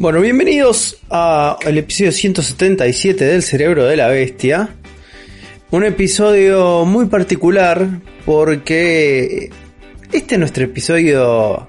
[0.00, 4.70] Bueno, bienvenidos al episodio 177 del Cerebro de la Bestia.
[5.72, 7.86] Un episodio muy particular
[8.24, 9.50] porque
[10.10, 11.68] este es nuestro episodio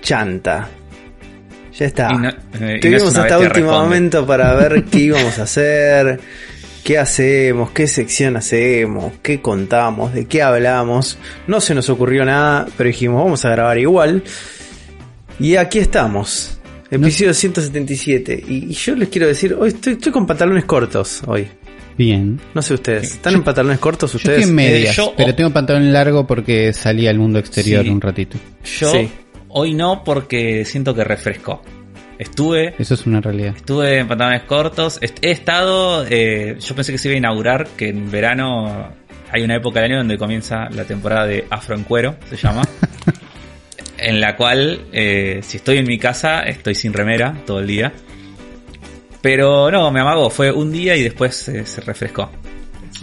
[0.00, 0.70] chanta.
[1.78, 2.08] Ya está.
[2.08, 3.84] No- eh, Tuvimos no hasta último responde.
[3.84, 6.18] momento para ver qué íbamos a hacer,
[6.82, 11.18] qué hacemos, qué sección hacemos, qué contamos, de qué hablamos.
[11.46, 14.22] No se nos ocurrió nada, pero dijimos vamos a grabar igual.
[15.38, 16.55] Y aquí estamos.
[16.90, 18.44] Episodio 177.
[18.48, 21.46] Y, y yo les quiero decir, hoy estoy, estoy con pantalones cortos hoy.
[21.98, 22.38] Bien.
[22.54, 23.12] No sé ustedes.
[23.14, 24.48] ¿Están en pantalones cortos Yo estoy ustedes?
[24.50, 27.90] en medias, Eh, yo- pero tengo pantalón largo porque salí al mundo exterior Sí.
[27.90, 28.38] un ratito.
[28.78, 29.08] Yo Sí.
[29.48, 31.62] hoy no porque siento que refrescó.
[32.18, 33.54] Estuve, Eso es una realidad.
[33.56, 34.98] estuve en pantalones cortos.
[35.02, 38.90] Est- He estado, eh, yo pensé que se iba a inaugurar, que en verano
[39.32, 42.62] hay una época del año donde comienza la temporada de Afro en Cuero, se llama.
[43.98, 47.92] en la cual, eh, si estoy en mi casa, estoy sin remera todo el día.
[49.20, 52.30] Pero no, me amagó, fue un día y después eh, se refrescó.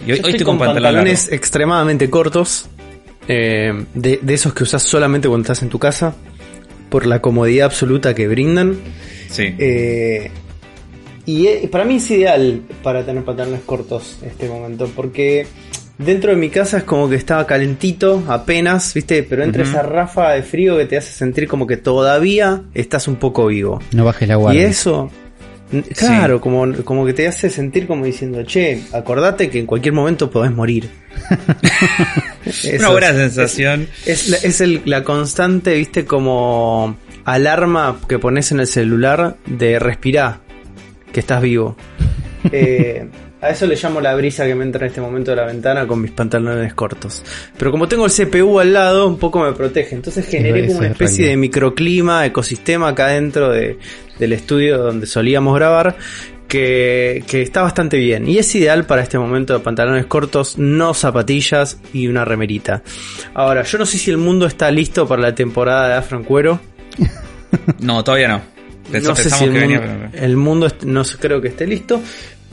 [0.06, 1.36] Y hoy, estoy con, pantalones largo.
[1.36, 2.68] extremadamente cortos.
[3.28, 6.14] eh, de, de esos que usas solamente cuando estás en tu casa.
[6.88, 8.76] Por la comodidad absoluta que brindan.
[9.28, 9.54] Sí.
[11.26, 14.88] Y para mí es ideal para tener pantalones cortos este momento.
[14.94, 15.46] Porque
[15.98, 19.22] dentro de mi casa es como que estaba calentito apenas, ¿viste?
[19.22, 19.70] Pero entra Ujú.
[19.72, 23.80] esa ráfaga de frío que te hace sentir como que todavía estás un poco vivo.
[23.92, 24.66] No bajes la Y guardia.
[24.68, 25.10] eso,
[25.72, 29.94] n- claro, como, como que te hace sentir como diciendo, che, acordate que en cualquier
[29.94, 30.88] momento podés morir.
[32.44, 33.88] Eso Una buena es- sensación.
[34.06, 39.78] Es, la- es el- la constante, viste, como alarma que pones en el celular de
[39.78, 40.40] respirar,
[41.12, 41.76] que estás vivo.
[42.52, 43.08] Eh,
[43.44, 45.86] a eso le llamo la brisa que me entra en este momento de la ventana
[45.86, 47.22] con mis pantalones cortos.
[47.58, 49.94] Pero como tengo el CPU al lado, un poco me protege.
[49.94, 53.78] Entonces generé como una es especie de microclima, ecosistema acá dentro de-
[54.18, 55.96] del estudio donde solíamos grabar.
[56.48, 58.28] Que, que está bastante bien.
[58.28, 62.82] Y es ideal para este momento de pantalones cortos, no zapatillas y una remerita.
[63.32, 66.24] Ahora, yo no sé si el mundo está listo para la temporada de Afro en
[66.24, 66.60] Cuero.
[67.80, 68.42] No, todavía no.
[68.92, 72.00] No sé si el que mundo, venía, pero- el mundo no creo que esté listo.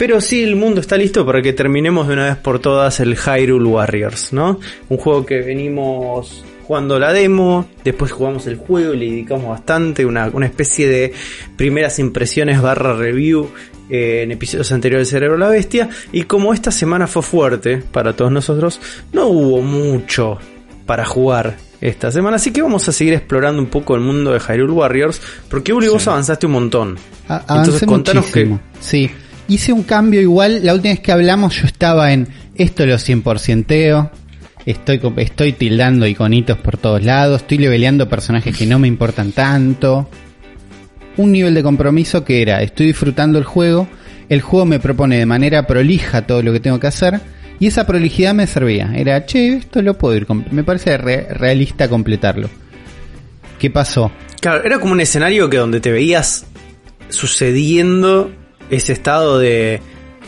[0.02, 3.16] Pero sí, el mundo está listo para que terminemos de una vez por todas el
[3.16, 4.60] Hyrule Warriors, ¿no?
[4.90, 10.04] Un juego que venimos jugando la demo, después jugamos el juego y le dedicamos bastante,
[10.04, 11.14] una, una especie de
[11.56, 13.52] primeras impresiones barra review
[13.92, 15.88] eh, en episodios anteriores de Cerebro la Bestia.
[16.12, 18.82] Y como esta semana fue fuerte para todos nosotros,
[19.14, 20.40] no hubo mucho
[20.88, 22.38] para jugar esta semana.
[22.38, 25.90] Así que vamos a seguir explorando un poco el mundo de Hyrule Warriors, porque Uli,
[25.90, 26.10] vos Sí.
[26.10, 26.98] avanzaste un montón.
[27.28, 28.60] A- Entonces, contanos muchísimo.
[28.80, 29.12] Sí.
[29.52, 30.62] Hice un cambio igual.
[30.64, 32.26] La última vez que hablamos yo estaba en
[32.56, 34.10] esto lo 100%eo.
[34.66, 37.42] Estoy, estoy tildando iconitos por todos lados.
[37.42, 40.10] Estoy leveleando personajes que no me importan tanto.
[41.18, 43.90] Un nivel de compromiso que era, estoy disfrutando el juego.
[44.30, 47.20] El juego me propone de manera prolija todo lo que tengo que hacer.
[47.60, 48.94] Y esa prolijidad me servía.
[48.96, 50.26] Era, che, esto lo puedo ir.
[50.52, 52.50] Me parece re- realista completarlo.
[53.60, 54.14] ¿Qué pasó?
[54.40, 56.46] Claro, era como un escenario que donde te veías
[57.10, 58.32] sucediendo
[58.72, 59.80] ese estado de...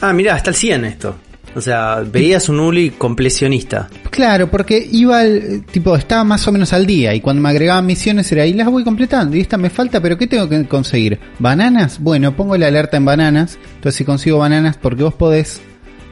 [0.02, 1.16] Ah, mirá, está el 100 esto.
[1.56, 3.88] O sea, veías un Uli completionista.
[4.10, 7.86] Claro, porque iba al, tipo, estaba más o menos al día y cuando me agregaban
[7.86, 11.20] misiones era ahí las voy completando y esta me falta, pero ¿qué tengo que conseguir?
[11.40, 12.00] ¿Bananas?
[12.00, 15.62] Bueno, pongo la alerta en bananas, entonces si consigo bananas, porque vos podés,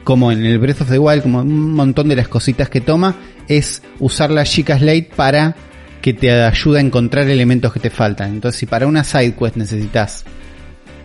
[0.04, 3.16] como en el Breath of the Wild, como un montón de las cositas que toma,
[3.48, 5.56] es usar la Chica Slate para
[6.00, 8.30] que te ayude a encontrar elementos que te faltan.
[8.30, 10.24] Entonces si para una side quest necesitas,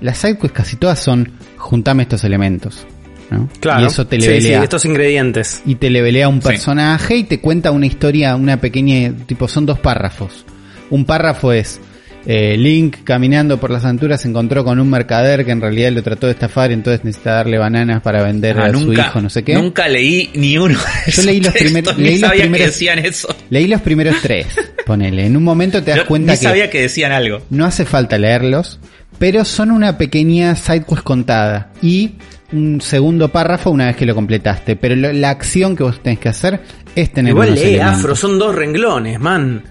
[0.02, 2.85] las side quests casi todas son juntame estos elementos.
[3.30, 3.50] ¿no?
[3.59, 3.84] Claro.
[3.84, 5.62] Y eso te Sí, sí, levelea estos ingredientes.
[5.66, 6.47] y te levelea un Sí.
[6.47, 10.46] personaje y te cuenta una historia, una pequeña, tipo, son dos párrafos.
[10.90, 11.81] Un párrafo es,
[12.25, 16.03] eh, Link caminando por las aventuras se encontró con un mercader que en realidad lo
[16.03, 19.44] trató de estafar, entonces necesita darle bananas para vender Ah, a su hijo, no sé
[19.44, 19.56] qué.
[19.56, 20.79] Nunca leí ni uno.
[21.06, 23.35] de Yo leí los primer- leí los primeros- decían eso.
[23.50, 24.47] Leí los primeros tres,
[24.85, 25.25] ponele.
[25.25, 27.41] En un momento te das Yo cuenta ni que sabía que decían algo.
[27.50, 28.79] no hace falta leerlos,
[29.19, 32.14] pero son una pequeña sidequest contada y
[32.53, 34.75] un segundo párrafo una vez que lo completaste.
[34.75, 36.61] Pero lo- la acción que vos tenés que hacer
[36.96, 37.99] es tener Igual unos lee elementos.
[37.99, 39.64] Afro, son dos renglones, man.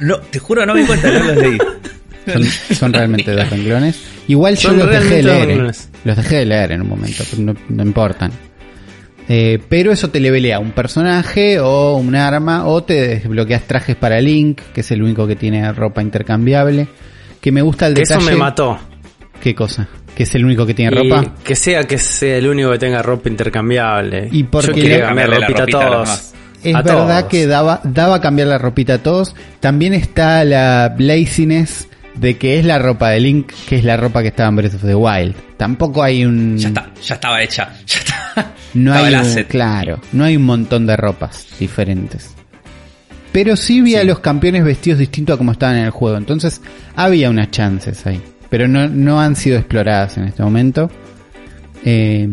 [0.00, 1.58] No, te juro, no me cuenta, no los leí.
[2.26, 2.44] Son,
[2.76, 4.02] son realmente dos renglones.
[4.28, 5.42] Igual yo Son los dejé de leer.
[5.42, 5.46] eh.
[5.46, 5.88] renglones.
[6.04, 8.30] Los dejé de leer en un momento, pero no, no importan.
[9.30, 14.20] Eh, pero eso te levelea un personaje o un arma o te desbloqueas trajes para
[14.20, 16.88] Link, que es el único que tiene ropa intercambiable.
[17.48, 18.32] Que me gusta el Que eso detalle.
[18.32, 18.78] me mató.
[19.40, 19.88] ¿Qué cosa?
[20.14, 21.32] ¿Que es el único que tiene Y ropa?
[21.42, 24.28] que sea que sea el único que tenga ropa intercambiable.
[24.32, 26.34] Y porque Yo quería cambiar la ropita a ropita a los todos.
[26.62, 27.30] Es A verdad todos.
[27.30, 29.34] que daba, daba cambiar la ropita a todos.
[29.60, 34.20] También está la laziness de que es la ropa de Link, que es la ropa
[34.22, 35.34] que estaba en Breath of the Wild.
[35.56, 36.58] Tampoco hay un...
[36.58, 37.72] Ya está, ya estaba hecha.
[37.86, 38.52] Ya está.
[38.74, 39.48] No Estaba hay el un, asset.
[39.48, 42.34] claro, no hay un montón de ropas diferentes.
[43.32, 46.16] Pero sí vi a los campeones vestidos distintos a como estaban en el juego.
[46.16, 46.60] Entonces
[46.96, 48.20] había unas chances ahí.
[48.48, 50.90] Pero no, no han sido exploradas en este momento.
[51.84, 52.28] Eh,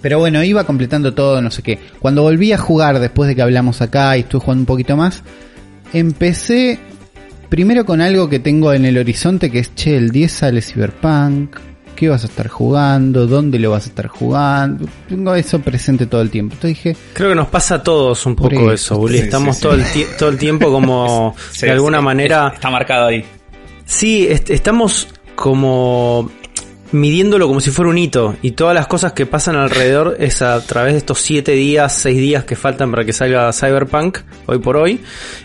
[0.00, 1.78] pero bueno, iba completando todo, no sé qué.
[2.00, 5.22] Cuando volví a jugar después de que hablamos acá y estuve jugando un poquito más,
[5.92, 6.78] empecé
[7.48, 11.56] primero con algo que tengo en el horizonte que es, che, el 10 sale Cyberpunk.
[12.02, 13.28] ¿Qué vas a estar jugando?
[13.28, 14.86] ¿Dónde lo vas a estar jugando?
[15.08, 16.54] Tengo eso presente todo el tiempo.
[16.54, 18.94] Entonces dije, Creo que nos pasa a todos un poco eso.
[18.94, 19.18] eso, Uli.
[19.18, 19.68] Sí, Estamos sí, sí.
[19.68, 19.74] Todo,
[20.10, 22.50] el todo el tiempo como, Sí, de alguna sí, manera...
[22.52, 23.24] Está marcado ahí.
[23.84, 25.06] Sí, est- estamos
[25.36, 26.28] como
[26.90, 30.60] midiéndolo como si fuera un hito y todas las cosas que pasan alrededor es a
[30.66, 34.76] través de estos siete días, seis días que faltan para que salga Cyberpunk hoy por
[34.76, 35.00] hoy.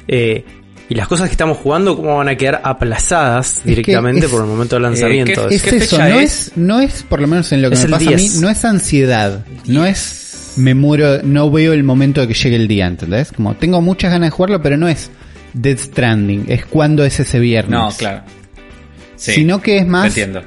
[0.08, 0.44] Eh,
[0.90, 4.48] y las cosas que estamos jugando, cómo van a quedar aplazadas directamente es- por el
[4.48, 5.48] momento del lanzamiento.
[5.50, 6.48] ¿qué- es ¿Qué eso, no es?
[6.48, 6.52] es?
[6.58, 8.42] no es, por lo menos en lo que Es me pasa a mí, 10.
[8.42, 12.68] no es ansiedad, no es me muero, no veo el momento de que llegue el
[12.68, 13.32] día, ¿entendés?
[13.32, 15.12] Como tengo muchas ganas de jugarlo, pero no es
[15.54, 17.72] Dead Stranding, es cuando es ese viernes.
[17.72, 18.22] No, claro.
[19.16, 20.42] Sí, Sino que es más entiendo.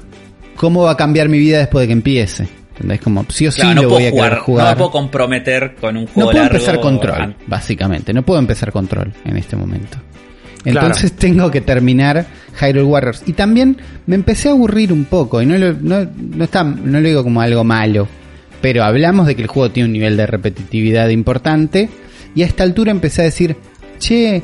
[0.56, 2.48] cómo va a cambiar mi vida después de que empiece.
[2.72, 3.00] ¿Entendés?
[3.02, 4.64] Como sí o sí Claro, no lo puedo voy a jugar, jugar.
[4.64, 6.56] no me puedo comprometer con un No juego puedo largo.
[6.56, 8.12] empezar control, básicamente.
[8.14, 9.98] No puedo empezar control en este momento.
[10.62, 10.86] Claro.
[10.88, 12.26] Entonces tengo que terminar
[12.60, 13.22] Hyrule Warriors.
[13.26, 15.40] Y también me empecé a aburrir un poco.
[15.40, 18.06] Y no lo, no, no está, no lo digo como algo malo.
[18.60, 21.88] Pero hablamos de que el juego tiene un nivel de repetitividad importante.
[22.34, 23.56] Y a esta altura empecé a decir,
[23.98, 24.42] che,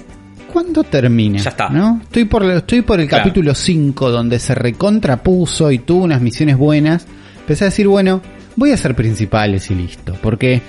[0.53, 1.39] ¿cuándo termina?
[1.39, 1.69] Ya está.
[1.69, 2.01] ¿No?
[2.03, 3.25] Estoy por, estoy por el Claro.
[3.25, 7.07] capítulo 5 donde se recontrapuso y tuvo unas misiones buenas.
[7.41, 8.23] Empecé a decir, bueno,
[8.57, 10.17] voy a hacer principales y listo.
[10.23, 10.63] Porque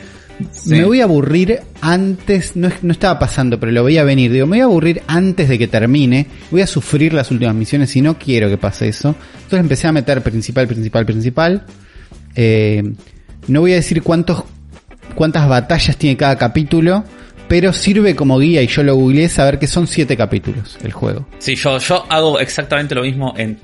[0.52, 0.72] Sí.
[0.72, 4.32] me voy a aburrir antes, no, no estaba pasando, pero lo veía venir.
[4.32, 6.28] Digo, me voy a aburrir antes de que termine.
[6.52, 9.16] Voy a sufrir las últimas misiones y no quiero que pase eso.
[9.36, 11.66] Entonces empecé a meter principal, principal, principal.
[12.36, 12.84] Eh,
[13.48, 14.44] no voy a decir cuántos,
[15.16, 17.04] cuántas batallas tiene cada capítulo,
[17.48, 21.28] pero sirve como guía y yo lo googleé saber que son siete capítulos el juego.
[21.40, 23.58] Sí, yo, yo hago exactamente lo mismo en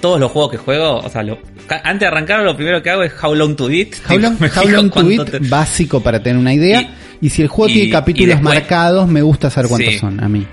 [0.00, 0.98] todos los juegos que juego.
[0.98, 1.38] O sea, lo-
[1.84, 3.88] antes de arrancar, lo primero que hago es How Long to Beat.
[4.08, 6.80] How long, Me how long to beat, te- básico para tener una idea.
[7.20, 9.98] Y, Y- si el juego y- tiene capítulos después- marcados, me gusta saber cuántos Sí.
[9.98, 10.46] son a mí.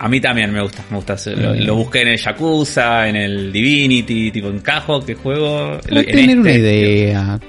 [0.00, 1.16] A mí también me gusta, me gusta.
[1.34, 5.72] Lo, lo busqué en el Yakuza, en el Divinity, tipo encajo que juego.
[5.72, 6.60] lo- Para en tener una este.
[6.60, 7.40] idea,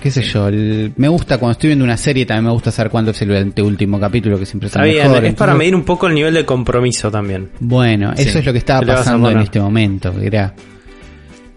[0.00, 2.90] qué sé yo, el- me gusta cuando estoy viendo una serie, también me gusta saber
[2.90, 5.24] cuándo es el último capítulo, que siempre Está bien, mejor.
[5.26, 7.50] es para medir un poco el nivel de compromiso también.
[7.60, 10.14] Bueno, eso es lo que estaba ¿Qué le vas a pasando en este momento.
[10.22, 10.54] Era.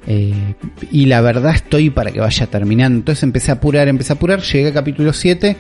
[0.08, 0.56] Eh,
[0.90, 3.00] y la verdad estoy para que vaya terminando.
[3.00, 4.42] Entonces empecé a apurar, empecé a apurar.
[4.42, 5.58] Llegué al capítulo 7.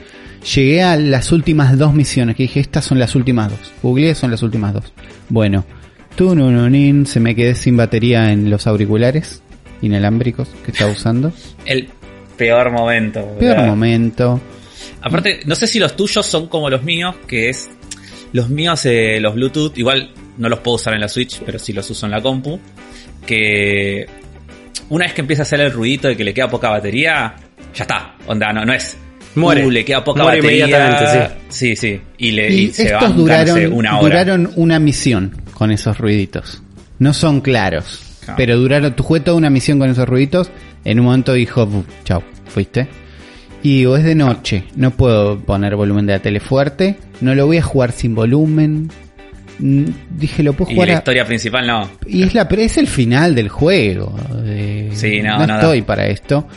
[0.55, 2.35] Llegué a las últimas dos misiones.
[2.37, 3.73] Que dije, estas son las últimas dos.
[3.83, 4.93] Googleé, son las últimas dos.
[5.27, 5.65] Bueno,
[6.15, 9.43] tunununin, se me quedé sin batería en los auriculares
[9.81, 11.33] inalámbricos que estaba usando.
[11.65, 11.89] El
[12.37, 13.19] peor momento.
[13.37, 13.67] Peor ¿verdad?
[13.67, 14.41] momento.
[15.01, 17.69] Aparte, no sé si los tuyos son como los míos, que es.
[18.31, 21.73] Los míos, eh, los Bluetooth, igual no los puedo usar en la Switch, pero sí
[21.73, 22.59] los uso en la compu.
[23.25, 24.05] Que
[24.89, 27.35] una vez que empieza a hacer el ruidito de que le queda poca batería,
[27.73, 28.15] ya está.
[28.27, 28.97] Onda, no, no es.
[29.35, 29.65] Muere.
[29.67, 30.65] "Uh, le queda poca Muere batería.
[30.67, 31.75] inmediatamente, sí.
[31.75, 34.03] Sí, Y, le, Y y se va estos duraron, una hora.
[34.23, 36.61] duraron una misión con esos ruiditos.
[36.99, 38.01] No son claros.
[38.21, 38.35] Claro.
[38.37, 40.49] Pero duraron, tú jugué toda una misión con esos ruiditos.
[40.83, 42.87] En un momento dijo, "Bu, chau, fuiste.
[43.63, 44.63] Y digo, es de noche.
[44.75, 46.97] No puedo poner volumen de la tele fuerte.
[47.21, 48.89] No lo voy a jugar sin volumen.
[49.59, 49.85] Mm,
[50.17, 51.89] Dije, lo puedo Y jugar la a- historia principal no.
[52.05, 54.15] y es, la, es el final del juego.
[54.45, 56.47] eh, Sí, no, estoy para esto.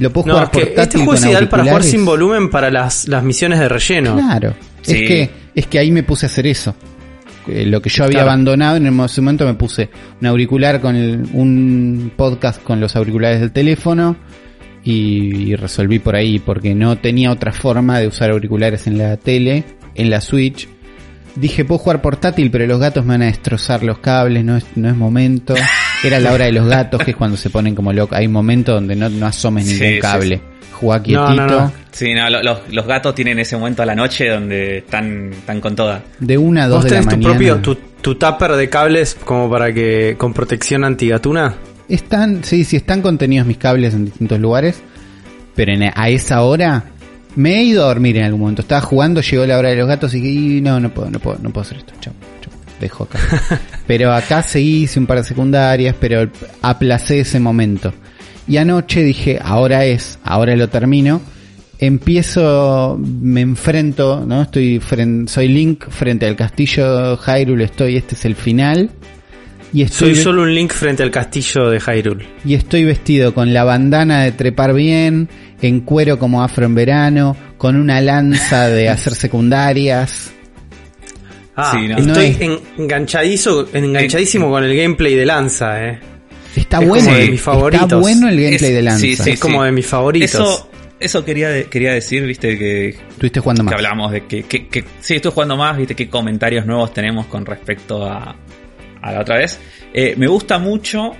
[0.00, 2.50] Lo puedo No, jugar es que portátil este juego es ideal para jugar sin volumen
[2.50, 4.14] para las, las misiones de relleno.
[4.16, 4.54] Claro.
[4.80, 4.92] Sí.
[5.02, 6.74] Es que es que ahí me puse a hacer eso.
[7.46, 8.30] Eh, Lo que yo había Claro.
[8.30, 13.40] abandonado en ese momento me puse un auricular con el- un podcast con los auriculares
[13.40, 14.16] del teléfono
[14.84, 19.16] y, y resolví por ahí porque no tenía otra forma de usar auriculares en la
[19.18, 20.68] tele, en la Switch.
[21.36, 24.64] Dije, puedo jugar portátil, pero los gatos me van a destrozar los cables, no es,
[24.76, 25.54] no es momento.
[26.04, 28.18] Era la hora de los gatos, que es cuando se ponen como locos.
[28.18, 30.40] Hay momentos donde no, no asomes Sí, ningún sí, cable.
[30.72, 31.34] Jugá No, quietito.
[31.34, 31.72] no, no.
[31.92, 35.60] Sí, no, lo- los, los gatos tienen ese momento a la noche donde están, están
[35.60, 36.02] con toda.
[36.18, 37.34] De una a dos ¿Vos de la tenés tu mañana.
[37.34, 41.54] propio, tu, tu tupper de cables como para que, con protección antigatuna?
[41.88, 44.82] Están, sí, sí, están contenidos mis cables en distintos lugares.
[45.54, 46.84] Pero en- a esa hora
[47.36, 48.62] me he ido a dormir en algún momento.
[48.62, 51.20] Estaba jugando, llegó la hora de los gatos y dije, "Y no, no puedo, no
[51.20, 51.92] puedo, no puedo hacer esto.
[52.00, 52.12] Chau,
[52.82, 53.18] dejo acá.
[53.86, 57.92] pero acá seguí, hice un par de secundarias, pero aplacé ese momento.
[58.46, 61.20] Y anoche dije, ahora es, ahora lo termino.
[61.78, 64.42] Empiezo, me enfrento, ¿no?
[64.42, 64.80] Estoy
[65.26, 68.90] soy Link frente al castillo Hyrule, estoy, este es el final.
[69.72, 72.26] Y estoy, Soy solo un link frente al castillo de Hyrule.
[72.44, 75.30] y estoy vestido con la bandana de trepar bien,
[75.62, 80.32] en cuero como afro en verano, con una lanza de hacer secundarias.
[81.54, 81.98] Ah, Sí, no.
[81.98, 85.98] estoy No es- en- enganchadizo, enganchadísimo con el gameplay de Lanza, eh.
[86.56, 88.00] Está Es bueno, como de el- mis está favoritos.
[88.00, 89.00] bueno el gameplay Es- de lanza.
[89.00, 90.30] sí, sí, es como de mis favoritos.
[90.34, 93.74] Eso, eso quería, de- quería decir, viste, que, Estuviste jugando que más.
[93.74, 97.44] hablamos de que, que, que- sí, estoy jugando más, viste, qué comentarios nuevos tenemos con
[97.46, 98.36] respecto a,
[99.00, 99.58] a la otra vez.
[99.94, 101.12] Eh, me gusta mucho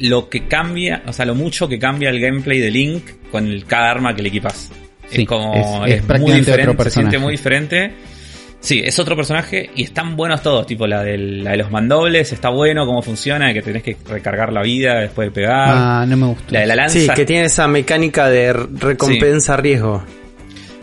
[0.00, 3.64] lo que cambia, o sea, lo mucho que cambia el gameplay de Link con el,
[3.64, 4.70] cada arma que le equipas.
[5.08, 7.94] Sí, es como, es- es es, muy prácticamente diferente, otro se siente muy diferente.
[8.64, 12.32] Sí, es otro personaje y están buenos todos, tipo la, del, la de los mandobles,
[12.32, 15.68] está bueno cómo funciona, que tenés que recargar la vida después de pegar.
[15.68, 16.44] Ah, no me gustó.
[16.54, 16.98] la de la lanza.
[16.98, 20.02] Sí, que tiene esa mecánica de recompensa-riesgo.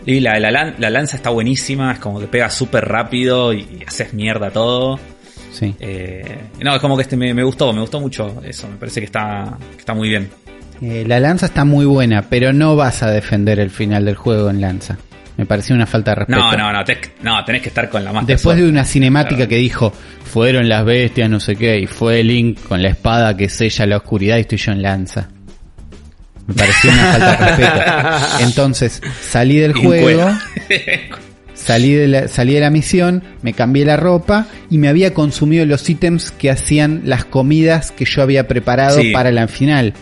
[0.05, 3.59] Y la, la, lan- la lanza está buenísima, es como que pega súper rápido y,
[3.79, 4.99] y haces mierda todo.
[5.51, 5.75] Sí.
[5.79, 8.99] Eh, no, es como que este me, me gustó, me gustó mucho eso, me parece
[9.01, 10.29] que está, que está muy bien.
[10.81, 14.49] Eh, la lanza está muy buena, pero no vas a defender el final del juego
[14.49, 14.97] en lanza.
[15.37, 16.39] Me pareció una falta de respeto.
[16.39, 19.47] No, no, no, tenés, no, tenés que estar con la más Después de una cinemática
[19.47, 19.91] que dijo,
[20.23, 23.97] fueron las bestias, no sé qué, y fue Link con la espada que sella la
[23.97, 25.29] oscuridad y estoy yo en lanza.
[26.47, 28.27] Me pareció una falta de respeto.
[28.41, 30.29] Entonces, salí del juego,
[31.53, 35.65] salí de, la, salí de la misión, me cambié la ropa y me había consumido
[35.65, 39.11] los ítems que hacían las comidas que yo había preparado Sí.
[39.11, 39.93] para la final.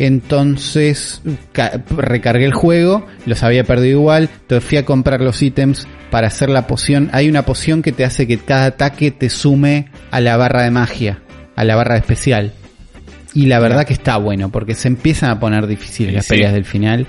[0.00, 5.86] Entonces ca- recargué el juego, los había perdido igual, entonces fui a comprar los ítems
[6.10, 7.10] para hacer la poción.
[7.12, 10.70] Hay una poción que te hace que cada ataque te sume a la barra de
[10.70, 11.20] magia,
[11.56, 12.52] a la barra especial.
[13.34, 16.30] Y la verdad que está bueno, porque se empiezan a poner difíciles las sí.
[16.30, 17.06] peleas del final.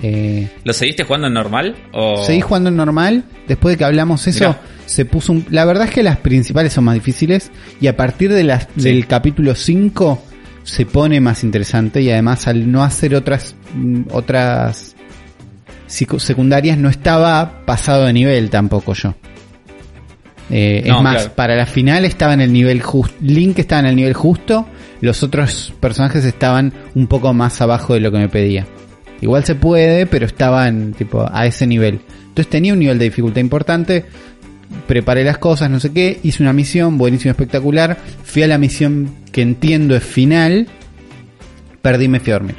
[0.00, 1.74] Eh, ¿Lo seguiste jugando en normal?
[1.92, 2.24] O...
[2.24, 3.24] Seguí jugando en normal.
[3.46, 4.60] Después de que hablamos eso, Mirá.
[4.86, 5.44] se puso un...
[5.50, 7.50] La verdad es que las principales son más difíciles.
[7.80, 8.84] Y a partir de las, Sí.
[8.84, 10.22] del capítulo 5
[10.68, 12.02] se pone más interesante.
[12.02, 13.54] Y además al no hacer otras...
[14.10, 14.94] otras
[15.86, 19.14] secundarias no estaba pasado de nivel tampoco yo.
[20.50, 21.32] Eh, No, es más, claro.
[21.34, 23.16] para la final estaba en el nivel justo.
[23.20, 24.66] Link estaba en el nivel justo.
[25.00, 28.66] Los otros personajes estaban un poco más abajo de lo que me pedía.
[29.20, 32.00] Igual se puede, pero estaban tipo a ese nivel.
[32.28, 34.04] Entonces tenía un nivel de dificultad importante.
[34.86, 36.20] Preparé las cosas, no sé qué.
[36.22, 37.96] Hice una misión, buenísimo, espectacular.
[38.24, 40.66] Fui a la misión que entiendo es final.
[41.82, 42.56] Perdí y me fui a dormir.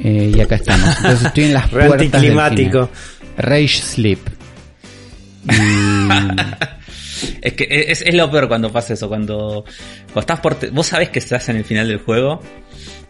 [0.00, 0.96] Eh, y acá estamos.
[0.96, 2.88] Entonces estoy en las puertas final.
[3.36, 4.18] Rage Sleep.
[5.44, 5.50] Y-
[7.42, 9.64] Es que es, es lo peor cuando pasa eso, cuando,
[10.12, 10.70] cuando estás por...
[10.72, 12.40] Vos sabés que estás en el final del juego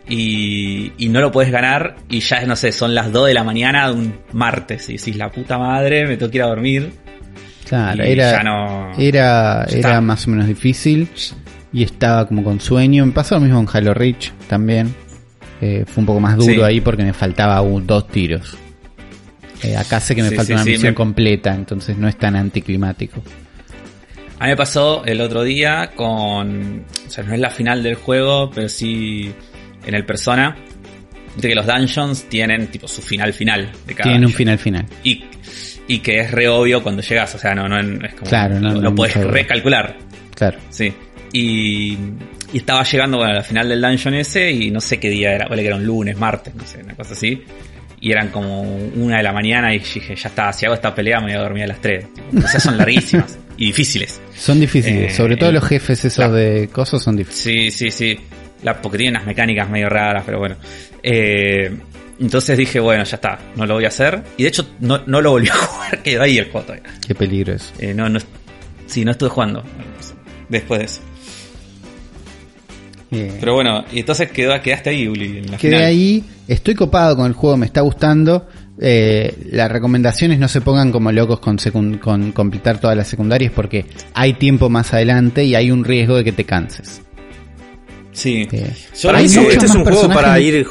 [0.08, 3.44] y, y no lo puedes ganar y ya no sé, son las 2 de la
[3.44, 6.92] mañana de un martes y decís, la puta madre, me tengo que ir a dormir.
[7.70, 8.92] Claro, y era, ya no...
[8.98, 11.08] era, Ya era más o menos difícil
[11.72, 13.06] y estaba como con sueño.
[13.06, 14.92] Me pasó lo mismo en Halo Reach también.
[15.60, 16.60] Eh, fue un poco más duro Sí.
[16.62, 18.56] ahí porque me faltaba un- dos tiros.
[19.62, 22.16] Eh, acá sé que me Sí, falta sí, una misión me- completa, entonces no es
[22.16, 23.22] tan anticlimático.
[24.38, 26.84] A mí me pasó el otro día con...
[27.06, 29.30] O sea, no es la final del juego, pero sí
[29.86, 30.56] en el Persona.
[31.34, 34.86] Viste que los dungeons tienen tipo su final final de cada Tiene un final final.
[35.04, 35.24] y,
[35.92, 38.68] y que es re obvio cuando llegas, o sea, no, no es como Claro, no,
[38.68, 39.30] lo, no lo mucha duda.
[39.32, 39.96] recalcular,
[40.34, 40.58] Claro.
[40.70, 40.92] sí.
[41.32, 41.92] Y,
[42.52, 45.32] y estaba llegando bueno, a la final del dungeon ese y no sé qué día
[45.32, 47.42] era, vale que era un lunes, martes, no sé, una cosa así.
[48.00, 51.18] Y eran como una de la mañana y dije, ya está, si hago esta pelea
[51.20, 52.06] me voy a dormir a las 3.
[52.36, 54.20] O sea, son larguísimas y difíciles.
[54.34, 57.74] Son difíciles, Eh, sobre todo los jefes esos de cosas son difíciles.
[57.74, 58.18] Sí, sí, sí.
[58.62, 60.56] La, porque tienen unas mecánicas medio raras, pero bueno.
[61.02, 61.70] Eh,
[62.20, 64.22] entonces dije, bueno, ya está, no lo voy a hacer.
[64.36, 66.90] Y de hecho, no, no lo volví a jugar, quedó ahí el juego todavía.
[67.06, 67.72] Qué peligro eso.
[67.78, 68.20] Eh, no, no,
[68.86, 69.62] sí, no estuve jugando
[70.48, 71.00] después de eso.
[73.10, 75.84] Pero bueno, y entonces quedó, quedaste ahí, Uli, en la Quedé final.
[75.88, 78.46] ahí, estoy copado con el juego, me está gustando.
[78.80, 81.58] Eh, las recomendaciones no se pongan como locos con,
[81.98, 86.24] con completar todas las secundarias porque hay tiempo más adelante y hay un riesgo de
[86.24, 87.02] que te canses.
[88.12, 88.46] Sí.
[88.52, 90.66] Eh, Yo Hay muchos este es un juego para ir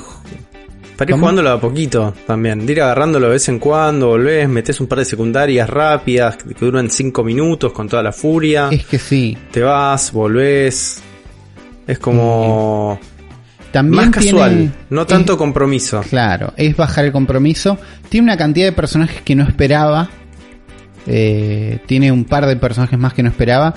[1.00, 1.22] para ir ¿Cómo?
[1.22, 5.00] jugándolo a poquito también, de ir agarrándolo de vez en cuando, volvés, metes un par
[5.00, 9.38] de secundarias rápidas que duran 5 minutos con toda la furia, Es que sí.
[9.52, 11.02] te vas, volvés.
[11.88, 13.00] Es como
[13.72, 16.02] También más casual, tiene- no tanto es- compromiso.
[16.10, 17.78] Claro, es bajar el compromiso.
[18.10, 20.10] Tiene una cantidad de personajes que no esperaba.
[21.08, 23.74] Eh, tiene un par de personajes más que no esperaba.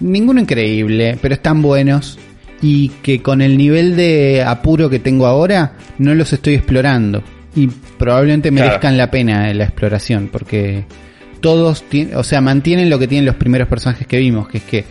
[0.00, 2.18] Ninguno increíble, pero están buenos.
[2.62, 7.22] Y que con el nivel de apuro que tengo ahora, no los estoy explorando.
[7.56, 7.66] Y
[7.98, 8.66] probablemente Claro.
[8.66, 10.84] merezcan la pena la exploración, porque
[11.40, 14.84] todos, o sea, mantienen lo que tienen los primeros personajes que vimos, que es que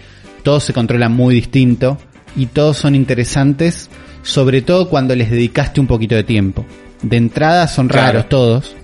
[0.44, 1.98] todos se controlan muy distinto
[2.36, 3.90] y todos son interesantes,
[4.22, 6.66] sobre todo cuando les dedicaste un poquito de tiempo.
[7.01, 8.08] De entrada son Claro.
[8.08, 8.75] raros todos,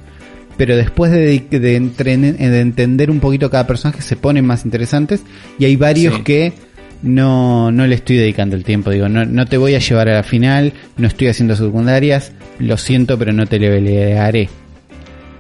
[0.56, 5.22] pero después de, de, entender un poquito cada personaje se ponen más interesantes
[5.60, 6.22] y hay varios Sí.
[6.24, 6.54] que
[7.02, 8.90] no, no le estoy dedicando el tiempo.
[8.92, 12.78] Digo, no, no te voy a llevar a la final, no estoy haciendo secundarias, lo
[12.78, 14.50] siento, pero no te levelearé.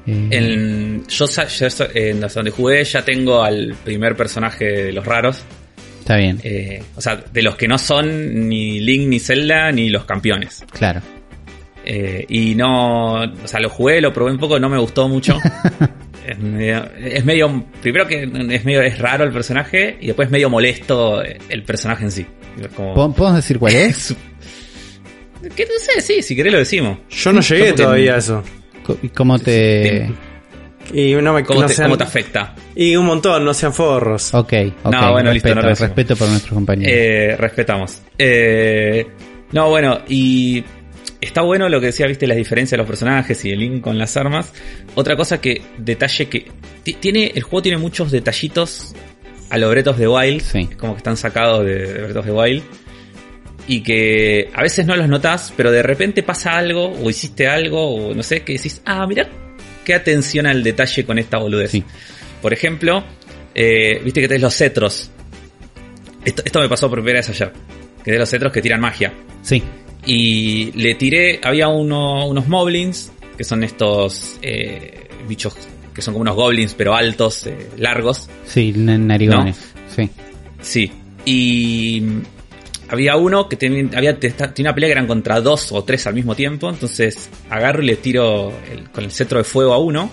[0.06, 5.42] Eh, En, yo, yo en donde jugué ya tengo al primer personaje de los raros.
[6.00, 9.90] Está bien, eh, o sea, de los que no son ni Link ni Zelda ni
[9.90, 10.64] los campeones.
[10.72, 11.02] claro.
[11.90, 15.38] Eh, y no, o sea, lo jugué, lo probé un poco, no me gustó mucho.
[16.28, 20.50] es, medio, es medio, primero que es medio, es raro el personaje y después medio
[20.50, 22.26] molesto el personaje en sí.
[22.62, 24.16] Es como- ¿Po- ¿Podemos decir cuál es?
[25.56, 26.02] ¿Qué no sé?
[26.02, 26.98] Sí, si querés lo decimos.
[27.10, 28.44] Yo no llegué todavía a eso.
[28.84, 30.10] Co- ¿Y cómo te...?
[30.94, 32.56] Y no me ¿Cómo, no te, sean- cómo te afecta?
[32.74, 34.34] Y un montón, no sean forros.
[34.34, 34.54] Ok,
[34.84, 34.92] ok.
[34.94, 35.90] No, bueno, listo, respeto, no lo decimos.
[35.90, 36.94] respeto por nuestros compañeros.
[36.96, 38.02] Eh, respetamos.
[38.18, 39.06] Eh,
[39.52, 40.64] no, bueno, y
[41.22, 43.98] está bueno lo que decía, viste, las diferencias de los personajes y el link con
[43.98, 44.52] las armas.
[44.96, 46.46] Otra cosa que, detalle que
[46.84, 48.94] ti- tiene, el juego tiene muchos detallitos
[49.50, 50.68] a los Bretos de Wild, Sí.
[50.78, 52.64] como que están sacados de, de Bretos de Wild.
[53.70, 57.96] Y que a veces no los notas, pero de repente pasa algo, o hiciste algo,
[57.96, 59.28] o no sé, que decís, ah, mira,
[59.84, 61.72] qué atención al detalle con esta boludez.
[61.72, 61.84] Sí.
[62.42, 63.04] Por ejemplo,
[63.54, 65.12] eh, viste que tenés los cetros.
[66.24, 67.52] Esto, esto me pasó por primera vez ayer.
[67.98, 69.12] Que tenés los cetros que tiran magia.
[69.42, 69.62] Sí,
[70.08, 75.54] Y le tiré, había uno- unos moblins, que son estos eh, bichos
[75.94, 78.30] que son como unos goblins, pero altos, eh, largos.
[78.46, 79.74] sí, narigones.
[79.94, 80.10] Sí,
[80.62, 80.92] Sí.
[81.26, 82.22] Y mm,
[82.90, 86.06] había uno que tenía, había, te- tenía una pelea que eran contra dos o tres
[86.08, 86.70] al mismo tiempo.
[86.70, 90.10] Entonces agarro y le tiro el- con el cetro de fuego a uno.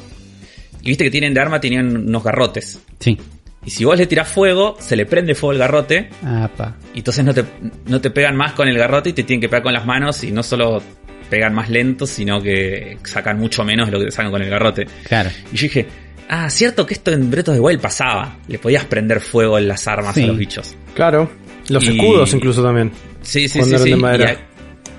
[0.82, 2.80] Y viste que tienen de arma, tenían unos garrotes.
[2.98, 3.16] sí.
[3.66, 6.10] Y si vos le tirás fuego, se le prende fuego el garrote.
[6.24, 6.76] Apa.
[6.94, 7.44] Y entonces no te,
[7.86, 10.22] no te pegan más con el garrote y te tienen que pegar con las manos.
[10.24, 10.82] Y no solo
[11.30, 14.50] pegan más lentos, sino que sacan mucho menos de lo que te sacan con el
[14.50, 14.86] garrote.
[15.08, 15.30] Claro.
[15.52, 15.86] Y yo dije,
[16.28, 18.36] ah, cierto que esto en Bretos de Wild pasaba.
[18.48, 20.24] Le podías prender fuego en las armas Sí.
[20.24, 20.76] a los bichos.
[20.94, 21.30] Claro.
[21.70, 22.92] Los Y- escudos incluso también.
[23.22, 23.82] Sí, sí, Cuando sí.
[23.82, 23.90] eran sí.
[23.92, 24.30] de Y, madera.
[24.32, 24.54] a-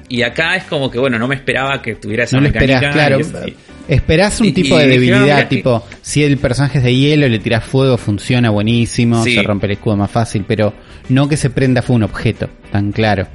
[0.10, 2.76] y acá es como que, bueno, no me esperaba que tuviera esa No lo mecánica.
[2.90, 3.48] esperás, claro.
[3.48, 3.56] y-
[3.88, 7.28] Esperás un Y- tipo y de debilidad, que- tipo, si el personaje es de hielo,
[7.28, 9.36] le tirás fuego, funciona buenísimo, Sí.
[9.36, 10.74] se rompe el escudo más fácil, pero
[11.10, 13.28] no que se prenda fue un objeto, tan claro.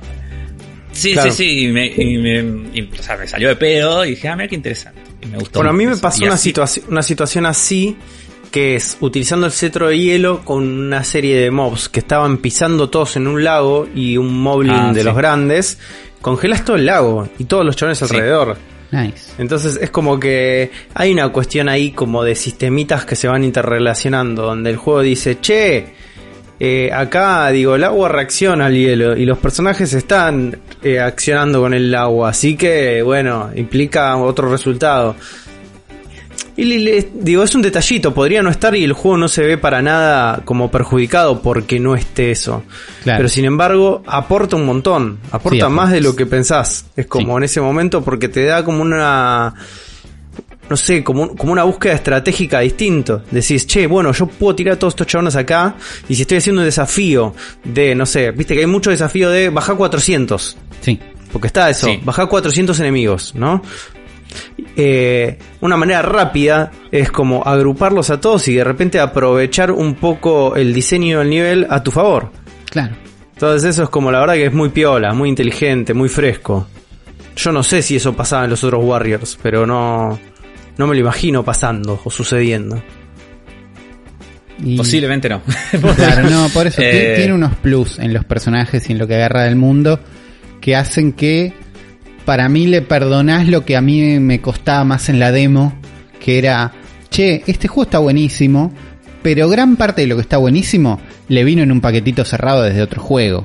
[0.92, 1.30] sí, Claro.
[1.30, 1.64] sí, sí.
[1.64, 4.48] Y me, y me- y, o sea, me salió de pedo y dije, ah, mira
[4.48, 5.00] qué interesante.
[5.22, 5.60] Y me gustó.
[5.60, 7.96] Bueno, a mí me pasó Y una, situación una situación así,
[8.50, 12.90] que es utilizando el cetro de hielo con una serie de mobs que estaban pisando
[12.90, 15.06] todos en un lago y un moblin Ah, de sí.
[15.06, 15.78] los grandes,
[16.20, 18.04] congelas todo el lago y todos los chavales Sí.
[18.10, 18.56] alrededor.
[18.92, 19.32] Nice.
[19.38, 24.42] Entonces es como que hay una cuestión ahí como de sistemitas que se van interrelacionando,
[24.42, 25.92] donde el juego dice, che,
[26.58, 31.72] eh, acá digo, el agua reacciona al hielo y los personajes están eh, accionando con
[31.72, 35.16] el agua, así que bueno, implica otro resultado.
[36.60, 39.42] Y le- le- digo, es un detallito, podría no estar y el juego no se
[39.42, 42.62] ve para nada como perjudicado porque no esté eso.
[43.02, 43.16] Claro.
[43.18, 46.84] Pero sin embargo, aporta un montón, aporta Sí, más de lo que pensás.
[46.96, 47.36] Es como Sí.
[47.38, 49.54] en ese momento porque te da como una
[50.68, 53.22] no sé, como, como una búsqueda estratégica distinto.
[53.32, 55.74] Decís, che, bueno, yo puedo tirar a todos estos chabones acá
[56.08, 59.48] y si estoy haciendo un desafío de, no sé, viste que hay mucho desafío de
[59.48, 60.56] bajar 400.
[60.80, 61.00] Sí,
[61.32, 62.00] Porque está eso, Sí.
[62.04, 63.62] bajar 400 enemigos, ¿no?
[64.76, 70.56] Eh, una manera rápida es como agruparlos a todos y de repente aprovechar un poco
[70.56, 72.30] el diseño del nivel a tu favor.
[72.70, 72.94] claro.
[73.32, 76.66] Entonces eso es como la verdad que es muy piola, muy inteligente, muy fresco.
[77.36, 80.18] Yo no sé si eso pasaba en los otros Warriors, pero no,
[80.76, 82.82] no me lo imagino pasando o sucediendo.
[84.62, 85.40] Y- Posiblemente no.
[85.96, 89.06] Claro, no, por eso Eh, ti- tiene unos plus en los personajes y en lo
[89.06, 90.00] que agarra del mundo
[90.60, 91.54] que hacen que
[92.30, 95.72] para mí le perdonás lo que a mí me costaba más en la demo,
[96.20, 96.70] que era,
[97.10, 98.72] che, este juego está buenísimo,
[99.20, 102.82] pero gran parte de lo que está buenísimo le vino en un paquetito cerrado desde
[102.82, 103.44] otro juego.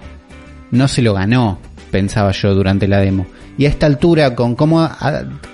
[0.70, 1.58] No se lo ganó,
[1.90, 3.26] pensaba yo durante la demo.
[3.58, 4.88] Y a esta altura, con cómo,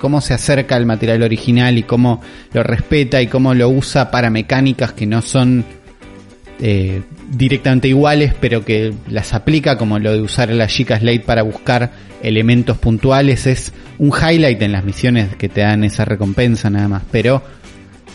[0.01, 2.19] cómo se acerca al material original y cómo
[2.51, 5.63] lo respeta y cómo lo usa para mecánicas que no son
[6.59, 7.01] eh,
[7.33, 11.43] directamente iguales, pero que las aplica, como lo de usar a la chica Slate para
[11.43, 11.91] buscar
[12.21, 17.03] elementos puntuales, es un highlight en las misiones que te dan esa recompensa nada más,
[17.09, 17.41] pero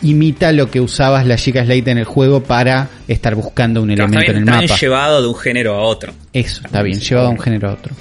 [0.02, 4.18] imita lo que usabas la chica Slate en el juego para estar buscando un elemento
[4.20, 4.80] está bien, en el está bien mapa.
[4.80, 6.12] llevado de un género a otro.
[6.34, 7.94] Eso, está bien, llevado de un género a otro.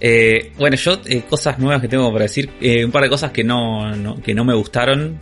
[0.00, 3.32] Eh, bueno, yo eh, cosas nuevas que tengo para decir, eh, un par de cosas
[3.32, 5.18] que no, no- que no me gustaron.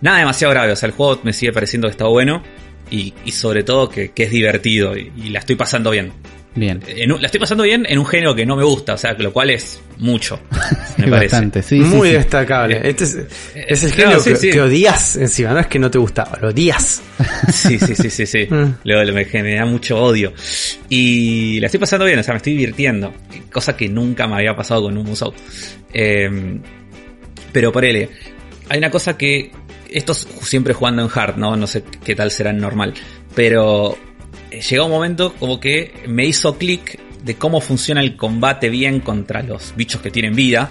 [0.00, 2.42] Nada demasiado grave, o sea, el juego me sigue pareciendo que está bueno.
[2.90, 6.12] Y, y sobre todo que, que es divertido y, y la estoy pasando bien.
[6.56, 6.82] Bien.
[6.86, 9.30] En la estoy pasando bien en un género que no me gusta, o sea, lo
[9.30, 10.40] cual es mucho,
[10.96, 11.34] me parece.
[11.34, 11.82] Bastante, sí.
[11.82, 12.14] sí, Muy sí.
[12.14, 12.80] destacable.
[12.82, 13.18] Este es,
[13.54, 14.50] es el no, género sí, que, sí.
[14.50, 17.02] que odias encima, no es que no te gustaba, lo odias.
[17.52, 18.46] Sí, sí, sí, sí, sí.
[18.48, 18.78] Mm.
[18.84, 20.32] Luego me genera mucho odio.
[20.88, 23.12] Y la estoy pasando bien, o sea, me estoy divirtiendo.
[23.52, 25.32] Cosa que nunca me había pasado con un Musou.
[25.92, 26.58] Eh,
[27.52, 28.08] pero por él,
[28.68, 29.50] hay una cosa que.
[29.96, 31.56] Esto es siempre jugando en hard, ¿no?
[31.56, 32.92] No sé qué tal será en normal.
[33.34, 33.96] Pero
[34.50, 39.00] eh, llegó un momento como que me hizo clic de cómo funciona el combate bien
[39.00, 40.70] contra los bichos que tienen vida.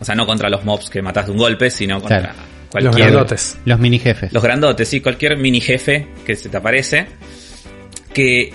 [0.00, 2.34] O sea, no contra los mobs que matas de un golpe, sino contra
[2.70, 2.86] Claro.
[2.86, 3.56] Los grandotes.
[3.64, 4.32] Los mini jefes.
[4.32, 7.06] los grandotes, sí, cualquier mini jefe que se te aparece.
[8.12, 8.52] Que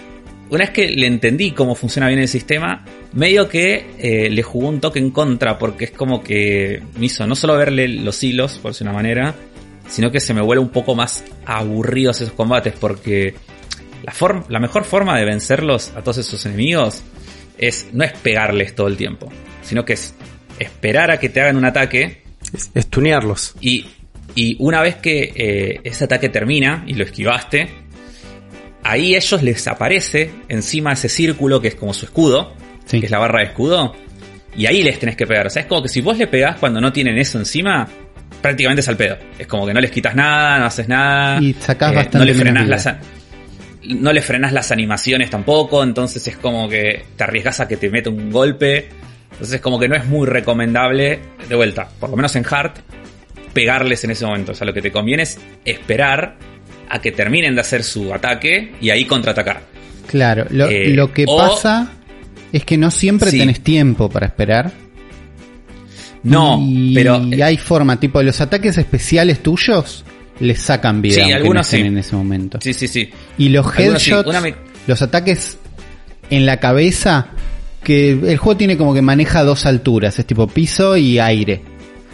[0.49, 4.67] una vez que le entendí cómo funciona bien el sistema, medio que eh, le jugó
[4.67, 8.57] un toque en contra, porque es como que me hizo no solo verle los hilos,
[8.57, 9.33] por decir una manera,
[9.89, 13.33] sino que se me vuelve un poco más aburridos esos combates, porque
[14.03, 17.01] la, form- la mejor forma de vencerlos a todos esos enemigos
[17.57, 19.29] es no es pegarles todo el tiempo,
[19.61, 20.13] sino que es
[20.59, 22.21] esperar a que te hagan un ataque
[22.53, 23.55] Es, es tunearlos.
[23.59, 23.87] y,
[24.35, 27.67] y una vez que eh, ese ataque termina y lo esquivaste,
[28.83, 32.53] ahí a ellos les aparece encima ese círculo que es como su escudo,
[32.85, 32.99] Sí.
[32.99, 33.93] que es la barra de escudo,
[34.57, 35.45] y ahí les tenés que pegar.
[35.45, 37.87] O sea, es como que si vos le pegás cuando no tienen eso encima,
[38.41, 39.17] prácticamente es al pedo.
[39.37, 41.41] Es como que no les quitas nada, no haces nada.
[41.41, 42.65] Y sacás eh, bastante no le vida.
[42.65, 42.95] las
[43.83, 47.89] no le frenás las animaciones tampoco, entonces es como que te arriesgas a que te
[47.89, 48.87] meta un golpe.
[49.31, 52.71] Entonces es como que no es muy recomendable, de vuelta, por lo menos en hard,
[53.53, 54.51] pegarles en ese momento.
[54.51, 56.35] O sea, lo que te conviene es esperar
[56.89, 59.61] a que terminen de hacer su ataque y ahí contraatacar.
[60.07, 61.91] Claro, lo, Eh, lo que o- pasa
[62.51, 63.39] es que no siempre Sí.
[63.39, 64.71] tenés tiempo para esperar.
[66.23, 70.03] No, y pero eh, hay forma, tipo los ataques especiales tuyos
[70.39, 71.77] les sacan vida Sí, algunos sí.
[71.77, 72.59] en ese momento.
[72.61, 73.09] sí, sí, sí.
[73.37, 74.55] Y los sí, headshots, me-
[74.87, 75.57] los ataques
[76.29, 77.27] en la cabeza,
[77.83, 81.61] que el juego tiene como que maneja dos alturas, es tipo piso y aire.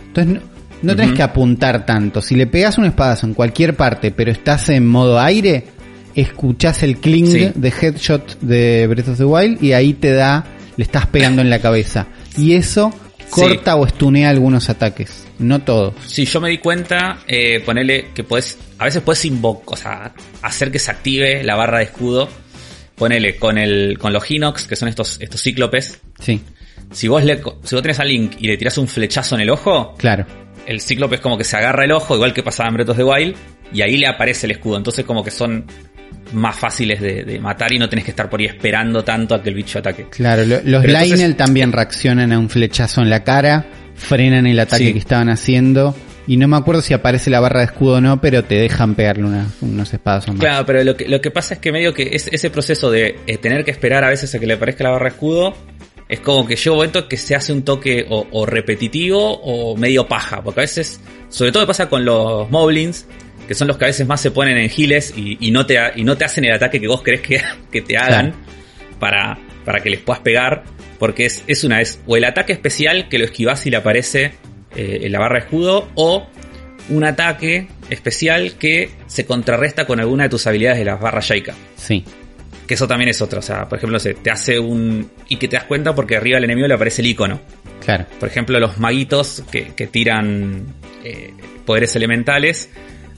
[0.07, 0.39] Entonces no,
[0.83, 2.21] no tenés que apuntar tanto.
[2.21, 5.65] Si le pegas un espadazo en cualquier parte, pero estás en modo aire,
[6.13, 7.51] escuchás el cling Sí.
[7.55, 10.45] de headshot de Breath of the Wild y ahí te da,
[10.77, 12.07] le estás pegando en la cabeza.
[12.37, 12.93] Y eso
[13.41, 15.93] corta o estunea algunos ataques, no todos.
[16.05, 20.13] Sí, yo me di cuenta, eh, ponerle que puedes, a veces puedes invocar, o sea,
[20.41, 22.29] hacer que se active la barra de escudo.
[22.95, 25.99] Ponele con el, con los Hinox, que son estos, estos cíclopes.
[26.19, 26.41] Sí,
[26.91, 29.49] Si vos le, si vos tenés a Link y le tirás un flechazo en el
[29.49, 30.25] ojo, claro.
[30.65, 32.97] el cíclope es como que se agarra el ojo, igual que pasaba en Breath of
[32.97, 33.35] the Wild,
[33.73, 34.77] y ahí le aparece el escudo.
[34.77, 35.65] Entonces como que son
[36.33, 39.41] más fáciles de, de matar y no tenés que estar por ahí esperando tanto a
[39.43, 40.07] que el bicho ataque.
[40.09, 43.65] Claro, lo- los Pero entonces- también reaccionan a un flechazo en la cara,
[43.95, 44.93] frenan el ataque Sí.
[44.93, 45.95] que estaban haciendo.
[46.27, 48.95] Y no me acuerdo si aparece la barra de escudo o no, pero te dejan
[48.95, 50.39] pegarle una- unos espadazos más.
[50.39, 53.19] Claro, pero lo que, lo que pasa es que medio que es, ese proceso de
[53.27, 55.53] eh, tener que esperar a veces a que le aparezca la barra de escudo,
[56.09, 59.77] es como que llega un momento que se hace un toque o, o repetitivo o
[59.77, 63.05] medio paja, porque a veces, sobre todo pasa con los Moblins,
[63.47, 65.77] que son los que a veces más se ponen en giles y, y no, te,
[65.95, 68.33] y no te hacen el ataque que vos querés que, que te hagan
[68.99, 70.63] para, para que les puedas pegar,
[70.99, 74.33] porque es, es una vez o el ataque especial que lo esquivás y le aparece
[74.75, 76.27] eh, en la barra de escudo, o
[76.89, 81.53] un ataque especial que se contrarresta con alguna de tus habilidades de las barras Shaika.
[81.75, 82.03] Sí,
[82.67, 83.39] Que eso también es otra.
[83.39, 85.09] O sea, por ejemplo, no sé, te hace un.
[85.29, 87.39] Y que te das cuenta porque arriba al enemigo le aparece el icono.
[87.83, 88.05] claro.
[88.19, 90.65] Por ejemplo, los maguitos que, que tiran
[91.03, 91.33] eh,
[91.65, 92.69] poderes elementales.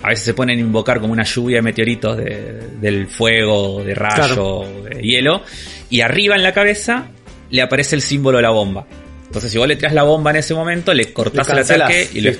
[0.04, 3.96] A veces se ponen a invocar como una lluvia de meteoritos de- del fuego, de
[3.96, 5.42] rayo, de hielo.
[5.90, 7.08] Y arriba en la cabeza
[7.50, 8.86] le aparece el símbolo de la bomba.
[9.26, 12.10] Entonces, si vos le tiras la bomba en ese momento, le cortás Le el ataque
[12.14, 12.32] y lo,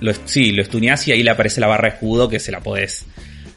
[0.00, 2.60] lo, sí, lo estuneás y ahí le aparece la barra de escudo que se la
[2.60, 3.04] podés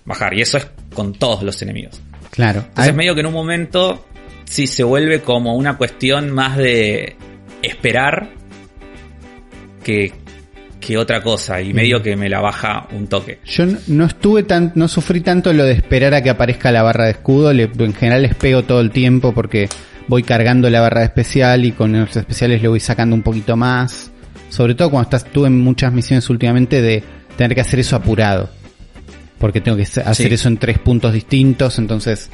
[0.04, 0.34] bajar.
[0.34, 2.02] Y eso es con todos los enemigos.
[2.32, 2.60] Claro.
[2.68, 4.06] Entonces, Hay- medio que en un momento
[4.44, 7.16] sí se vuelve como una cuestión más de
[7.64, 8.30] esperar
[9.84, 10.14] que,
[10.86, 11.62] que otra cosa.
[11.62, 13.40] Y medio que me la baja un toque.
[13.46, 17.06] Yo no estuve tan, no sufrí tanto lo de esperar a que aparezca la barra
[17.06, 17.52] de escudo.
[17.54, 19.68] Le- en general les pego todo el tiempo porque
[20.08, 23.56] voy cargando la barra de especial y con los especiales le voy sacando un poquito
[23.58, 24.12] más.
[24.50, 27.04] Sobre todo cuando estás, tuve en muchas misiones últimamente de
[27.36, 28.50] tener que hacer eso apurado.
[29.40, 30.34] Porque tengo que hacer Sí.
[30.34, 32.30] eso en tres puntos distintos, entonces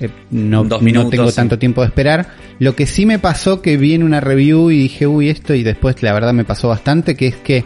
[0.00, 1.36] eh, no, Dos no tengo sí.
[1.36, 2.28] tanto tiempo de esperar.
[2.58, 5.62] Lo que sí me pasó que vi en una review y dije, uy, esto, y
[5.62, 7.64] después la verdad me pasó bastante, que es que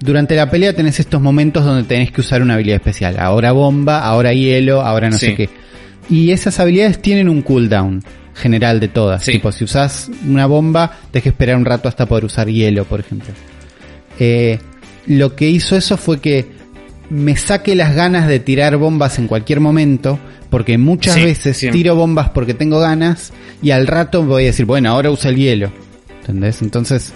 [0.00, 3.18] durante la pelea tenés estos momentos donde tenés que usar una habilidad especial.
[3.18, 5.48] Ahora bomba, ahora hielo, ahora no sé qué.
[6.08, 8.02] Y esas habilidades tienen un cooldown
[8.34, 9.24] general de todas.
[9.24, 9.32] Sí.
[9.32, 13.00] Tipo, si usás una bomba, tenés que esperar un rato hasta poder usar hielo, por
[13.00, 13.32] ejemplo.
[14.18, 14.58] Eh,
[15.06, 16.46] lo que hizo eso fue que
[17.10, 20.18] me saque las ganas de tirar bombas en cualquier momento,
[20.50, 23.32] porque muchas Sí, veces tiro bombas porque tengo ganas
[23.62, 25.72] y al rato voy a decir, bueno, ahora usa el hielo.
[26.20, 26.60] ¿Entendés?
[26.62, 27.12] Entonces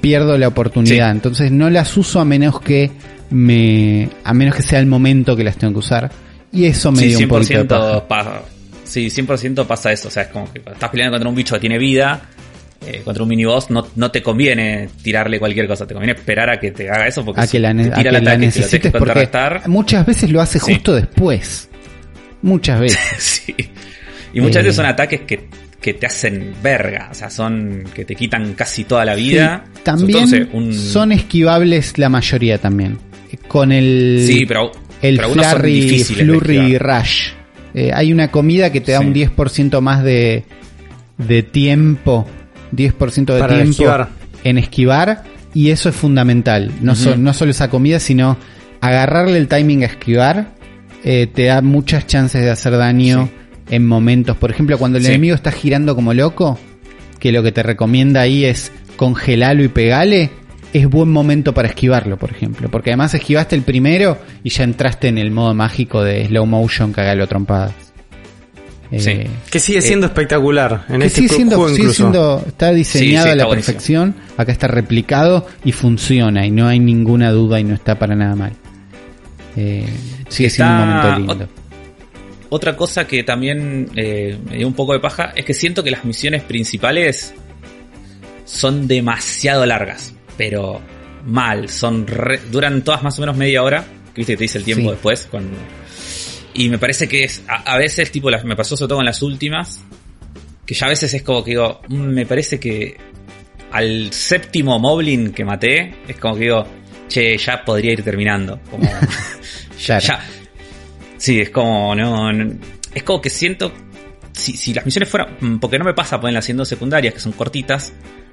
[0.00, 1.06] pierdo la oportunidad.
[1.10, 1.16] Sí.
[1.16, 2.90] Entonces no las uso a menos que
[3.30, 6.10] me a menos que sea el momento que las tengo que usar
[6.52, 8.08] y eso me Sí, dio un poquito de 100% paja.
[8.08, 8.42] pasa.
[8.84, 10.08] Sí, 100% pasa eso.
[10.08, 12.20] O sea, es como que estás peleando contra un bicho que tiene vida,
[12.86, 15.86] eh, contra un miniboss, no, no te conviene tirarle cualquier cosa.
[15.86, 17.92] Te conviene esperar a que te haga eso porque a si que la, ne- te
[17.92, 19.68] a tira que el la ataque necesites porque contrarrestar.
[19.68, 21.70] muchas veces lo hace justo después.
[22.42, 22.98] Muchas veces.
[23.18, 23.54] sí.
[24.34, 24.62] Y muchas Eh.
[24.64, 25.48] veces son ataques que,
[25.80, 27.08] que te hacen verga.
[27.10, 29.64] O sea, son que te quitan casi toda la vida.
[29.74, 32.98] Sí, también un- son esquivables la mayoría también.
[33.48, 37.28] Con el Sí, pero, el pero flurry, flurry rush.
[37.74, 39.06] Eh, hay una comida que te da Sí.
[39.06, 40.44] un 10% más de,
[41.18, 42.26] de tiempo,
[42.72, 44.08] 10% de Para tiempo esquivar.
[44.44, 45.24] en esquivar
[45.54, 46.70] y eso es fundamental.
[46.82, 48.36] No, so- no solo esa comida, sino
[48.82, 50.48] agarrarle el timing a esquivar
[51.04, 53.28] eh, te da muchas chances de hacer daño
[53.70, 54.36] en momentos.
[54.36, 55.10] Por ejemplo, cuando el Sí.
[55.10, 56.58] enemigo está girando como loco,
[57.18, 60.30] que lo que te recomienda ahí es congelarlo y pegale,
[60.72, 62.70] es buen momento para esquivarlo, por ejemplo.
[62.70, 66.92] Porque además esquivaste el primero y ya entraste en el modo mágico de slow motion
[66.92, 67.72] cagalo trompadas.
[68.90, 69.20] Eh, Sí.
[69.50, 73.30] Que sigue siendo espectacular en que este sigue siendo, juego sigue siendo- está diseñado Sí,
[73.30, 73.72] sí, a la buenísimo.
[73.72, 78.14] perfección, acá está replicado y funciona y no hay ninguna duda y no está para
[78.14, 78.52] nada mal.
[79.56, 79.86] Eh,
[80.32, 81.48] sigue siendo un momento lindo.
[82.50, 85.90] Otra cosa que también eh, me dio un poco de paja es que siento que
[85.90, 87.32] las misiones principales
[88.44, 90.80] son demasiado largas, pero
[91.26, 94.58] mal, son re- duran todas más o menos media hora, que viste que te dice
[94.58, 94.90] el tiempo Sí.
[94.90, 95.56] después cuando
[96.54, 99.06] y me parece que es a, a veces tipo las, me pasó sobre todo con
[99.06, 99.80] las últimas
[100.66, 102.96] que ya a veces es como que digo, "Mm, me parece que
[103.70, 106.66] al séptimo Moblin que maté es como que digo,
[107.08, 108.86] che, ya podría ir terminando, como
[109.86, 110.20] Ya.
[111.16, 112.52] Sí, es como, no, no-
[112.94, 113.72] es como que siento,
[114.32, 117.32] si, si las misiones fueran, mm, porque no me pasa ponerlas haciendo secundarias, que son
[117.32, 117.92] cortitas,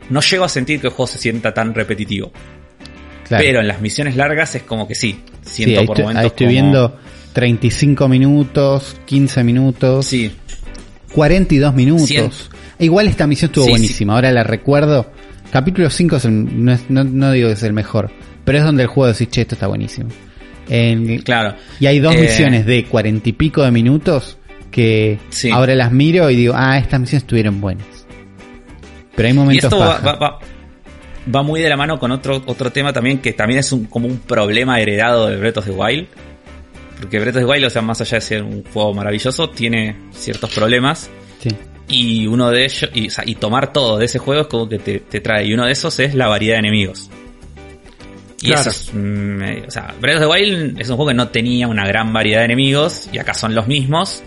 [0.10, 2.32] no llego a sentir que el juego se sienta tan repetitivo.
[3.28, 3.44] Claro.
[3.44, 6.28] Pero en las misiones largas es como que sí, Sí, siento ahí, por momentos ahí
[6.28, 7.00] estoy como- viendo
[7.34, 10.32] 35 minutos, 15 minutos, Sí,
[11.14, 12.50] 42 minutos.
[12.80, 15.12] Igual esta misión estuvo Sí, buenísima, ahora la recuerdo.
[15.52, 18.10] Capítulo 5 es el- no, no- no digo que es el mejor,
[18.46, 20.10] pero es donde el juego decís, che, esto está buenísimo.
[20.70, 21.56] En- claro.
[21.80, 24.38] y hay dos Eh, misiones de 40 y pico de minutos
[24.72, 25.50] que Sí.
[25.52, 27.86] ahora las miro y digo, ah, estas misiones estuvieron buenas.
[29.16, 30.06] Pero hay Y momentos esto va, paja.
[30.14, 30.40] va- va-
[31.36, 34.08] va muy de la mano con otro, otro tema también que también es un, como
[34.08, 36.08] un problema heredado de Breath of the Wild.
[37.00, 39.96] Porque Breath of the Wild, o sea, más allá de ser un juego maravilloso, tiene
[40.12, 41.10] ciertos problemas.
[41.40, 41.50] Sí.
[41.88, 44.70] Y uno de ellos, y, o sea, y tomar todo de ese juego es como
[44.70, 45.48] que te, te trae.
[45.48, 47.10] Y uno de esos es la variedad de enemigos.
[48.42, 48.62] Y Claro.
[48.62, 51.28] eso es, mm, eh, o sea, Breath of the Wild es un juego que no
[51.30, 54.24] tenía una gran variedad de enemigos, y acá son los mismos.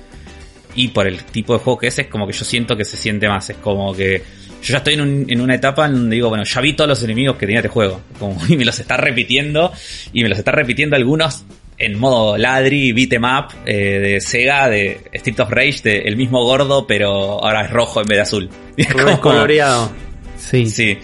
[0.75, 2.96] Y por el tipo de juego que es, es como que yo siento que se
[2.96, 3.48] siente más.
[3.51, 4.22] Es como que
[4.62, 6.88] yo ya estoy en, un- en una etapa en donde digo, bueno, ya vi todos
[6.88, 8.01] los enemigos que tenía este juego.
[8.18, 9.72] Como, y me los está repitiendo.
[10.12, 11.44] Y me los está repitiendo algunos
[11.79, 16.16] en modo ladri, beat em up, eh, de Sega, de Street of Rage, de el
[16.16, 18.51] mismo gordo, pero ahora es rojo en vez de azul.
[18.77, 19.90] Y es como- coloreado.
[20.38, 20.66] Sí.
[20.66, 20.96] Sí.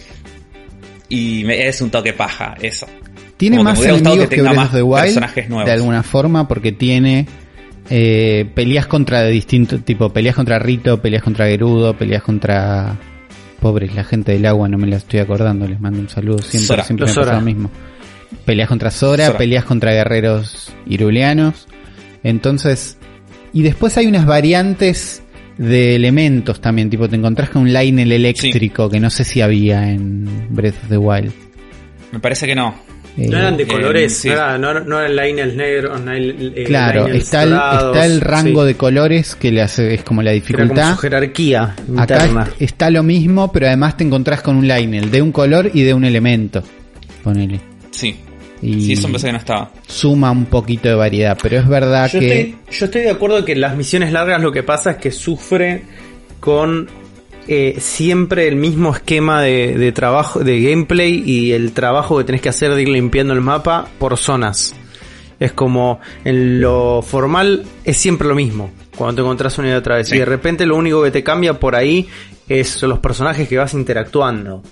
[1.09, 2.87] Y me- es un toque paja, eso.
[3.37, 5.66] Tiene Como que más gustado enemigos que que, Breath of the Wild personajes nuevos.
[5.66, 7.27] de alguna forma porque tiene
[7.90, 12.97] eh, peleas contra de distintos tipo peleas contra Rito, peleas contra Gerudo, peleas contra
[13.61, 16.66] pobres la gente del agua, no me la estoy acordando, les mando un saludo siempre,
[16.66, 17.71] Sora, siempre me pasa lo mismo.
[18.44, 19.38] Peleas contra Sora, Sora.
[19.38, 21.66] peleas contra guerreros iruleanos.
[22.23, 22.99] Entonces,
[23.53, 25.23] y después hay unas variantes
[25.59, 29.90] de elementos también, tipo te encontrás con un Lionel eléctrico que no sé si había
[29.90, 31.33] en Breath of the Wild.
[32.12, 32.75] Me parece que no.
[33.16, 34.29] Eh, No eran de eh, colores, sí.
[34.29, 38.21] no, era, no, no eran liners negros, nine- eh, Claro, está el, dorados, está el
[38.21, 38.66] rango sí.
[38.68, 40.94] de colores que le hace, es como la Era como dificultad.
[40.94, 41.62] su jerarquía
[41.97, 42.42] Acá interna.
[42.44, 45.83] est- está lo mismo, pero además te encontrás con un Lionel de un color y
[45.83, 46.62] de un elemento.
[47.25, 47.59] Ponele.
[47.90, 48.14] Sí.
[48.61, 49.71] Y Sí, eso que no estaba.
[49.87, 53.44] suma un poquito de variedad, pero es verdad Yo que estoy, yo estoy de acuerdo
[53.44, 55.83] que en las misiones largas lo que pasa es que sufre
[56.40, 56.88] con
[57.47, 62.40] eh, siempre el mismo esquema de, de trabajo, de gameplay y el trabajo que tenés
[62.40, 64.75] que hacer de ir limpiando el mapa por zonas.
[65.40, 69.97] Es como en lo formal es siempre lo mismo cuando te encontrás una y otra
[69.97, 70.09] vez.
[70.09, 70.16] Sí.
[70.16, 72.09] Y de repente lo único que te cambia por ahí
[72.49, 74.62] es son los personajes que vas interactuando.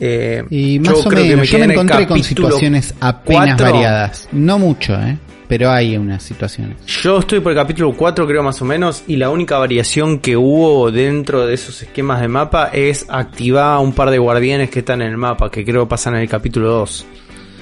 [0.00, 2.94] Eh, y yo más o creo que menos yo me en el encontré con situaciones
[3.00, 3.72] apenas cuatro.
[3.72, 4.28] variadas.
[4.32, 6.76] No mucho, eh, pero hay unas situaciones.
[6.86, 10.36] Yo estoy por el capítulo 4 creo más o menos y la única variación que
[10.36, 14.78] hubo dentro de esos esquemas de mapa es activar a un par de guardianes que
[14.78, 17.06] están en el mapa, que creo pasan en el capítulo 2.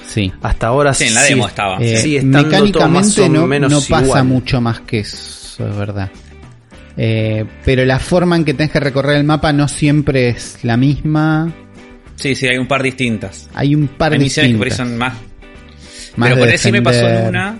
[0.07, 0.31] Sí.
[0.41, 1.77] Hasta ahora Sí, en la sí demo es- estaba.
[1.81, 4.25] Eh, sí, mecánicamente más o no, menos no pasa igual.
[4.25, 6.09] mucho más que eso, es verdad.
[6.97, 10.77] Eh, pero la forma en que tenés que recorrer el mapa no siempre es la
[10.77, 11.51] misma.
[12.19, 13.49] Sí, sí, hay un par distintas.
[13.53, 14.87] Hay un par Hay de misiones que distintas.
[14.89, 15.13] son más.
[16.15, 17.57] Más pero por ahí sí me pasó en una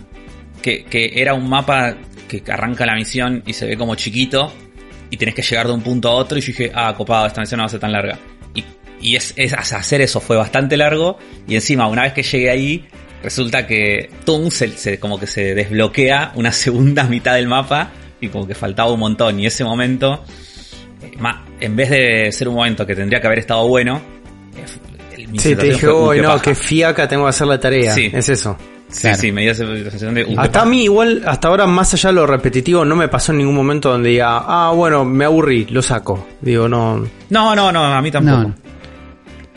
[0.61, 1.95] que, que era un mapa
[2.27, 4.51] que arranca la misión y se ve como chiquito
[5.09, 7.41] y tenés que llegar de un punto a otro y yo dije, ah, copado, esta
[7.41, 8.19] misión no va a ser tan larga.
[8.53, 8.63] Y,
[9.01, 11.17] y es, es- hacer eso fue bastante largo
[11.47, 12.85] y encima una vez que llegué ahí
[13.23, 18.27] resulta que tum, se, se- como que se desbloquea una segunda mitad del mapa y
[18.27, 20.23] como que faltaba un montón y ese momento
[21.01, 21.11] eh,
[21.61, 24.18] en vez de ser un momento que tendría que haber estado bueno
[25.37, 26.41] Sí, te dije, fue, "Uy, qué no, paja".
[26.41, 27.93] que fiaca tengo que hacer la tarea.
[27.93, 28.09] Sí.
[28.13, 28.57] Es eso.
[28.87, 29.17] Sí, Claro.
[29.17, 30.23] sí, me dio esa sensación de.
[30.23, 30.65] "Uh, qué Hasta a paja".
[30.65, 33.89] mí, igual, hasta ahora, más allá de lo repetitivo, no me pasó en ningún momento
[33.91, 36.25] donde diga, ah, bueno, me aburrí, lo saco.
[36.41, 37.05] Digo, no.
[37.29, 38.37] No, no, no, a mí tampoco.
[38.37, 38.55] No,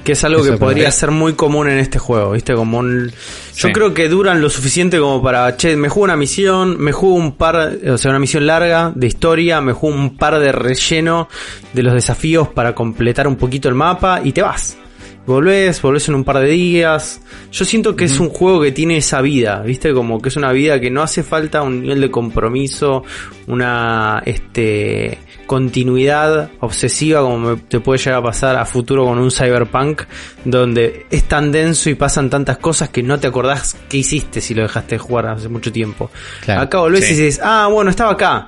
[0.04, 2.54] Que es algo Eso que podría ser muy común en este juego, ¿viste?
[2.54, 3.10] Como un...
[3.54, 3.72] Yo Sí.
[3.72, 7.36] creo que duran lo suficiente como para, che, me juego una misión, me juego un
[7.36, 11.28] par, o sea, una misión larga de historia, me juego un par de relleno
[11.72, 14.76] de los desafíos para completar un poquito el mapa y te vas.
[15.24, 17.20] Volvés, volvés en un par de días.
[17.52, 19.92] Yo siento que es un juego que tiene esa vida, ¿viste?
[19.92, 23.04] Como que es una vida que no hace falta un nivel de compromiso,
[23.46, 30.02] una este continuidad obsesiva como te puede llegar a pasar a futuro con un cyberpunk
[30.44, 34.54] donde es tan denso y pasan tantas cosas que no te acordás qué hiciste si
[34.54, 36.10] lo dejaste de jugar hace mucho tiempo.
[36.42, 36.62] Claro.
[36.62, 37.12] Acá volvés Sí.
[37.12, 38.46] y dices, ah, bueno, estaba acá.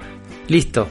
[0.49, 0.89] Listo.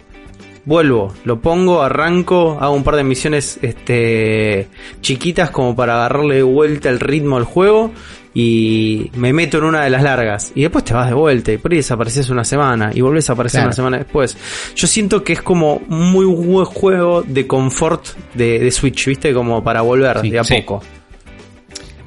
[0.65, 4.67] Vuelvo, lo pongo, arranco, hago un par de misiones este
[5.01, 7.91] chiquitas como para agarrarle de vuelta el ritmo al juego
[8.33, 11.57] y me meto en una de las largas y después te vas de vuelta y
[11.57, 13.67] por ahí desapareces una semana y volvés a aparecer Claro.
[13.67, 14.37] una semana después.
[14.73, 19.33] Yo siento que es como muy buen juego de confort de, de Switch, ¿viste?
[19.33, 20.55] Como para volver Sí, de a sí.
[20.61, 20.81] poco.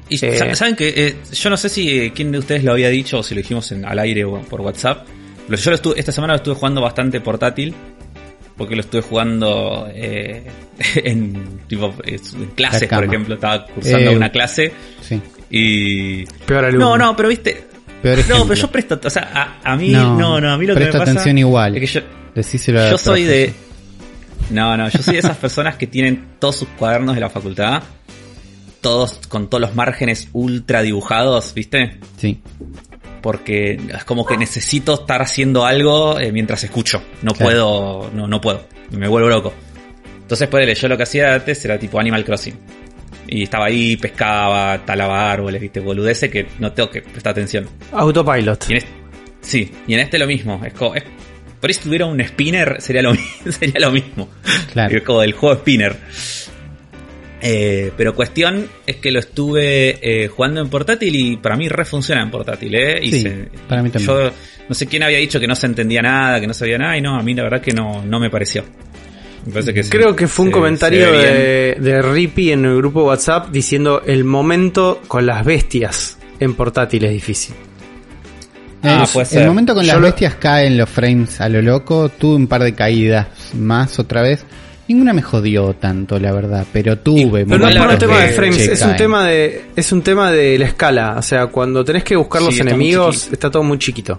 [0.09, 0.35] Y Eh.
[0.35, 3.19] sa- saben que eh, yo no sé si eh, quién de ustedes lo había dicho
[3.19, 5.05] o si lo dijimos en, al aire o por WhatsApp.
[5.47, 7.75] Pero yo lo estuve, esta semana lo estuve jugando bastante portátil.
[8.57, 10.47] Porque lo estuve jugando eh,
[10.95, 13.35] en, tipo, en clases, por ejemplo.
[13.35, 15.21] Estaba cursando Eh, una clase Sí.
[15.49, 16.25] y.
[16.45, 16.97] Peor alumno.
[16.97, 17.65] No, no, pero viste.
[18.01, 18.99] Peor No, pero yo presto.
[19.03, 19.89] O sea, a, a mí.
[19.89, 21.11] No, no, a mí lo que me presta pasa.
[21.11, 21.75] atención igual.
[21.77, 23.53] Es que yo, Decíselo a yo soy de.
[24.49, 27.83] No, no, yo soy de esas personas que tienen todos sus cuadernos de la facultad.
[28.81, 31.99] Todos con todos los márgenes ultra dibujados, ¿viste?
[32.17, 32.39] Sí.
[33.27, 37.03] Porque es como que necesito estar haciendo algo eh, mientras escucho.
[37.23, 37.51] No Claro.
[37.51, 38.65] puedo, no, no puedo.
[38.91, 39.53] Me vuelvo loco.
[40.21, 42.55] Entonces, pues, yo lo que hacía antes era tipo Animal Crossing.
[43.27, 47.67] Y estaba ahí, pescaba, talaba árboles, viste, boludece que no tengo que prestar atención.
[47.91, 48.63] Autopilot.
[48.69, 48.89] Y en este,
[49.41, 50.61] sí, y en este lo mismo.
[50.65, 51.03] Es como, es-
[51.59, 53.13] por ahí si tuviera un spinner sería lo,
[53.49, 54.29] sería lo mismo.
[54.71, 54.95] Claro.
[54.99, 55.97] Es como del juego spinner.
[57.39, 61.85] Eh, pero cuestión es que lo estuve eh, jugando en portátil y para mí re
[61.85, 62.99] funciona en portátil, ¿eh?
[63.01, 64.07] Y Sí, se- para mí también.
[64.11, 64.31] Yo
[64.67, 67.01] no sé quién había dicho que no se entendía nada, que no sabía nada, y
[67.01, 68.63] no, a mí la verdad que no, no me pareció.
[69.45, 72.75] Me parece que Creo se- que fue un se- comentario de, de Rippy en el
[72.77, 77.53] grupo WhatsApp diciendo el momento con las bestias en portátil es difícil.
[78.83, 79.47] Ah, puede el ser.
[79.47, 82.09] momento con Yo las lo- bestias caen los frames a lo loco.
[82.09, 84.43] Tuve un par de caídas más otra vez.
[84.87, 86.65] Ninguna me jodió tanto, la verdad.
[86.71, 87.45] Pero tuve.
[87.45, 90.31] Pero no es por un tema de frames, es un tema de es un tema
[90.31, 93.63] de la escala, o sea, cuando tenés que buscar Sí, los está enemigos está todo
[93.63, 94.17] muy chiquito.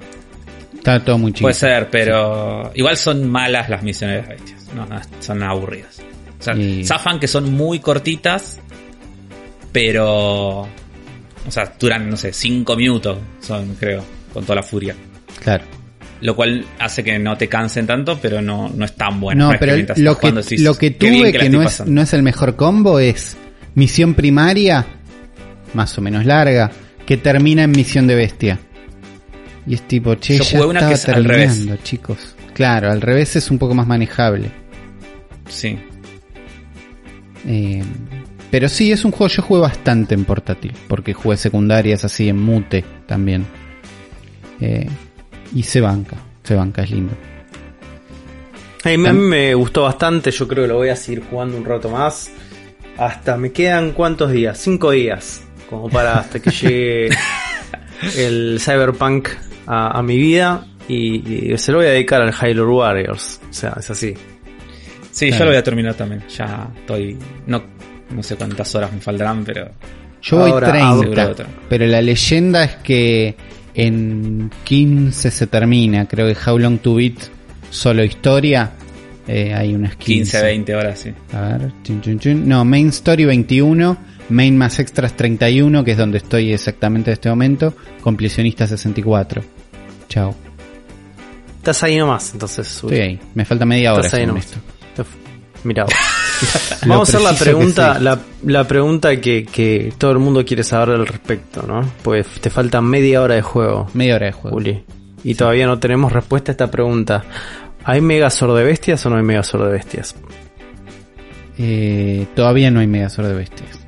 [0.75, 1.45] Está todo muy chiquito.
[1.45, 4.75] Puede ser, pero igual son malas las misiones de las bestias.
[4.75, 6.01] No, no, son aburridas.
[6.39, 8.61] O sea, Y- zafan que son muy cortitas,
[9.73, 10.61] pero.
[10.61, 14.05] O sea, duran, no sé, 5 minutos, son, creo,
[14.35, 14.95] con toda la furia.
[15.43, 15.65] Claro.
[16.21, 19.53] Lo cual hace que no te cansen tanto, pero no, no es tan bueno.
[19.53, 21.93] no, pero lo que, decís, lo que "Qué bien tuve que, no, es, pasando".
[21.93, 23.37] no es el mejor combo es
[23.77, 24.85] misión primaria,
[25.75, 26.71] más o menos larga,
[27.07, 28.59] que termina en misión de bestia.
[29.67, 31.53] Y es tipo, che, Yo ya una estaba que es al revés.
[31.55, 32.35] terminando, chicos.
[32.55, 34.51] Claro, al revés es un poco más manejable.
[35.49, 35.79] Sí.
[37.47, 37.83] Eh,
[38.51, 42.39] pero sí, es un juego, yo jugué bastante en portátil, porque jugué secundarias así en
[42.43, 43.47] mute también.
[44.61, 44.89] Eh,
[45.55, 47.15] y se banca, se banca, es lindo.
[48.85, 51.57] A mí, a mí me gustó bastante, yo creo que lo voy a seguir jugando
[51.57, 52.31] un rato más.
[52.97, 57.09] Hasta me quedan cuántos días, cinco días, como para hasta que llegue
[58.17, 59.29] el Cyberpunk
[59.67, 63.41] a, a mi vida y, y se lo voy a dedicar al Halo Warriors.
[63.49, 64.15] O sea, es así.
[65.11, 65.39] Sí, Claro.
[65.39, 66.25] yo lo voy a terminar también.
[66.29, 67.19] Ya estoy.
[67.47, 67.63] No,
[68.11, 69.69] no sé cuántas horas me faltarán, pero.
[70.23, 71.47] Yo voy Ahora, 30, seguro otro.
[71.69, 73.37] pero la leyenda es que
[73.79, 77.15] en 15 se termina, creo que How Long to Beat
[77.71, 78.73] solo historia,
[79.29, 80.33] eh, hay unas 15.
[80.33, 81.15] 15, 20 horas, sí.
[81.33, 82.49] A ver, chun, chun, chun.
[82.49, 83.97] no, Main Story 21,
[84.31, 87.75] Main más Extras 31, que es donde estoy exactamente en este momento.
[88.01, 89.43] Completionista 64.
[90.09, 90.35] Chao.
[91.59, 92.69] Estás ahí nomás, entonces.
[92.69, 93.21] Estoy ahí.
[93.35, 94.45] Me falta media hora Estás ahí nomás.
[94.47, 94.59] esto.
[95.63, 95.93] Mirá vos.
[96.87, 100.97] Vamos a hacer la pregunta, la, la pregunta que, que todo el mundo quiere saber
[100.97, 101.81] al respecto, ¿no?
[102.03, 104.57] Pues te falta media hora de juego, Media hora de juego.
[104.57, 104.85] Uli.
[105.25, 107.25] Y todavía no tenemos respuesta a esta pregunta.
[107.85, 110.15] ¿Hay Megazord de bestias o no hay Megazord de bestias?
[111.59, 113.81] Eh, todavía no hay Megazord de bestias.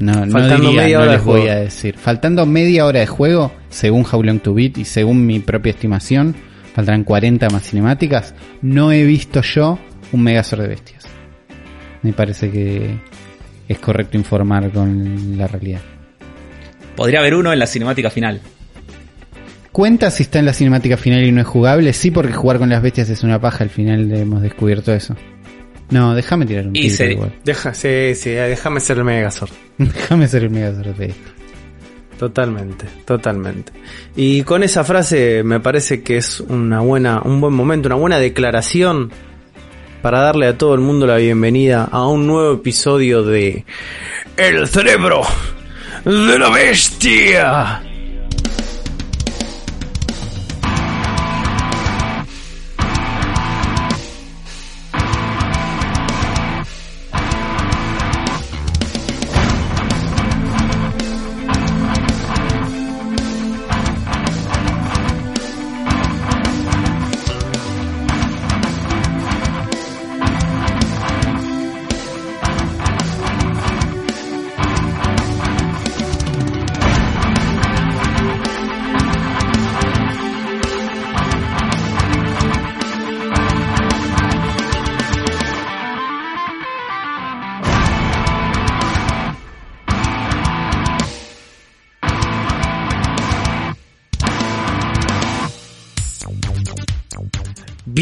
[0.00, 1.56] No, no Faltando diría, media no hora les de voy juego.
[1.56, 1.96] a decir.
[1.98, 6.36] Faltando media hora de juego, según How Long to Beat y según mi propia estimación,
[6.74, 8.34] faltarán 40 más cinemáticas.
[8.62, 9.78] No he visto yo
[10.12, 11.04] un Megazord de bestias.
[12.02, 12.96] Me parece que
[13.68, 15.80] es correcto informar con la realidad.
[16.96, 18.40] Podría haber uno en la cinemática final.
[19.72, 21.92] ¿Cuenta si está en la cinemática final y no es jugable?
[21.92, 23.62] Sí, porque jugar con las bestias es una paja.
[23.64, 25.14] Al final hemos descubierto eso.
[25.90, 27.34] No, déjame tirar un Y tiro se- igual.
[27.44, 29.50] Deja, sí, sí, déjame ser el Megazord.
[29.78, 31.30] Déjame ser el Megazord de esto.
[32.18, 33.72] Totalmente, totalmente.
[34.16, 38.18] Y con esa frase me parece que es una buena, un buen momento, una buena
[38.18, 39.12] declaración
[40.02, 43.64] para darle a todo el mundo la bienvenida a un nuevo episodio de
[44.36, 45.22] El cerebro
[46.04, 47.82] de la bestia.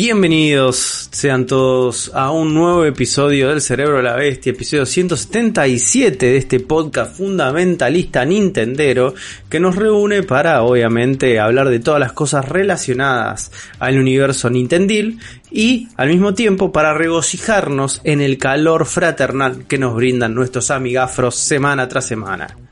[0.07, 6.36] Bienvenidos sean todos a un nuevo episodio del Cerebro de la Bestia, episodio 177 de
[6.36, 9.14] este podcast fundamentalista nintendero
[9.50, 13.50] que nos reúne para obviamente hablar de todas las cosas relacionadas
[13.80, 15.18] al universo Nintendil
[15.50, 21.34] y al mismo tiempo para regocijarnos en el calor fraternal que nos brindan nuestros amigafros
[21.34, 22.65] semana tras semana.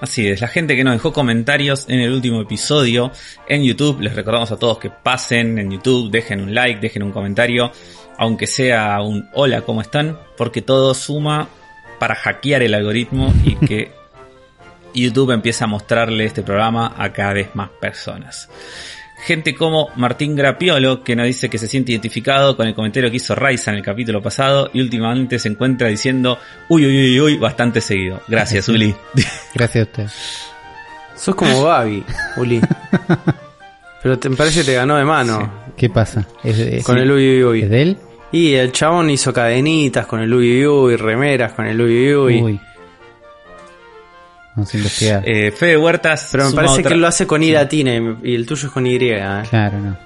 [0.00, 3.12] Así es, la gente que nos dejó comentarios en el último episodio
[3.48, 7.12] en YouTube, les recordamos a todos que pasen en YouTube, dejen un like, dejen un
[7.12, 7.72] comentario,
[8.18, 10.18] aunque sea un hola, ¿cómo están?
[10.36, 11.48] Porque todo suma
[11.98, 13.92] para hackear el algoritmo y que
[14.94, 18.50] YouTube empiece a mostrarle este programa a cada vez más personas.
[19.26, 23.16] Gente como Martín Grapiolo, que nos dice que se siente identificado con el comentario que
[23.16, 27.36] hizo Raiza en el capítulo pasado y últimamente se encuentra diciendo uy, uy, uy, uy,
[27.36, 28.20] bastante seguido.
[28.28, 28.94] Gracias, Uli.
[29.54, 30.06] Gracias a usted.
[31.16, 32.04] Sos como Gaby,
[32.36, 32.60] Uli.
[34.04, 36.24] Pero te me parece que te ganó de mano ¿Qué pasa?
[36.44, 37.68] ¿Es, con sí, el uy uy ¿es uy.
[37.68, 37.96] de él?
[38.30, 42.42] Y el chabón hizo cadenitas con el uy uy uy, remeras con el uy uy
[42.42, 42.60] uy.
[44.56, 45.22] Vamos a investigar.
[45.28, 46.28] Eh, Fede Huertas.
[46.32, 48.66] Pero me parece otra- que él lo hace con I latina y, y el tuyo
[48.68, 48.96] es con Y.
[48.96, 49.42] ¿eh?
[49.50, 49.96] Claro, no.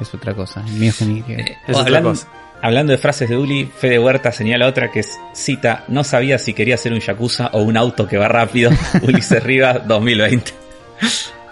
[0.00, 0.62] Es otra cosa.
[0.66, 1.24] El mío es con Y.
[1.28, 2.28] Eh, Es otra hablando, cosa.
[2.62, 6.54] hablando de frases de Uli, Fede Huerta señala otra que es, cita, no sabía si
[6.54, 8.70] quería ser un Yakuza o un auto que va rápido.
[9.02, 10.52] Ulises Rivas 2020.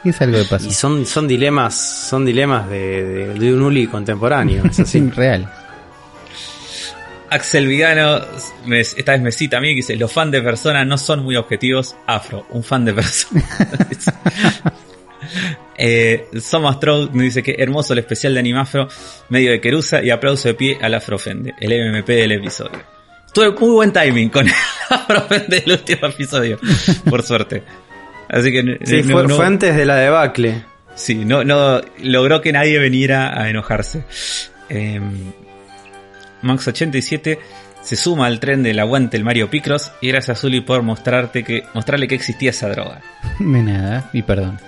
[0.05, 0.69] Es algo de paso.
[0.69, 1.75] Y son, son dilemas,
[2.09, 4.63] son dilemas de, de- de un Uli contemporáneo.
[4.65, 5.01] Es así.
[5.11, 5.51] real.
[7.31, 8.21] Axel Vigano,
[8.67, 11.23] me- esta vez me cita a mí, que dice, los fans de Persona no son
[11.23, 11.97] muy objetivos.
[12.07, 13.43] Afro, un fan de Persona.
[15.79, 18.89] eh, Somos Trout me dice que hermoso el especial de Animafro,
[19.29, 22.81] medio de Querusa y aplauso de pie al Afrofende, el MVP del episodio.
[23.33, 24.55] Tuve muy buen timing con el
[24.91, 26.59] Afrofende del último episodio,
[27.09, 27.63] por suerte.
[28.29, 30.65] Así que Sí, no- fue, no- fue antes de la debacle.
[30.95, 34.05] Sí, no, no logró que nadie viniera a enojarse.
[34.71, 35.01] Eh,
[36.47, 37.39] Max87
[37.83, 41.45] se suma al tren del aguante el Mario Picross y gracias a Zuli por mostrarte
[41.45, 43.01] que, mostrarle que existía esa droga.
[43.39, 44.11] De nada.
[44.13, 44.59] Y perdón.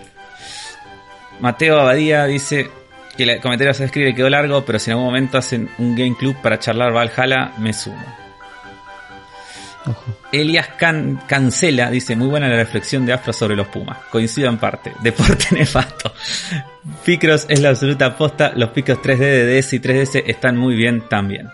[1.41, 2.71] Mateo Abadía dice
[3.17, 6.17] que el comentario se escribe quedó largo, pero si en algún momento hacen un game
[6.17, 8.05] club para charlar Valhalla, me sumo.
[9.87, 10.19] Ojo.
[10.31, 13.99] Elias Can Cancela dice, muy buena la reflexión de Afro sobre los Pumas.
[14.11, 14.93] Coincido en parte.
[15.03, 16.13] Deporte nefasto.
[17.05, 18.53] Picross es la absoluta aposta.
[18.55, 21.49] Los Picross 3D de DS y 3DS están muy bien también.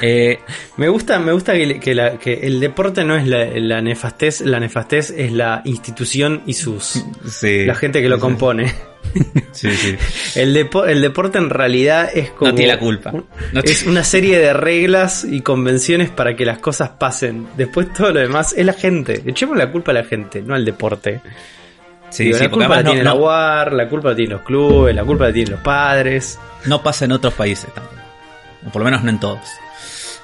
[0.00, 0.38] Eh,
[0.76, 4.40] Me gusta, me gusta que, que la- que el deporte no es la, la nefastez,
[4.40, 7.64] la nefastez es la institución y sus sí.
[7.66, 8.72] la gente que lo compone.
[9.52, 9.94] Sí, sí.
[10.34, 12.50] El, depo- el deporte en realidad es como.
[12.50, 13.12] No tiene la culpa.
[13.52, 17.46] No es una serie de reglas y convenciones para que las cosas pasen.
[17.56, 19.22] Después todo lo demás es la gente.
[19.24, 21.20] Echemos la culpa a la gente, no al deporte.
[22.10, 24.42] Sí, Digo, sí, la culpa la tiene no, la UAR, la culpa la tienen los
[24.46, 26.38] clubes, la culpa la tienen los padres.
[26.64, 27.96] no pasa en otros países tampoco.
[28.66, 29.40] O por lo menos no en todos.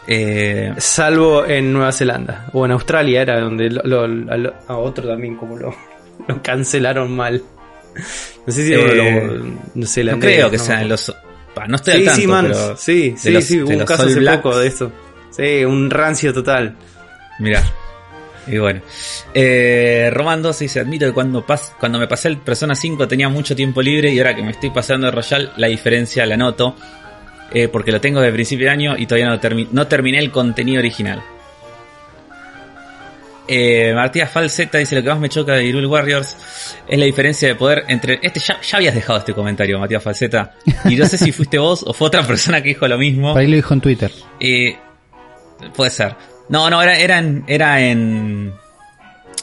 [0.07, 2.47] Eh, Salvo en Nueva Zelanda.
[2.53, 5.74] O en Australia era donde lo- lo- a, lo- a otro también como lo,
[6.28, 7.43] lo cancelaron mal.
[8.47, 11.14] No sé si Eh, lo- no, sé, no creo que sean los...
[11.55, 12.47] pa, no estoy al Sí, tanto, sí, man.
[12.49, 12.76] pero...
[12.76, 13.61] Sí, sí, los- sí.
[13.62, 14.43] Hubo un caso All hace Blacks.
[14.43, 14.93] poco de esto.
[15.30, 16.74] Sí, un rancio total.
[17.38, 17.62] Mirá.
[18.47, 18.80] Y bueno.
[19.34, 23.28] Eh, Roman 12 dice, admito que cuando, pas cuando me pasé el Persona 5 tenía
[23.28, 26.74] mucho tiempo libre y ahora que me estoy pasando de Royal la diferencia la noto.
[27.53, 30.30] Eh, porque lo tengo de principio de año y todavía no, termi- no terminé el
[30.30, 31.22] contenido original.
[33.53, 36.36] Eh, Matías Falseta dice lo que más me choca de Hyrule Warriors
[36.86, 38.20] es la diferencia de poder entre...
[38.22, 40.55] Este ya, ya habías dejado este comentario, Matías Falseta.
[40.84, 43.32] Y no sé si fuiste vos o fue otra persona que dijo lo mismo.
[43.32, 44.12] Por ahí lo dijo en Twitter.
[44.38, 44.78] Eh,
[45.74, 46.14] puede ser.
[46.48, 48.53] No, no, era, era, en, era en,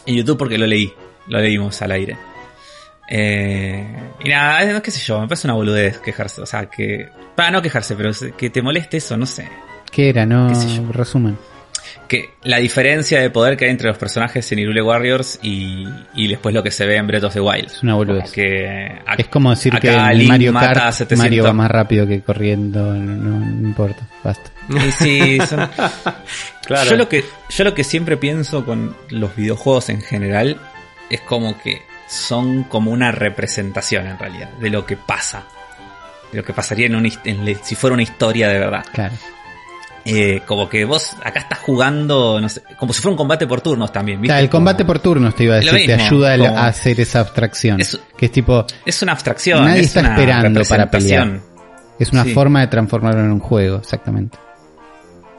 [0.06, 0.94] en YouTube porque lo leí.
[1.28, 2.16] Lo leímos al aire.
[3.10, 3.86] Eh,
[4.24, 6.42] y nada, eh, qué sé yo, me parece una boludez quejarse.
[6.42, 7.10] O sea, que...
[7.36, 9.48] Para no quejarse, pero que te moleste eso, no sé.
[9.92, 10.26] ¿Qué era?
[10.26, 10.92] No, Qué sé yo.
[10.92, 11.38] resumen.
[12.08, 15.86] Que la diferencia de poder que hay entre los personajes en Hyrule Warriors y,
[16.16, 17.66] y después lo que se ve en Breath of the Wild.
[17.68, 18.32] Es una boludez.
[18.32, 18.66] Que
[19.06, 21.18] a- Es como decir que en Mario Kart 700.
[21.18, 24.52] Mario va más rápido que corriendo, no, no importa, basta.
[24.70, 25.70] Y sí, son-
[26.66, 26.90] Claro.
[26.92, 30.58] Yo lo que yo lo que siempre pienso con los videojuegos en general
[31.10, 35.44] es como que son como una representación en realidad de lo que pasa,
[36.32, 38.86] de lo que pasaría en, un en si fuera una historia de verdad.
[38.92, 39.14] Claro.
[40.10, 43.60] Eh, como que vos acá estás jugando, no sé, como si fuera un combate por
[43.60, 44.22] turnos también.
[44.22, 44.30] ¿viste?
[44.32, 46.68] Claro, el Como- combate por turnos te iba a decir, te ayuda a, como- a
[46.68, 47.82] hacer esa abstracción.
[47.82, 49.66] Es- que es tipo, es una abstracción.
[49.66, 51.42] Nadie es está una esperando para pelear.
[52.00, 52.34] es una Sí.
[52.34, 54.38] forma de transformarlo en un juego, exactamente.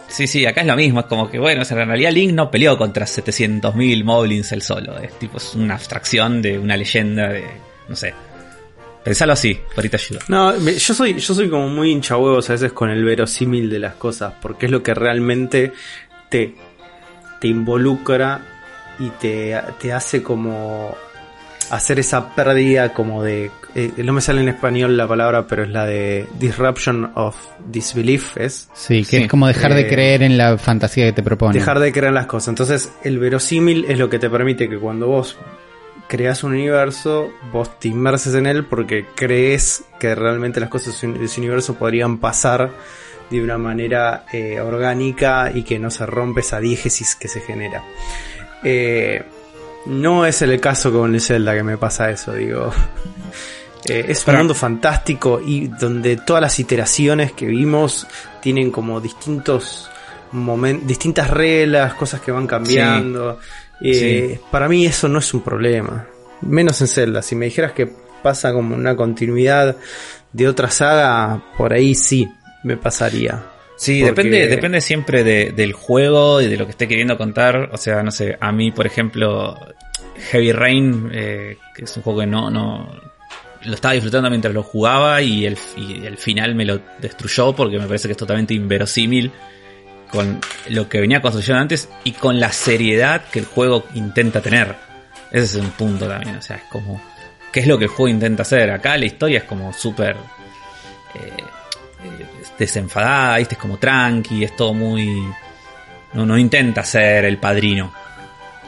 [0.09, 2.79] Sí, sí, acá es lo mismo, es como que, bueno, en realidad Link no peleó
[2.79, 7.45] contra 700.000 Moblins él solo, es tipo, es una abstracción de una leyenda de,
[7.89, 8.15] no sé.
[9.05, 10.21] Pensalo así, te ayuda.
[10.29, 13.79] No, yo soy, yo soy como muy hincha huevos a veces con el verosímil de
[13.79, 15.73] las cosas, porque es lo que realmente
[16.29, 16.55] te,
[17.41, 18.41] te involucra
[18.99, 20.95] y te, te hace como
[21.71, 23.51] hacer esa pérdida como de...
[23.75, 28.37] eh, no me sale en español la palabra, pero es la de disruption of disbelief,
[28.37, 29.17] es Sí, que Sí.
[29.25, 31.55] es como dejar de Eh, creer en la fantasía que te propone.
[31.59, 32.49] dejar de creer en las cosas.
[32.49, 35.37] Entonces, el verosímil es lo que te permite que cuando vos
[36.09, 41.25] creas un universo, vos te inmerses en él porque crees que realmente las cosas de
[41.25, 42.71] ese universo podrían pasar
[43.29, 47.83] de una manera eh, orgánica y que no se rompe esa diégesis que se genera.
[48.65, 49.23] Eh,
[49.89, 52.71] no es el caso con el Zelda que me pasa eso, digo.
[53.89, 58.07] Eh, es un mundo fantástico y donde todas las iteraciones que vimos
[58.43, 59.89] tienen como distintos
[60.33, 63.39] momen- distintas reglas, cosas que van cambiando.
[63.81, 66.05] Eh, Para mí eso no es un problema.
[66.43, 67.23] Menos en Zelda.
[67.23, 67.87] Si me dijeras que
[68.23, 69.77] pasa como una continuidad
[70.33, 72.29] de otra saga, por ahí sí
[72.65, 73.43] me pasaría.
[73.79, 77.71] Sí, Porque- depende, depende siempre de- del juego y de lo que esté queriendo contar.
[77.73, 79.57] O sea, no sé, a mí, por ejemplo,
[80.31, 82.91] Heavy Rain, eh, que es un juego que no, no
[83.63, 87.79] lo estaba disfrutando mientras lo jugaba y el, y el final me lo destruyó porque
[87.79, 89.31] me parece que es totalmente inverosímil
[90.11, 94.75] con lo que venía construyendo antes y con la seriedad que el juego intenta tener.
[95.31, 97.01] Ese es un punto también, o sea, es como,
[97.53, 98.71] ¿qué es lo que el juego intenta hacer?
[98.71, 100.17] Acá la historia es como súper
[101.15, 101.43] eh, eh,
[102.59, 103.55] desenfadada, ¿viste?
[103.55, 105.25] es como tranqui, es todo muy...
[106.15, 107.93] No, no intenta ser el padrino.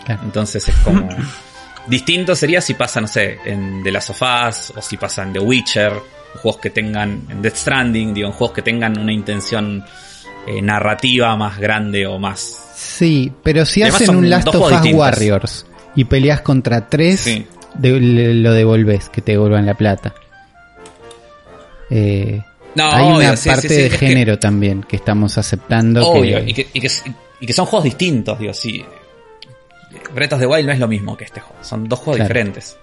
[0.05, 0.22] Claro.
[0.24, 1.09] Entonces es como...
[1.86, 5.32] Distinto sería si pasa, no sé, en The Last of Us o si pasa en
[5.32, 5.93] The Witcher,
[6.43, 9.84] juegos que tengan, en Death Stranding, digo, en juegos que tengan una intención
[10.47, 12.72] eh, narrativa más grande o más...
[12.76, 15.01] Sí, pero si Además hacen un Last of juegos Us distintos.
[15.01, 15.66] Warriors
[15.97, 17.47] y peleas contra tres, Sí.
[17.74, 20.14] de- le- lo devolves, que te devuelvan la plata.
[21.91, 22.43] Eh,
[22.74, 26.06] No, hay una sí, parte sí, sí, de que- género también que estamos aceptando.
[26.08, 26.90] Obvio, que- y, que, y, que,
[27.40, 28.84] y que son juegos distintos, digo, sí.
[30.14, 32.28] Breath of the Wild no es lo mismo que este juego, son dos juegos Claro.
[32.28, 32.76] diferentes.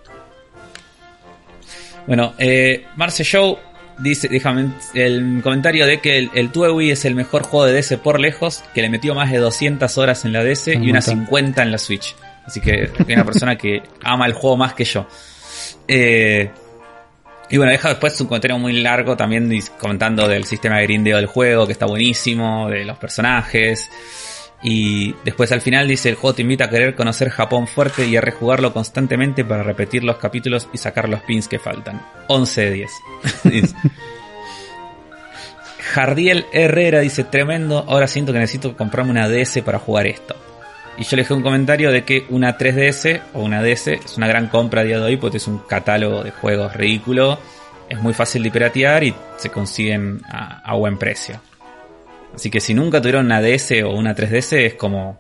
[2.06, 3.58] Bueno, eh, Marce Show
[4.00, 7.98] dice, déjame el comentario de que el, el Tuewi es el mejor juego de DS
[7.98, 11.08] por lejos, que le metió más de 200 horas en la DS Un y unas
[11.08, 11.26] montón.
[11.26, 12.16] 50 en la Switch.
[12.46, 15.06] Así que hay una persona que ama el juego más que yo.
[15.88, 16.50] Eh,
[17.50, 21.28] y bueno, deja después un comentario muy largo también comentando del sistema de grindeo del
[21.28, 23.90] juego, que está buenísimo, de los personajes.
[24.64, 28.18] Y después al final dice, el juego te invita a querer conocer Japón fuerte y
[28.18, 32.02] a rejugarlo constantemente para repetir los capítulos y sacar los pins que faltan.
[32.28, 32.92] 11 de 10.
[33.44, 33.76] Dice.
[35.94, 40.36] Jardiel Herrera dice, tremendo, ahora siento que necesito comprarme una DS para jugar esto.
[40.98, 44.28] Y yo le dejé un comentario de que una 3DS o una DS es una
[44.28, 47.38] gran compra a día de hoy porque es un catálogo de juegos ridículo,
[47.88, 51.40] es muy fácil de piratear y se consiguen a, a buen precio.
[52.34, 55.20] Así que si nunca tuvieron una DS o una 3DS es como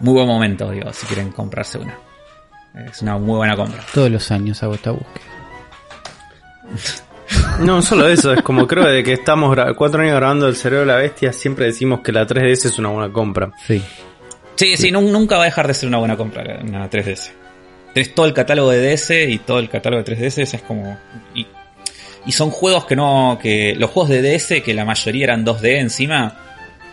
[0.00, 1.98] muy buen momento, digo, si quieren comprarse una.
[2.74, 3.82] Es una muy buena compra.
[3.94, 5.24] Todos los años hago esta búsqueda.
[7.60, 10.92] No, solo eso, es como creo de que estamos cuatro años grabando El Cerebro de
[10.92, 13.52] la Bestia, siempre decimos que la 3DS es una buena compra.
[13.66, 13.82] Sí.
[14.56, 17.30] Sí, sí, nun- nunca va a dejar de ser una buena compra una 3DS.
[17.94, 20.98] Tenés todo el catálogo de DS y todo el catálogo de 3DS es como...
[21.34, 21.46] Y,
[22.26, 23.38] y son juegos que no...
[23.40, 26.36] que Los juegos de DS, que la mayoría eran 2D encima,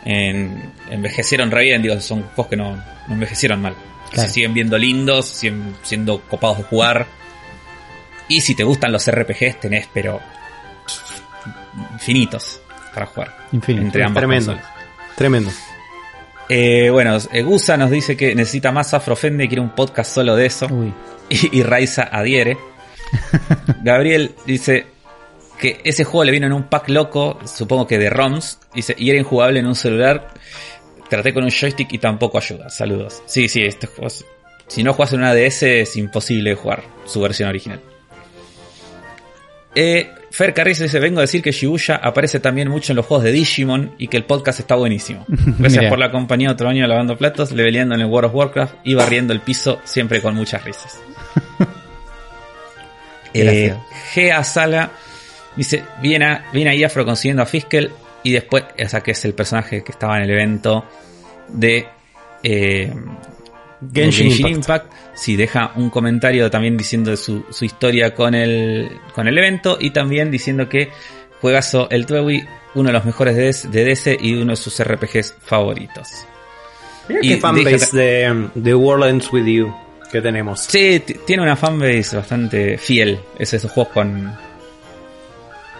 [0.06, 3.76] en- envejecieron re bien, digo, son juegos que no, no envejecieron mal.
[4.12, 4.28] Claro.
[4.28, 7.08] Se siguen viendo lindos, siguen siendo copados de jugar.
[8.28, 10.20] Y si te gustan los RPGs tenés, pero...
[11.94, 12.60] infinitos
[12.94, 13.36] para jugar.
[13.52, 13.86] Infinito.
[13.86, 14.52] Entre ambas Tremendo.
[14.54, 14.74] consolas.
[15.16, 15.52] Tremendo.
[16.50, 20.36] Eh, bueno, eh, Gusa nos dice que necesita más Afrofende y quiere un podcast solo
[20.36, 20.68] de eso.
[20.70, 20.94] Uy.
[21.30, 22.58] Y, y Raiza adhiere.
[23.84, 24.88] Gabriel dice
[25.60, 29.10] que ese juego le vino en un pack loco, supongo que de ROMs, dice, y
[29.10, 30.34] era injugable en un celular.
[31.10, 32.70] Traté con un joystick y tampoco ayuda.
[32.70, 33.22] Saludos.
[33.26, 34.10] Sí, sí, este juego
[34.68, 37.82] Si no juegas en una DS es imposible jugar su versión original.
[39.76, 43.24] Eh, Fer Carrizo dice, vengo a decir que Shibuya aparece también mucho en los juegos
[43.24, 45.26] de Digimon y que el podcast está buenísimo.
[45.30, 48.94] Gracias por la compañía otro año lavando platos, leveleando en el World of Warcraft y
[48.96, 51.00] barriendo el piso siempre con muchas risas.
[53.34, 53.76] eh.
[54.14, 54.92] Gea Sala
[55.56, 57.92] dice, viene, viene ahí Afro consiguiendo a Fiskel
[58.24, 60.86] y después, o sea que es el personaje que estaba en el evento
[61.50, 61.88] de...
[62.42, 62.92] eh,
[63.92, 64.92] Genshin Impact.
[65.16, 69.92] Sí, deja un comentario también diciendo su, su historia con el, con el evento y
[69.92, 70.90] también diciendo que
[71.42, 75.36] juegazo el Twewy, uno de los mejores de, de DC y uno de sus RPGs
[75.42, 76.26] favoritos.
[77.08, 79.74] Mira Y qué fanbase de, de World Ends With You
[80.14, 80.62] que tenemos.
[80.62, 83.20] Sí, tiene una fanbase bastante fiel.
[83.38, 84.38] Es esos juegos con.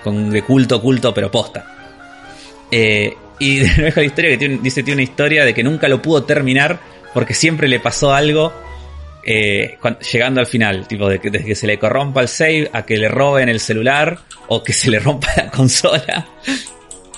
[0.04, 1.66] con de culto, culto, pero posta.
[2.72, 5.88] Eh, y de nuevo la historia que tiene, dice tiene una historia de que nunca
[5.88, 6.80] lo pudo terminar
[7.14, 8.52] porque siempre le pasó algo
[9.26, 9.78] eh,
[10.12, 10.88] llegando al final.
[10.88, 13.60] Tipo, de que, desde que se le corrompa el save a que le roben el
[13.60, 16.28] celular o que se le rompa la consola.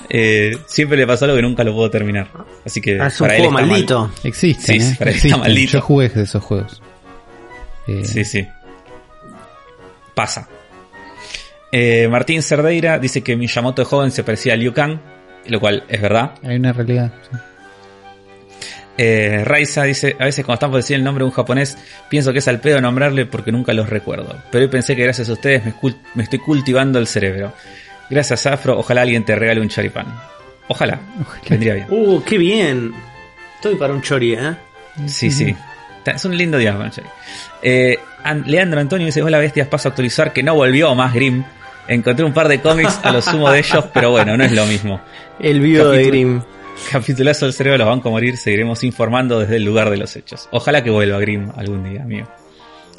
[0.07, 2.27] Eh, siempre le pasó algo que nunca lo pudo terminar.
[2.63, 3.01] Así que.
[3.01, 3.65] Ah, es un para él juego mal.
[3.65, 4.11] maldito.
[4.23, 4.95] Existen, Sí, ¿eh?
[4.99, 5.39] pero está Existen.
[5.39, 5.71] maldito.
[5.73, 6.81] Yo jugué de esos juegos.
[7.87, 8.47] Eh, Sí, sí.
[10.13, 10.47] Pasa.
[11.71, 14.99] Eh, Martín Cerdeira dice que Miyamoto de joven se parecía a Liu Kang,
[15.47, 16.33] lo cual es verdad.
[16.43, 17.11] Hay una realidad.
[17.29, 17.37] sí.
[18.97, 21.77] Eh, Raiza dice, a veces cuando están por decir el nombre de un japonés,
[22.09, 24.37] pienso que es al pedo nombrarle porque nunca los recuerdo.
[24.51, 25.63] Pero hoy pensé que gracias a ustedes
[26.13, 27.53] me, estoy cultivando el cerebro.
[28.09, 30.07] Gracias Afro, ojalá alguien te regale un choripán.
[30.67, 30.99] Ojalá,
[31.49, 31.87] vendría bien.
[31.89, 32.93] Uh, qué bien.
[33.55, 34.55] Estoy para un chori, ¿eh?
[35.07, 35.55] Sí, sí.
[36.05, 37.07] Es un lindo día, para un chori.
[37.61, 41.43] Eh, An- Leandro Antonio dice, hola bestias, paso a actualizar que no volvió más Grimm.
[41.87, 44.65] Encontré un par de cómics a lo sumo de ellos, pero bueno, no es lo
[44.65, 45.01] mismo.
[45.39, 46.41] El video de Grimm.
[46.91, 50.47] Capitulazo del cerebro, los van a morir, seguiremos informando desde el lugar de los hechos.
[50.51, 52.27] Ojalá que vuelva Grimm algún día, amigo.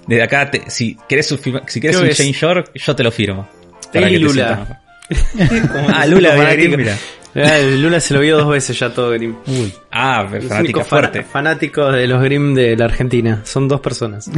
[0.07, 1.27] Desde acá, te- si querés,
[1.67, 3.49] si querés un Jane York, yo te lo firmo.
[3.93, 4.81] Para que te Lula.
[5.73, 6.63] Como Ah, Lula fanático.
[6.63, 6.97] Grimm, mira.
[7.35, 9.37] Ah, Lula se lo vio dos veces ya todo Grimm.
[9.47, 10.27] Uy, Ah,
[10.61, 11.23] únicos fuerte.
[11.23, 13.43] fan- fanáticos de los Grimm de la Argentina.
[13.45, 14.31] Son dos personas.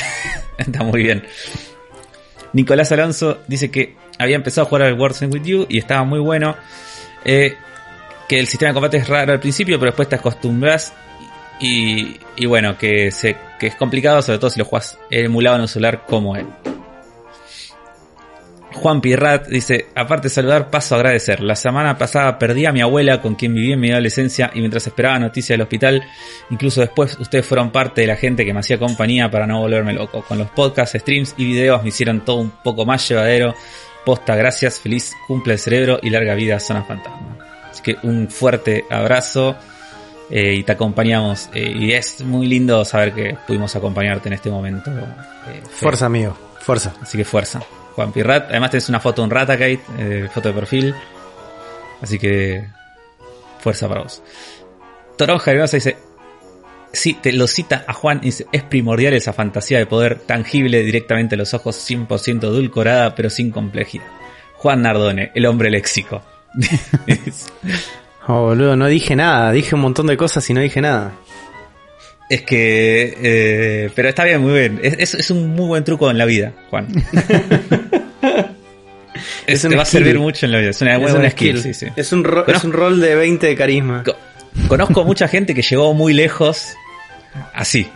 [0.58, 1.24] Está muy bien.
[2.52, 6.18] Nicolás Alonso dice que había empezado a jugar al Words With You y estaba muy
[6.20, 6.56] bueno.
[7.24, 7.54] Eh,
[8.28, 10.92] que el sistema de combate es raro al principio, pero después te acostumbras.
[11.60, 15.62] Y, y bueno, que, se, que es complicado, sobre todo si lo juegas emulado en
[15.62, 16.46] un celular como él.
[18.74, 21.40] Juan Pirrat dice, aparte de saludar, paso a agradecer.
[21.40, 24.86] La semana pasada perdí a mi abuela con quien viví en mi adolescencia y mientras
[24.86, 26.04] esperaba noticias del hospital,
[26.50, 29.94] incluso después ustedes fueron parte de la gente que me hacía compañía para no volverme
[29.94, 30.22] loco.
[30.22, 33.54] Con los podcasts, streams y videos me hicieron todo un poco más llevadero.
[34.04, 37.47] Posta, gracias, feliz cumple el cerebro y larga vida a Zona Fantasma.
[37.78, 39.56] Así que un fuerte abrazo
[40.30, 41.48] eh, y te acompañamos.
[41.54, 44.90] eh, y es muy lindo saber que pudimos acompañarte en este momento.
[44.90, 45.62] eh.
[45.70, 46.36] Fuerza, amigo.
[46.60, 46.92] Fuerza.
[47.00, 47.60] Así que fuerza.
[47.94, 48.50] Juan Pirrat.
[48.50, 50.94] Además tenés una foto de un Ratakate, foto de perfil.
[52.02, 52.66] Así que
[53.60, 54.20] fuerza para vos.
[55.16, 55.96] Toronja Hermosa dice,
[56.92, 61.36] sí, te lo cita a Juan, dice, es primordial esa fantasía de poder tangible directamente
[61.36, 64.04] a los ojos, 100% edulcorada, pero sin complejidad.
[64.56, 66.22] Juan Nardone, el hombre léxico.
[68.30, 69.52] Oh, boludo, no dije nada.
[69.52, 71.12] Dije un montón de cosas y no dije nada.
[72.28, 73.16] Es que.
[73.22, 74.80] eh, pero está bien, muy bien.
[74.82, 76.88] Es, es- es un muy buen truco en la vida, Juan.
[79.46, 80.70] Es te va a servir mucho en la vida.
[80.70, 81.74] Es una buena, un skill, skill.
[81.74, 81.92] sí, sí.
[81.96, 84.02] Es, un Conozco- es un rol de 20 de carisma.
[84.04, 84.14] Co-
[84.68, 86.74] Conozco mucha gente que llegó muy lejos
[87.54, 87.88] así.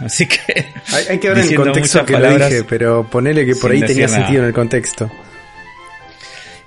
[0.00, 0.66] Así que.
[0.92, 3.80] Hay, hay que ver en el contexto que lo dije, pero ponele que por ahí
[3.82, 4.18] tenía nada.
[4.18, 5.10] sentido en el contexto.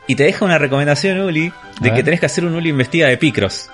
[0.10, 3.18] Y te deja una recomendación, Uli, de que tenés que hacer un Uli investiga de
[3.18, 3.70] Picross.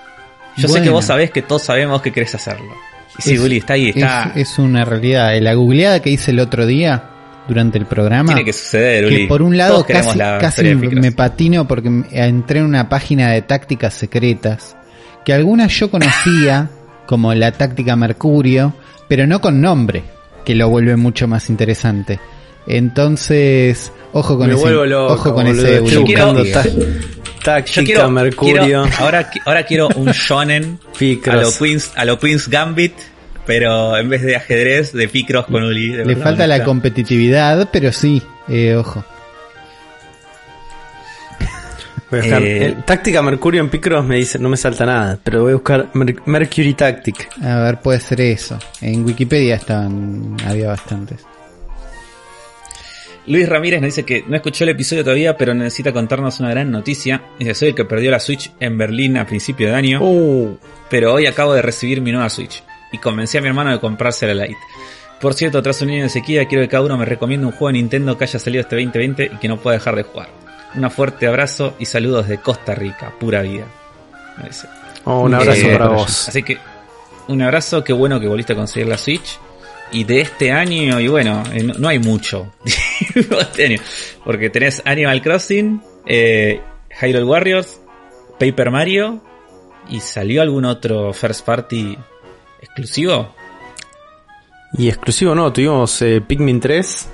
[0.57, 2.73] Yo sé que vos sabés que todos sabemos que querés hacerlo.
[3.17, 4.33] Y sí, Es- Uli, está ahí, está.
[4.35, 5.33] Es, es una realidad.
[5.39, 7.05] La googleada que hice el otro día
[7.47, 8.27] durante el programa.
[8.33, 9.15] tiene que suceder, Uli.
[9.21, 13.31] que por un lado Todos casi, la casi me patino porque entré en una página
[13.31, 14.75] de tácticas secretas
[15.23, 16.69] que algunas yo conocía
[17.05, 18.73] como la táctica Mercurio,
[19.07, 20.03] pero no con nombre,
[20.43, 22.19] que lo vuelve mucho más interesante.
[22.67, 25.13] Entonces, ojo con Me ese, vuelvo loco.
[25.13, 25.61] ojo con boludo.
[25.65, 30.07] ese Estoy Yo quiero- buscando ta- Yo táctica, quiero, Mercurio, quiero- ahora, ahora quiero un
[30.11, 30.79] shonen
[31.29, 32.93] a lo Queens, a lo Queens Gambit,
[33.45, 35.89] pero en vez de ajedrez, de Picross con Uli.
[35.89, 39.03] de Le falta la competitividad, pero sí, eh, ojo.
[42.09, 45.17] Voy a buscar- Eh, el- táctica Mercurio en Picross me dice, no me salta nada,
[45.23, 47.29] pero voy a buscar Mer- Mercury Tactic.
[47.43, 48.57] A ver, puede ser eso.
[48.81, 51.19] En Wikipedia estaban, había bastantes.
[53.27, 56.69] Luis Ramírez nos dice que no escuchó el episodio todavía, pero necesita contarnos una gran
[56.69, 57.21] noticia.
[57.39, 60.57] Dice, soy el que perdió la Switch en Berlín a principio de año, Uh,
[60.89, 62.63] pero hoy acabo de recibir mi nueva Switch.
[62.91, 64.59] Y convencí a mi hermano de comprarse la Lite.
[65.19, 67.67] Por cierto, tras un año de sequía, quiero que cada uno me recomiende un juego
[67.67, 70.29] de Nintendo que haya salido este 2020 y que no pueda dejar de jugar.
[70.75, 73.65] Un fuerte abrazo y saludos de Costa Rica, pura vida.
[75.05, 76.27] Oh, un abrazo Eh, para vos.
[76.29, 76.57] Así que
[77.27, 79.39] un abrazo, qué bueno que volviste a conseguir la Switch.
[79.95, 82.51] Y de este año, y bueno, eh, no, no hay mucho.
[83.15, 83.77] este año.
[84.23, 86.59] Porque tenés Animal Crossing, eh,
[87.01, 87.79] Hyrule Warriors,
[88.39, 89.21] Paper Mario.
[89.89, 91.97] ¿Y salió algún otro first party
[92.61, 93.33] exclusivo?
[94.77, 97.09] Y exclusivo no, tuvimos eh, Pikmin 3.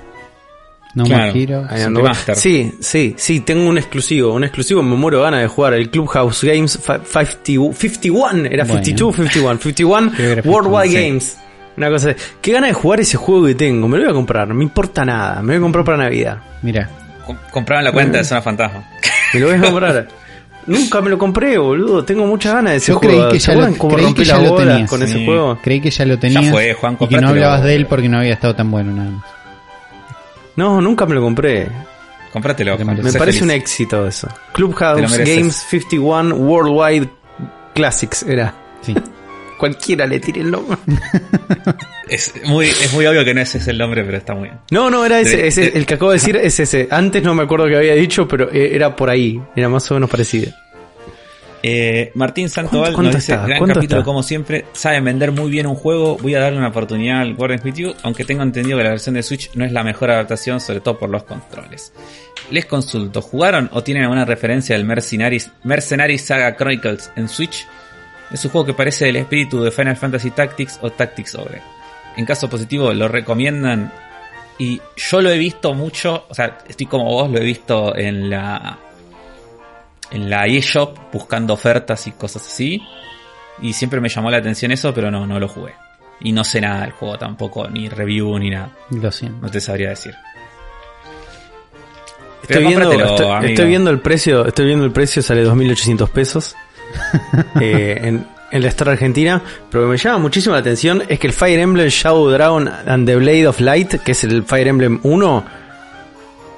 [0.94, 1.32] No Claro.
[1.34, 2.36] Remaster.
[2.36, 4.32] Sí, sí, sí, tengo un exclusivo.
[4.34, 5.74] Un exclusivo, me muero de ganas de jugar.
[5.74, 8.46] El Clubhouse Games fi- 50 51.
[8.46, 8.84] Era Bueno.
[8.84, 9.58] 52, 51.
[9.60, 10.94] 51 Creo que era Worldwide 51, sí.
[11.08, 11.38] Games.
[11.76, 13.88] Una cosa de- Qué ganas de jugar ese juego que tengo.
[13.88, 14.48] Me lo voy a comprar.
[14.48, 15.36] No me importa nada.
[15.36, 16.38] Me lo voy a comprar para Navidad.
[16.62, 16.88] Mira,
[17.26, 18.84] Com- Compraron la cuenta de Zona Fantasma.
[19.32, 20.08] Me lo voy a comprar.
[20.66, 22.04] Nunca me lo compré, boludo.
[22.04, 23.18] Tengo muchas ganas de ese Yo juego.
[23.20, 24.90] creí que ¿Se ya lo- cómo creí rompí que ya las lo bolas tenías.
[24.90, 25.24] con ese Sí.
[25.24, 25.58] juego?
[25.62, 28.18] creí que ya lo tenías fue, Juan, y que no hablabas de él porque no
[28.18, 29.24] había estado tan bueno nada más.
[30.56, 31.68] No, nunca me lo compré.
[32.32, 32.78] Comprátelo.
[32.78, 33.42] Me parece feliz.
[33.42, 34.28] un éxito eso.
[34.52, 35.18] Clubhouse.
[35.18, 37.08] Games 51 Worldwide
[37.74, 38.54] Classics era.
[38.82, 38.94] Sí.
[39.62, 40.76] Cualquiera le tire el nombre.
[42.08, 44.58] Es muy, es muy obvio que no ese es el nombre, pero está muy bien.
[44.72, 46.88] No, no, era ese, De- ese de- el que acabo de decir es ese.
[46.90, 49.40] Antes no me acuerdo que había dicho, pero eh, era por ahí.
[49.56, 50.52] Era más o menos parecido.
[51.62, 53.46] Eh, Martín Santoval ¿Cuánto- cuánto nos dice, está?
[53.46, 54.04] gran ¿Cuánto capítulo está?
[54.04, 57.60] como siempre, saben vender muy bien un juego, voy a darle una oportunidad al Warden
[57.64, 60.60] with You, aunque tengo entendido que la versión de Switch no es la mejor adaptación,
[60.60, 61.92] sobre todo por los controles.
[62.50, 67.64] Les consulto, ¿jugaron o tienen alguna referencia del Mercenaries, Mercenaries Saga Chronicles en Switch?
[68.32, 71.60] Es un juego que parece del espíritu de Final Fantasy Tactics o Tactics Ogre.
[72.16, 73.92] En caso positivo, ¿lo recomiendan?
[74.58, 78.30] Y yo lo he visto mucho, o sea, estoy como vos, lo he visto en
[78.30, 78.78] la
[80.10, 82.82] en la eShop buscando ofertas y cosas así.
[83.60, 85.74] Y siempre me llamó la atención eso, pero no, no lo jugué.
[86.20, 88.70] Y no sé nada del juego tampoco, ni review ni nada.
[88.90, 89.38] Lo siento.
[89.42, 90.14] No te sabría decir.
[92.42, 92.92] Estoy viendo,
[93.42, 96.56] estoy viendo el precio, estoy viendo el precio, sale 2.800 pesos
[97.60, 99.42] eh, en, en la Store Argentina.
[99.70, 102.68] Pero lo que me llama muchísimo la atención es que el Fire Emblem Shadow Dragon
[102.86, 105.44] and the Blade of Light, que es el Fire Emblem 1,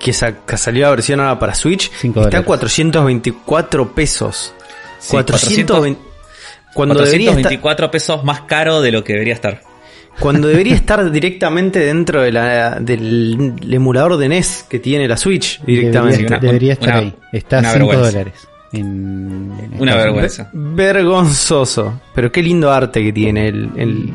[0.01, 2.43] que, sa- que salió la versión ahora para Switch, está a dólares.
[2.47, 4.55] 424 pesos.
[4.99, 6.01] Sí, 420
[6.75, 9.63] cuando debería estar 424 pesos más caro de lo que debería estar.
[10.19, 15.61] cuando debería estar directamente dentro de la, del emulador de NES que tiene la Switch
[15.65, 16.39] directamente.
[16.41, 17.15] Debería estar una- ahí.
[17.33, 18.11] Está a una 5 vergüenza.
[18.19, 18.49] dólares.
[18.77, 20.51] En, en Una Estados vergüenza.
[20.53, 22.01] Ver- vergonzoso.
[22.15, 23.71] Pero qué lindo arte que tiene el.
[23.77, 24.13] el-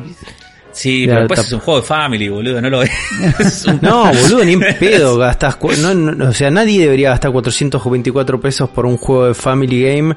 [0.72, 2.90] Sí, pero después es un juego de family, boludo, no lo ves.
[3.40, 5.58] Es un- No, boludo, ni en pedo gastas.
[5.80, 10.16] No, no, o sea, nadie debería gastar 424 pesos por un juego de Family Game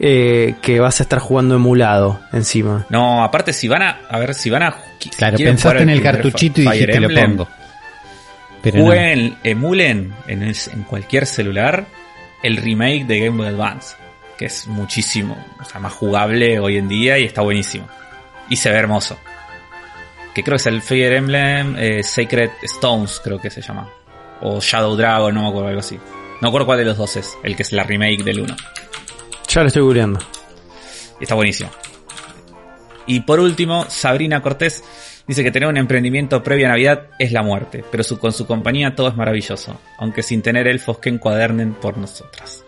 [0.00, 2.84] eh, que vas a estar jugando emulado encima.
[2.90, 4.76] No, aparte si van a, a ver, si van a.
[5.16, 7.48] Claro, pensaste en el cartuchito y dijiste lo pongo.
[8.60, 8.84] Pero no.
[8.86, 11.86] Jueguen, emulen en, el- en cualquier celular
[12.42, 13.96] el remake de Game Boy Advance,
[14.36, 17.88] que es muchísimo, o sea, más jugable hoy en día y está buenísimo.
[18.48, 19.16] Y se ve hermoso.
[20.34, 23.88] Que creo que es el Fire Emblem eh, Sacred Stones, creo que se llama.
[24.40, 25.96] O Shadow Dragon, no me acuerdo, algo así.
[25.96, 28.56] No me acuerdo cuál de los dos es, el que es la remake del 1.
[29.48, 30.18] Ya lo estoy googleando.
[31.20, 31.70] Está buenísimo.
[33.06, 34.82] Y por último, Sabrina Cortés
[35.32, 38.46] dice que tener un emprendimiento previo a Navidad es la muerte, pero su- con su
[38.46, 42.64] compañía todo es maravilloso, aunque sin tener elfos que encuadernen por nosotras.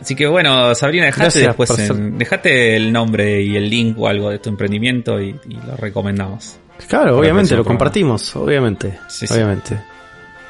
[0.00, 4.08] Así que bueno, Sabrina, dejate después ser- en- dejate el nombre y el link o
[4.08, 6.56] algo de tu emprendimiento y, y lo recomendamos.
[6.88, 7.78] Claro, obviamente, lo programa.
[7.78, 8.98] compartimos, obviamente.
[9.08, 9.34] Sí, sí.
[9.34, 9.78] obviamente.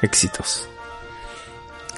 [0.01, 0.69] Éxitos.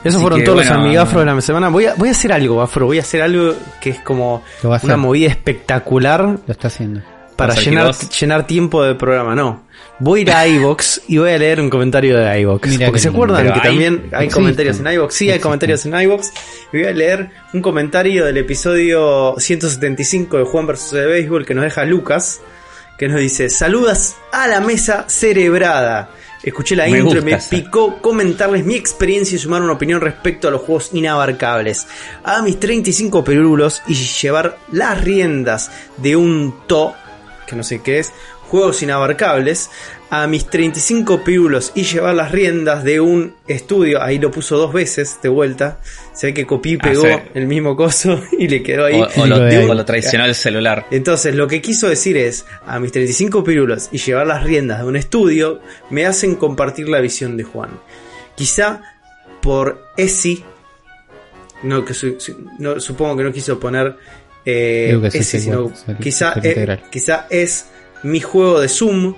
[0.03, 1.69] Esos Así fueron que, todos los bueno, amigafros de la semana.
[1.69, 2.87] Voy a, voy a hacer algo, Afro.
[2.87, 4.43] Voy a hacer algo que es como
[4.81, 7.01] una movida espectacular Lo está haciendo.
[7.35, 9.35] Para llenar, llenar tiempo de programa.
[9.35, 9.63] No.
[9.99, 12.67] Voy a ir a iVox y voy a leer un comentario de iVox.
[12.67, 15.15] Mira Porque se acuerdan que también hay comentarios en iVox.
[15.15, 16.31] Sí, hay comentarios en iVox.
[16.71, 20.91] Y voy a leer un comentario del episodio 175 de Juan vs.
[20.91, 22.41] de Béisbol que nos deja Lucas.
[22.97, 26.09] Que nos dice: Saludas a la mesa cerebrada.
[26.43, 30.49] Escuché la Me intro y me picó comentarles mi experiencia y sumar una opinión respecto
[30.49, 31.87] a los juegos inabarcables.
[32.25, 36.93] A mis 35 perulos y llevar las riendas de un to,
[37.47, 38.11] que no sé qué es,
[38.49, 39.69] juegos inabarcables.
[40.09, 44.71] A mis 35 pirulos y llevar las riendas de un estudio, ahí lo puso dos
[44.71, 45.79] veces de vuelta.
[46.13, 47.13] Se ve que copió y Ah, pegó sí.
[47.33, 49.01] el mismo coso y le quedó ahí.
[49.01, 49.67] O, o lo, de ahí.
[49.67, 50.85] o lo traicionó el celular.
[50.91, 54.85] Entonces, lo que quiso decir es, a mis 35 pirulos y llevar las riendas de
[54.85, 57.71] un estudio, me hacen compartir la visión de Juan.
[58.35, 58.81] Quizá
[59.41, 60.43] por esi,
[61.63, 63.95] no, que su- su- no, supongo que no quiso poner
[64.45, 66.83] eh, ese, sino igual, quizá, eh, integral.
[66.89, 67.67] quizá es
[68.03, 69.15] mi juego de Zoom.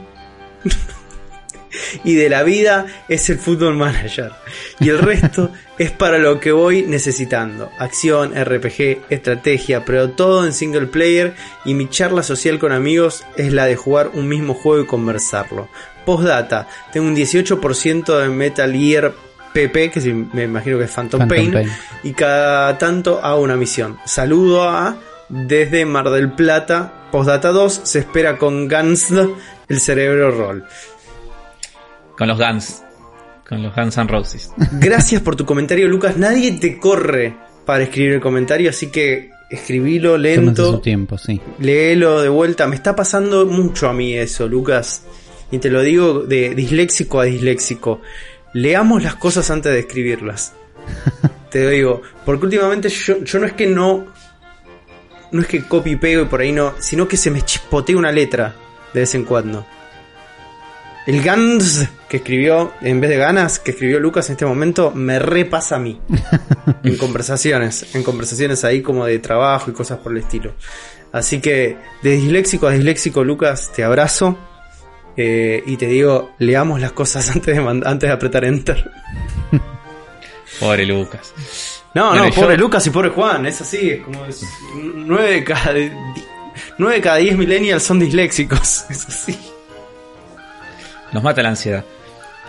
[2.03, 4.31] y de la vida es el Football Manager.
[4.79, 7.69] Y el resto es para lo que voy necesitando.
[7.79, 11.33] Acción, RPG, estrategia, pero todo en single player.
[11.65, 15.69] Y mi charla social con amigos es la de jugar un mismo juego y conversarlo.
[16.05, 19.13] Postdata, tengo un 18% de Metal Gear
[19.53, 21.69] PP, que me imagino que es Phantom, Phantom Pain, Pain.
[22.03, 23.97] y cada tanto hago una misión.
[24.05, 24.97] Saludo a
[25.29, 27.09] desde Mar del Plata.
[27.11, 29.11] Postdata 2 se espera con Guns
[29.69, 30.65] el cerebro roll.
[32.17, 32.83] Con los Guns.
[33.47, 34.51] Con los Guns N' Roses.
[34.73, 36.17] Gracias por tu comentario, Lucas.
[36.17, 41.39] Nadie te corre para escribir el comentario, así que escribilo lento, su tiempo, sí.
[41.59, 42.67] léelo de vuelta.
[42.67, 45.03] Me está pasando mucho a mí eso, Lucas.
[45.51, 48.01] Y te lo digo de disléxico a disléxico.
[48.53, 50.53] Leamos las cosas antes de escribirlas.
[51.51, 54.07] te digo, porque últimamente yo, yo no es que no.
[55.35, 57.97] No es que copy y pego y por ahí no, sino que se me chispotea
[57.97, 58.55] una letra
[58.93, 59.67] de vez en cuando.
[61.05, 65.19] El Gans que escribió, en vez de ganas, que escribió Lucas en este momento, me
[65.19, 65.99] repasa a mí.
[66.85, 70.53] en conversaciones, en conversaciones ahí como de trabajo y cosas por el estilo.
[71.11, 74.37] Así que, de disléxico a disléxico, Lucas, te abrazo.
[75.17, 78.89] eh, y te digo, leamos las cosas antes de, antes de apretar enter.
[80.61, 81.33] Pobre Lucas.
[81.95, 85.43] No, no, yo- pobre Lucas y pobre Juan, es así, es como es, 9 de
[85.43, 85.73] cada
[86.77, 89.39] 9 de cada 10 millennials son disléxicos, es así.
[91.13, 91.83] Nos mata la ansiedad.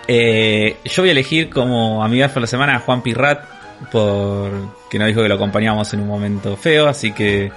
[0.09, 3.45] Eh, yo voy a elegir como amiga por la semana a Juan Pirrat,
[3.93, 4.51] por
[4.91, 7.51] que nos dijo que lo acompañábamos en un momento feo, así que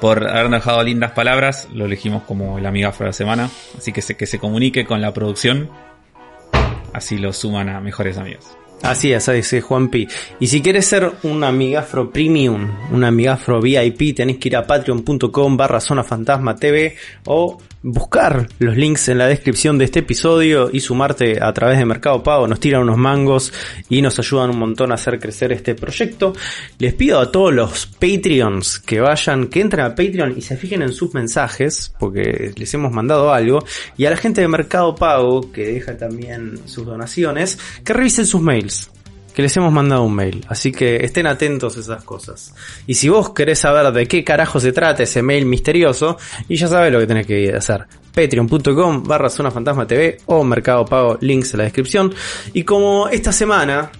[0.00, 3.50] por habernos dejado lindas palabras, lo elegimos como el amigazo de la semana.
[3.78, 5.70] Así que se, que se comunique con la producción,
[6.92, 8.44] así lo suman a mejores amigos.
[8.84, 10.06] Así es, dice Juan Pi.
[10.40, 15.56] Y si quieres ser un amigafro premium, un amigafro VIP, tenés que ir a patreon.com
[15.56, 20.80] barra zona fantasma TV o buscar los links en la descripción de este episodio y
[20.80, 22.48] sumarte a través de Mercado Pago.
[22.48, 23.52] Nos tiran unos mangos
[23.90, 26.32] y nos ayudan un montón a hacer crecer este proyecto.
[26.78, 30.80] Les pido a todos los Patreons que vayan, que entren a Patreon y se fijen
[30.80, 33.62] en sus mensajes, porque les hemos mandado algo.
[33.98, 38.40] Y a la gente de Mercado Pago, que deja también sus donaciones, que revisen sus
[38.40, 38.90] mails
[39.34, 42.54] que les hemos mandado un mail, así que estén atentos a esas cosas.
[42.86, 46.16] Y si vos querés saber de qué carajo se trata ese mail misterioso,
[46.48, 49.28] y ya sabes lo que tenés que hacer, patreon.com barra
[49.86, 52.14] TV o Mercado Pago, links en la descripción.
[52.52, 53.90] Y como esta semana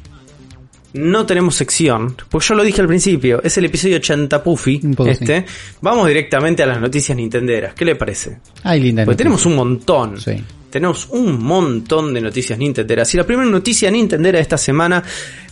[0.95, 5.11] no tenemos sección, porque yo lo dije al principio, es el episodio 80 Puffy, poco
[5.11, 5.45] este,
[5.81, 8.39] vamos directamente a las noticias nintenderas, ¿qué le parece?
[8.63, 9.05] Ay, linda.
[9.05, 10.21] Porque tenemos un montón.
[10.21, 10.43] Sí.
[10.71, 13.13] Tenemos un montón de noticias nintenderas.
[13.15, 15.03] Y la primera noticia nintendera de esta semana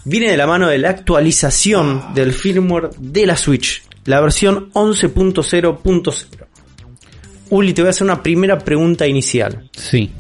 [0.04, 3.82] viene de la mano de la actualización del firmware de la Switch.
[4.04, 6.26] La versión 11.0.0.
[7.50, 9.68] Uli, te voy a hacer una primera pregunta inicial.
[9.72, 10.10] Sí,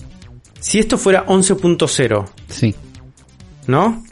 [0.60, 2.74] Si esto fuera 11.0, sí.
[3.66, 4.04] ¿no?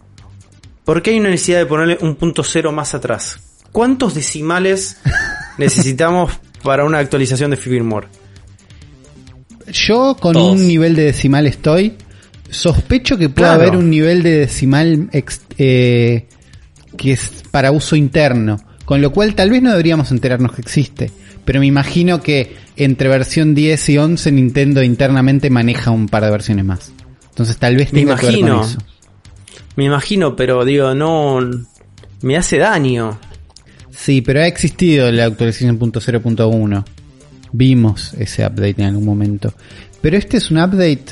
[0.91, 3.38] ¿Por qué hay una necesidad de ponerle un punto cero más atrás?
[3.70, 4.97] ¿Cuántos decimales
[5.57, 6.32] necesitamos
[6.64, 8.09] para una actualización de firmware?
[9.72, 10.51] Yo con Todos.
[10.59, 11.95] un nivel de decimal estoy.
[12.51, 13.62] Sospecho que puede Claro.
[13.62, 16.26] haber un nivel de decimal ex- eh,
[16.97, 18.57] que es para uso interno.
[18.84, 21.12] Con lo cual tal vez no deberíamos enterarnos que existe.
[21.45, 26.32] Pero me imagino que entre versión 10 y 11 Nintendo internamente maneja un par de
[26.32, 26.91] versiones más.
[27.28, 28.64] Entonces tal vez Me tenga que ver con imagino.
[28.64, 28.78] eso.
[29.81, 31.41] Me imagino, pero digo, no.
[32.20, 33.18] Me hace daño.
[33.91, 36.85] Sí, pero ha existido la actualización .0.1.
[37.53, 39.55] Vimos ese update en algún momento.
[40.03, 41.07] Pero este es un update.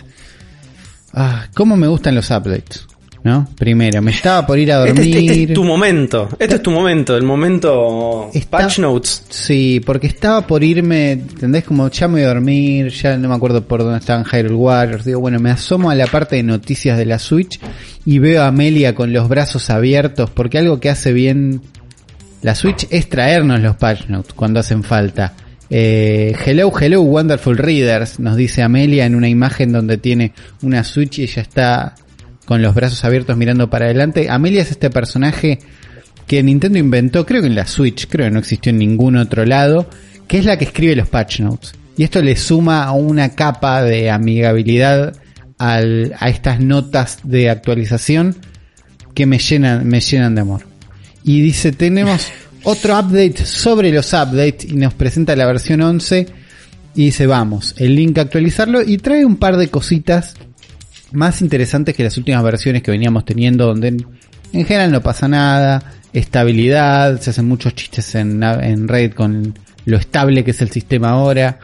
[1.15, 2.85] Ah, ¿Cómo me gustan los updates?
[3.25, 3.49] ¿No?
[3.59, 5.17] Primero, me estaba por ir a Este, dormir.
[5.17, 6.29] este- este es tu momento.
[6.39, 7.17] Este es tu momento.
[7.17, 8.31] El momento.
[8.33, 9.25] Está- Patch Notes.
[9.29, 11.65] Sí, porque estaba por irme, ¿entendés?
[11.65, 15.05] Como ya me voy a dormir, ya no me acuerdo por dónde estaban Hyrule Warriors.
[15.05, 17.59] Digo, bueno, me asomo a la parte de noticias de la Switch
[18.09, 21.61] y veo a Amelia con los brazos abiertos, porque algo que hace bien
[22.41, 25.35] la Switch es traernos los patch notes cuando hacen falta.
[25.69, 30.33] Eh, hello, hello, wonderful readers, nos dice Amelia en una imagen donde tiene
[30.63, 31.97] una Switch y ella está
[32.47, 34.31] con los brazos abiertos mirando para adelante.
[34.31, 35.59] Amelia es este personaje
[36.27, 39.45] que Nintendo inventó, creo que en la Switch, creo que no existió en ningún otro
[39.45, 39.87] lado,
[40.27, 41.75] que es la que escribe los patch notes.
[41.99, 45.15] Y esto le suma una capa de amigabilidad
[45.59, 48.37] al- a estas notas de actualización
[49.15, 50.63] que me llenan, me llenan de amor.
[51.25, 52.29] Y dice, tenemos
[52.65, 56.27] otro update sobre los updates y nos presenta la versión 11
[56.95, 60.35] y dice, vamos, el link a actualizarlo y trae un par de cositas
[61.13, 64.07] más interesantes que las últimas versiones que veníamos teniendo donde en,
[64.53, 65.83] en general no pasa nada,
[66.13, 71.11] estabilidad, se hacen muchos chistes en, en Reddit con lo estable que es el sistema
[71.11, 71.59] ahora,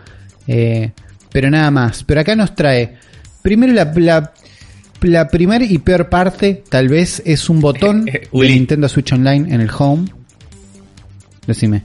[0.46, 0.92] eh,
[1.30, 2.04] pero nada más.
[2.04, 2.96] Pero acá nos trae,
[3.44, 4.32] primero la, la,
[5.02, 8.48] la primera y peor parte, tal vez, es un botón Eh, de.
[8.48, 10.06] Nintendo Switch Online en el home.
[11.46, 11.82] Decime.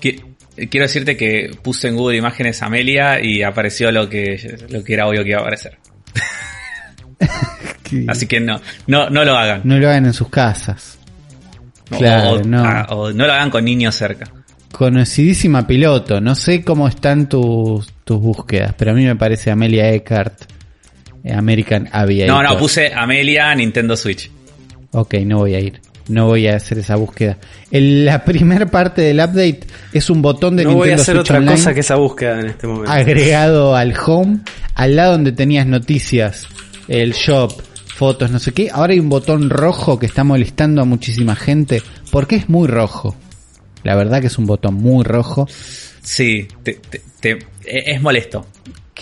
[0.00, 0.20] Qui-
[0.68, 5.06] Quiero decirte que puse en Google Imágenes Amelia y apareció lo que, lo que era
[5.06, 5.78] obvio que iba a aparecer.
[8.08, 9.62] Así que no, no, no lo hagan.
[9.64, 10.98] No lo hagan en sus casas.
[11.88, 12.64] Claro, o, no.
[12.64, 14.26] ah, o no lo hagan con niños cerca.
[14.72, 16.20] Conocidísima piloto.
[16.20, 20.46] No sé cómo están tus, tus búsquedas, pero a mí me parece Amelia Eckart, eh,
[21.30, 22.34] American Aviator.
[22.34, 24.30] No, no, puse Amelia Nintendo Switch.
[24.92, 25.80] Ok, no voy a ir.
[26.08, 27.38] No voy a hacer esa búsqueda.
[27.70, 29.60] El- la primera parte del update
[29.92, 31.94] es un botón de No Nintendo voy a hacer Switch otra Online cosa que esa
[31.96, 32.90] búsqueda en este momento.
[32.90, 34.40] agregado al home,
[34.74, 36.46] al lado donde tenías noticias,
[36.88, 37.52] el shop,
[37.94, 38.68] fotos, no sé qué.
[38.72, 43.14] Ahora hay un botón rojo que está molestando a muchísima gente porque es muy rojo.
[43.84, 45.48] La verdad que es un botón muy rojo
[46.02, 47.30] Sí, te- te- te-
[47.64, 48.44] e- es molesto.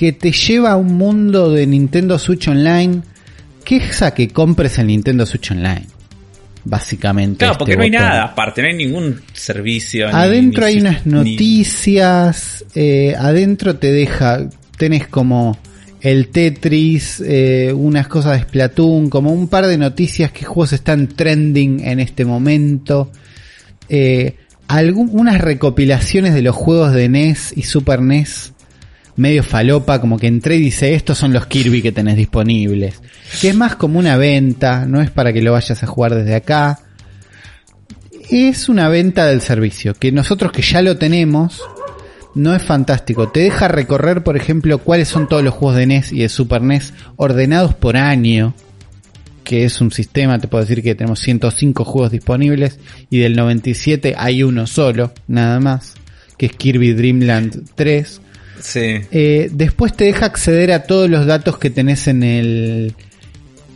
[0.01, 3.03] Que te lleva a un mundo de Nintendo Switch Online
[3.67, 5.85] que es a que compres el Nintendo Switch Online.
[6.65, 7.37] Básicamente.
[7.41, 10.09] Claro, este porque no hay nada aparte, no hay ningún servicio.
[10.09, 14.49] Adentro ni hay unas ni- noticias, eh, adentro te deja,
[14.79, 15.59] tenés como
[16.01, 21.09] el Tetris, eh, unas cosas de Splatoon, como un par de noticias que juegos están
[21.09, 23.13] trending en este momento,
[23.91, 24.37] eh,
[24.67, 28.55] algún- unas recopilaciones de los juegos de NES y Super NES,
[29.21, 33.03] medio falopa, como que entré y dice, estos son los Kirby que tenés disponibles,
[33.41, 36.35] que es más como una venta, no es para que lo vayas a jugar desde
[36.35, 36.81] acá,
[38.31, 41.63] es una venta del servicio, que nosotros que ya lo tenemos,
[42.35, 43.29] no es fantástico.
[43.29, 46.63] Te deja recorrer, por ejemplo, cuáles son todos los juegos de NES y de Super
[46.63, 48.55] NES ordenados por año,
[49.45, 52.79] que es un sistema, te puedo decir que tenemos 105 juegos disponibles
[53.11, 55.95] y del 97 hay uno solo, nada más,
[56.37, 58.21] que es Kirby Dream Land 3.
[58.61, 59.01] Sí.
[59.11, 62.95] Eh, después te deja acceder a todos los datos que tenés en el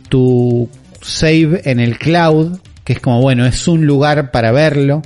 [0.09, 0.69] tu
[1.01, 5.01] save en el cloud, que es como bueno, es un lugar para verlo,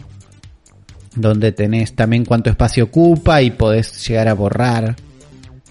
[1.15, 4.95] donde tenés también cuánto espacio ocupa y podés llegar a borrar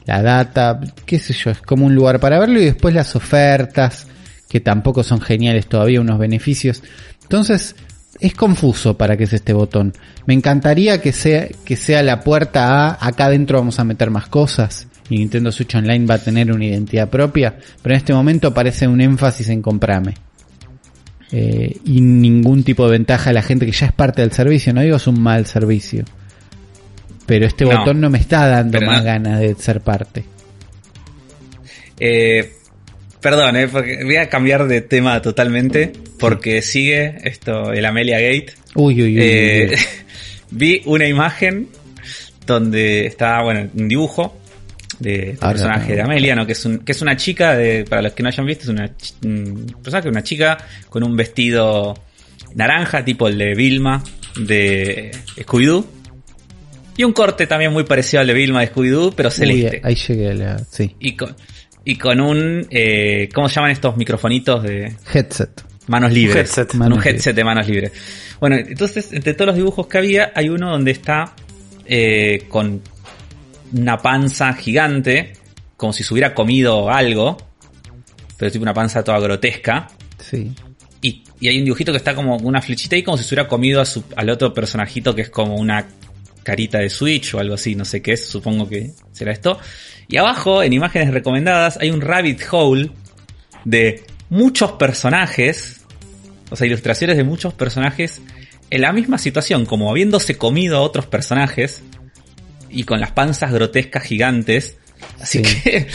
[0.08, 4.06] la data, qué sé yo, es como un lugar para verlo y después las ofertas,
[4.48, 6.82] que tampoco son geniales todavía, unos beneficios.
[7.22, 7.76] Entonces,
[8.20, 9.92] es confuso para qué es este botón.
[10.26, 14.26] Me encantaría que sea, que sea la puerta a acá adentro vamos a meter más
[14.28, 18.52] cosas y Nintendo Switch Online va a tener una identidad propia, pero en este momento
[18.52, 20.14] parece un énfasis en comprame.
[21.30, 24.72] Eh, y ningún tipo de ventaja a la gente que ya es parte del servicio,
[24.72, 26.04] no digo es un mal servicio.
[27.26, 30.24] Pero este No, botón no me está dando más no- ganas de ser parte.
[32.00, 32.54] Eh,
[33.20, 38.52] perdón, eh, porque voy a cambiar de tema totalmente porque sigue esto, el Amelia Gate.
[38.74, 39.18] Uy, uy, uy.
[39.20, 39.76] Eh, uy.
[40.50, 41.68] vi una imagen
[42.46, 44.38] donde está, bueno, un dibujo
[44.98, 45.96] de este personaje no.
[45.96, 46.46] de Amelia, ¿no?
[46.46, 48.68] Que es, un, que es una chica, de, para los que no hayan visto, es
[48.70, 48.90] una
[49.24, 50.58] un personaje, una chica
[50.88, 51.94] con un vestido
[52.54, 54.02] naranja, tipo el de Vilma
[54.38, 55.84] de Scooby-Doo.
[56.96, 59.80] Y un corte también muy parecido al de Vilma de Scooby-Doo, pero Uy, celeste.
[59.84, 60.58] ahí llegué a la...
[60.58, 60.96] Sí.
[60.98, 61.36] Y con,
[61.90, 65.64] y con un, eh, ¿cómo se llaman estos microfonitos de Headset.
[65.86, 66.34] manos libres.
[66.34, 66.72] Un headset.
[66.74, 67.92] Un Manos headset de manos libres.
[68.40, 71.32] Bueno, entonces, entre todos los dibujos que había, hay uno donde está
[71.86, 72.82] eh, con
[73.72, 75.32] una panza gigante,
[75.78, 77.38] como si se hubiera comido algo,
[78.36, 79.88] pero tipo una panza toda grotesca.
[80.18, 80.52] Sí.
[81.00, 83.48] Y, y hay un dibujito que está como una flechita ahí, como si se hubiera
[83.48, 85.86] comido a su- al otro personajito que es como una
[86.48, 89.58] carita de Switch o algo así, no sé qué es, supongo que será esto.
[90.08, 92.90] Y abajo, en imágenes recomendadas, hay un rabbit hole
[93.66, 95.82] de muchos personajes,
[96.48, 98.22] o sea, ilustraciones de muchos personajes
[98.70, 101.82] en la misma situación, como habiéndose comido a otros personajes
[102.70, 104.78] y con las panzas grotescas gigantes.
[105.20, 105.60] Así Sí.
[105.62, 105.86] que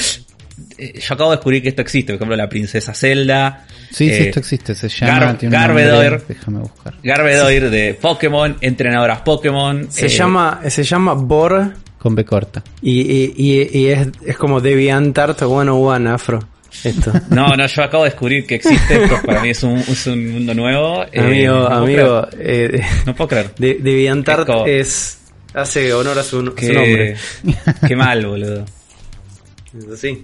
[0.77, 3.65] eh, yo acabo de descubrir que esto existe, por ejemplo, la princesa Zelda.
[3.89, 4.75] Sí, sí, eh, esto existe.
[4.75, 5.37] Se llama.
[5.39, 6.21] Gar- Garbedoir.
[6.27, 6.93] Déjame buscar.
[7.03, 9.91] Garbedoir de Pokémon, entrenadoras Pokémon.
[9.91, 12.63] Se eh, llama se llama Bor Con B corta.
[12.81, 16.39] y, y, y- y es, es como DeviantArt 101 Afro.
[16.83, 17.11] Esto.
[17.29, 19.03] No, no, yo acabo de descubrir que existe.
[19.03, 21.03] Esto para mí es un, es un mundo nuevo.
[21.11, 23.51] eh, amigo, no puedo amigo, creer, eh, no puedo creer.
[23.59, 25.19] de, DeviantArt Es
[25.53, 27.15] hace honor a su, su nombre.
[27.87, 28.65] qué mal, boludo.
[29.77, 30.23] Es así.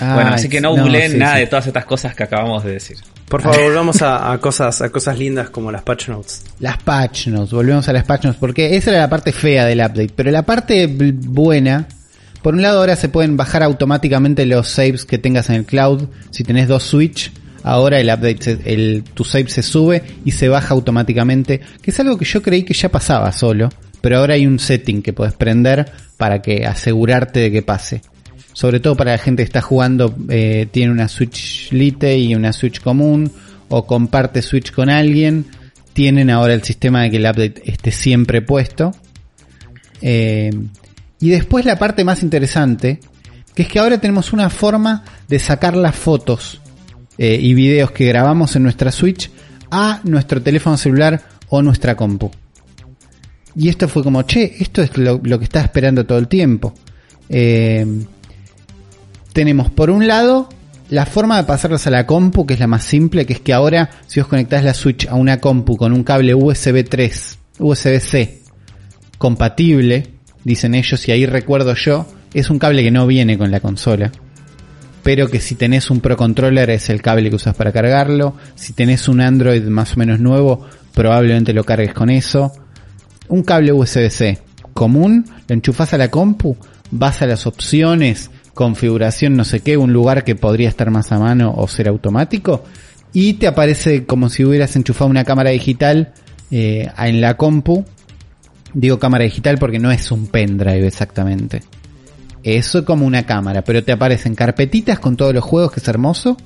[0.00, 1.40] Bueno, así que no no, googleen sí, nada sí.
[1.40, 2.96] de todas estas cosas que acabamos de decir.
[3.28, 6.44] Por favor, volvamos a, a cosas a cosas lindas como las patch notes.
[6.60, 9.80] Las patch notes, volvemos a las patch notes, porque esa era la parte fea del
[9.80, 10.10] update.
[10.16, 11.86] Pero la parte buena,
[12.42, 16.08] por un lado ahora se pueden bajar automáticamente los saves que tengas en el cloud.
[16.30, 17.30] Si tenés dos Switch,
[17.64, 21.60] ahora el update, se- el, tu save se sube y se baja automáticamente.
[21.82, 23.68] Que es algo que yo creí que ya pasaba solo.
[24.00, 28.00] Pero ahora hay un setting que puedes prender para que asegurarte de que pase.
[28.58, 32.52] Sobre todo para la gente que está jugando, eh, tiene una Switch Lite y una
[32.52, 33.30] Switch común,
[33.68, 35.46] o comparte Switch con alguien,
[35.92, 38.90] tienen ahora el sistema de que el update esté siempre puesto.
[40.02, 40.50] Eh,
[41.20, 42.98] y después la parte más interesante,
[43.54, 46.60] que es que ahora tenemos una forma de sacar las fotos
[47.16, 49.30] eh, y videos que grabamos en nuestra Switch
[49.70, 52.28] a nuestro teléfono celular o nuestra compu.
[53.54, 56.74] Y esto fue como, che, esto es lo, lo que estaba esperando todo el tiempo.
[59.38, 60.48] Tenemos por un lado
[60.90, 63.52] la forma de pasarlas a la compu, que es la más simple, que es que
[63.52, 68.40] ahora si vos conectás la Switch a una compu con un cable USB 3, USB-C,
[69.16, 73.60] compatible, dicen ellos, y ahí recuerdo yo, es un cable que no viene con la
[73.60, 74.10] consola.
[75.04, 78.34] Pero que si tenés un Pro Controller es el cable que usas para cargarlo.
[78.56, 82.50] Si tenés un Android más o menos nuevo, probablemente lo cargues con eso.
[83.28, 84.40] Un cable USB-C
[84.74, 86.56] común, lo enchufás a la compu,
[86.90, 91.18] vas a las opciones, configuración no sé qué, un lugar que podría estar más a
[91.20, 92.64] mano o ser automático,
[93.12, 96.12] y te aparece como si hubieras enchufado una cámara digital
[96.50, 97.84] eh, en la compu.
[98.74, 101.62] Digo cámara digital porque no es un pendrive exactamente.
[102.42, 106.36] Eso como una cámara, pero te aparecen carpetitas con todos los juegos, que es hermoso,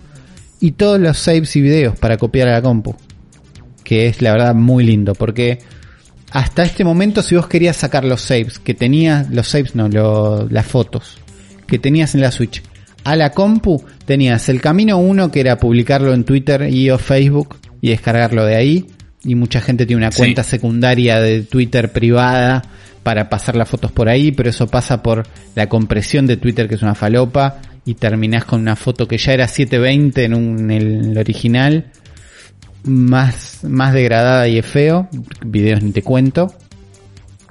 [0.61, 2.95] y todos los saves y videos para copiar a la compu.
[3.85, 5.61] Que es la verdad muy lindo, porque
[6.31, 10.67] hasta este momento si vos querías sacar los saves que tenías, los saves no, las
[10.67, 11.22] fotos
[11.67, 12.63] que tenías en la Switch
[13.05, 17.57] a la compu, tenías el camino uno que era publicarlo en Twitter y o Facebook
[17.81, 18.87] y descargarlo de ahí.
[19.25, 20.19] Y mucha gente tiene una Sí.
[20.19, 22.63] cuenta secundaria de Twitter privada
[23.03, 26.77] para pasar las fotos por ahí, pero eso pasa por la compresión de Twitter que
[26.77, 31.03] es una falopa y terminás con una foto que ya era 720 en, un, en
[31.11, 31.87] el original
[32.85, 35.09] más, más degradada y es feo,
[35.45, 36.55] videos ni te cuento,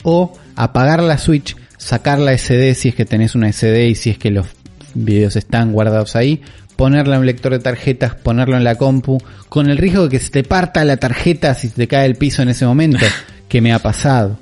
[0.04, 4.12] o apagar la Switch, sacar la SD si es que tenés una SD y si
[4.12, 4.46] es que los
[4.94, 6.42] videos están guardados ahí,
[6.76, 9.18] ponerla en un lector de tarjetas, ponerlo en la compu,
[9.50, 12.16] con el riesgo de que se te parta la tarjeta si se te cae el
[12.16, 13.06] piso en ese momento,
[13.50, 14.38] que me ha pasado.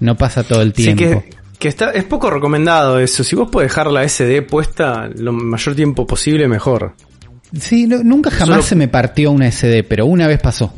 [0.00, 1.22] No pasa todo el Sí tiempo.
[1.22, 3.22] que, que está, es poco recomendado eso.
[3.24, 6.94] Si vos podés dejar la SD puesta lo mayor tiempo posible, mejor.
[7.58, 10.74] Sí, no- nunca jamás Solo- se me partió una SD, pero una vez pasó.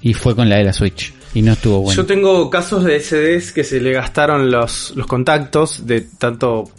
[0.00, 1.12] Y fue con la de la Switch.
[1.34, 1.96] Y no estuvo bueno.
[1.96, 6.70] Yo tengo casos de SDs que se le gastaron los, los contactos de tanto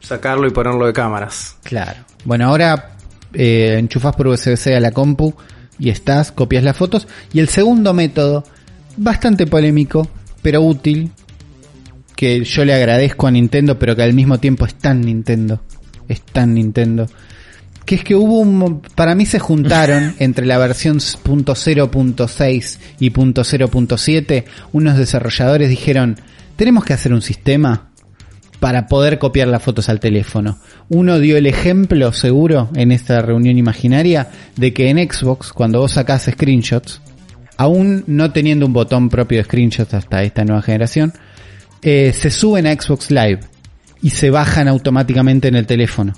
[0.00, 1.56] sacarlo y ponerlo de cámaras.
[1.62, 2.00] Claro.
[2.24, 2.96] Bueno, ahora
[3.32, 5.34] eh, enchufas por USB-C a la compu
[5.78, 7.06] y estás, copias las fotos.
[7.32, 8.44] Y el segundo método,
[8.96, 10.08] bastante polémico,
[10.42, 11.10] pero útil,
[12.16, 15.60] que yo le agradezco a Nintendo, pero que al mismo tiempo es tan Nintendo.
[16.08, 17.08] Es tan Nintendo.
[17.84, 18.82] Que es que hubo un...
[18.94, 24.44] Para mí se juntaron entre la versión .0.6 y .0.7.
[24.72, 26.16] Unos desarrolladores dijeron,
[26.56, 27.88] tenemos que hacer un sistema
[28.62, 30.58] para poder copiar las fotos al teléfono.
[30.88, 35.90] Uno dio el ejemplo seguro en esta reunión imaginaria de que en Xbox, cuando vos
[35.90, 37.00] sacás screenshots,
[37.56, 41.12] aún no teniendo un botón propio de screenshots hasta esta nueva generación,
[41.82, 43.40] eh, se suben a Xbox Live
[44.00, 46.12] y se bajan automáticamente en el teléfono.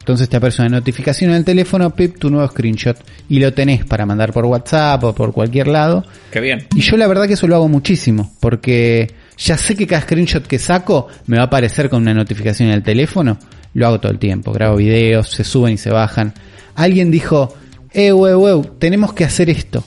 [0.00, 2.96] Entonces te aparece una notificación en el teléfono, pip, tu nuevo screenshot.
[3.28, 6.04] Y lo tenés para mandar por WhatsApp o por cualquier lado.
[6.32, 6.66] Qué bien.
[6.74, 10.46] Y yo la verdad que eso lo hago muchísimo, porque ya sé que cada screenshot
[10.46, 13.38] que saco me va a aparecer con una notificación en el teléfono.
[13.74, 16.32] Lo hago todo el tiempo, grabo videos, se suben y se bajan.
[16.74, 17.54] Alguien dijo,
[17.92, 19.84] eh, wey, tenemos que hacer esto.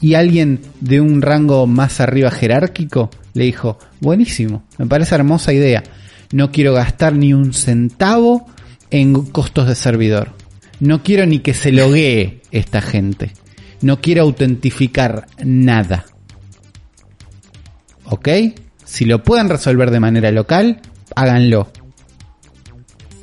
[0.00, 5.82] Y alguien de un rango más arriba jerárquico le dijo, buenísimo, me parece hermosa idea.
[6.32, 8.46] No quiero gastar ni un centavo
[8.90, 10.32] en costos de servidor.
[10.80, 13.32] No quiero ni que se loguee esta gente.
[13.82, 16.06] No quiero autentificar nada.
[18.04, 18.28] ¿Ok?
[18.84, 20.80] Si lo pueden resolver de manera local,
[21.14, 21.70] háganlo.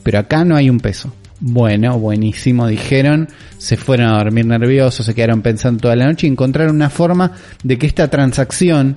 [0.03, 1.13] Pero acá no hay un peso.
[1.39, 3.27] Bueno, buenísimo, dijeron.
[3.57, 7.33] Se fueron a dormir nerviosos, se quedaron pensando toda la noche y encontraron una forma
[7.63, 8.95] de que esta transacción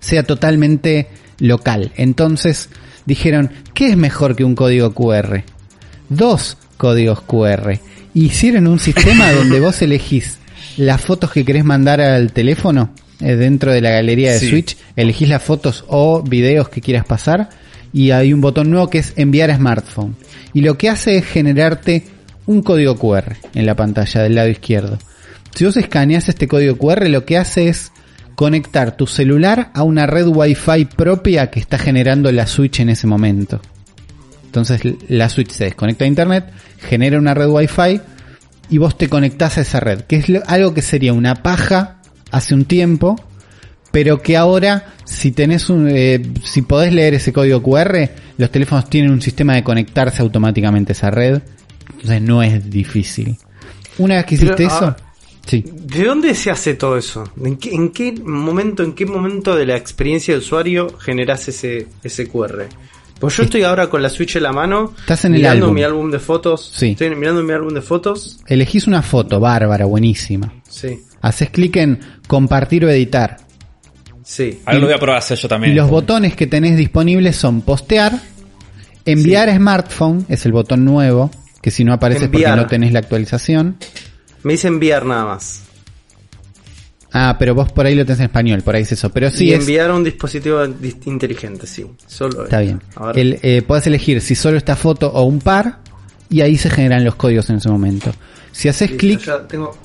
[0.00, 1.92] sea totalmente local.
[1.96, 2.70] Entonces
[3.04, 5.42] dijeron, ¿qué es mejor que un código QR?
[6.16, 7.78] Dos códigos QR.
[8.14, 10.38] Hicieron un sistema donde vos elegís
[10.76, 12.90] las fotos que querés mandar al teléfono
[13.20, 14.48] eh, dentro de la galería de Sí.
[14.48, 17.50] Switch, elegís las fotos o videos que quieras pasar
[17.92, 20.16] y hay un botón nuevo que es enviar a smartphone.
[20.52, 22.04] Y lo que hace es generarte
[22.46, 24.98] un código QR en la pantalla del lado izquierdo.
[25.54, 27.92] Si vos escaneas este código QR, lo que hace es
[28.34, 33.06] conectar tu celular a una red Wi-Fi propia que está generando la Switch en ese
[33.06, 33.60] momento.
[34.52, 38.02] Entonces la Switch se desconecta a internet, genera una red Wi-Fi
[38.68, 42.52] y vos te conectás a esa red, que es algo que sería una paja hace
[42.52, 43.16] un tiempo,
[43.92, 48.90] pero que ahora si tenés un, eh, si podés leer ese código QR, los teléfonos
[48.90, 51.40] tienen un sistema de conectarse automáticamente a esa red,
[51.88, 53.38] entonces no es difícil.
[53.96, 54.96] Una vez que Pero, hiciste eso, ah,
[55.46, 55.64] sí.
[55.66, 57.24] ¿De dónde se hace todo eso?
[57.42, 61.88] ¿En qué, en qué momento, en qué momento de la experiencia de usuario generás ese,
[62.04, 62.68] ese QR?
[63.22, 65.74] Pues yo estoy ahora con la Switch en la mano, Estás en el mirando álbum.
[65.76, 66.72] mi álbum de fotos.
[66.74, 66.88] Sí.
[66.90, 68.40] Estoy mirando mi álbum de fotos.
[68.48, 70.52] Elegís una foto, bárbara, buenísima.
[70.68, 73.36] Sí, Haces clic en compartir o editar.
[74.24, 74.60] sí.
[74.66, 75.76] Ahora lo voy a probar a hacer yo Y también.
[75.76, 78.12] los botones que tenés disponibles son postear,
[79.04, 81.30] enviar a smartphone, es el botón nuevo,
[81.60, 82.50] que si no aparece Enviar.
[82.52, 83.76] porque no tenés la actualización.
[84.42, 85.62] Me dice enviar nada más.
[87.12, 89.10] Ah, pero vos por ahí lo tenés en español, por ahí es eso.
[89.10, 91.84] Pero sí y es, enviar a un dispositivo dis- inteligente, sí.
[92.06, 92.80] Solo está bien.
[93.14, 95.80] El, eh, podés elegir si solo esta foto o un par,
[96.30, 98.12] y ahí se generan los códigos en ese momento.
[98.52, 99.76] Si haces clic, tengo,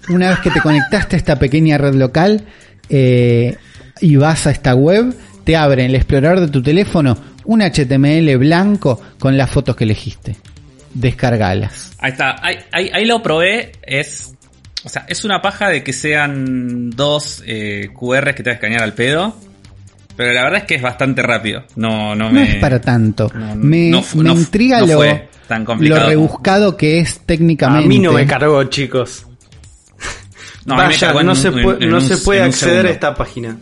[0.10, 2.44] Una vez que te conectaste a esta pequeña red local
[2.90, 3.56] eh,
[4.02, 5.16] y vas a esta web,
[5.46, 7.16] te abre en el explorador de tu teléfono
[7.46, 10.36] un HTML blanco con las fotos que elegiste.
[10.94, 11.94] Descargalas.
[12.00, 14.36] Ahí está, ahí, ahí, ahí lo probé, es...
[14.86, 18.56] O sea, es una paja de que sean dos eh, QRs que te vas a
[18.56, 19.36] escanear al pedo.
[20.16, 21.64] Pero la verdad es que es bastante rápido.
[21.76, 22.44] No, no No me...
[22.52, 23.32] es para tanto.
[23.34, 26.02] no, me no me no intriga no lo, fue tan complicado.
[26.02, 27.86] lo rebuscado que es técnicamente.
[27.86, 29.26] A mí no me cargó, chicos.
[30.66, 33.16] No, Vaya, no un- se, en- puede, en no un- se puede acceder a esta
[33.16, 33.58] página.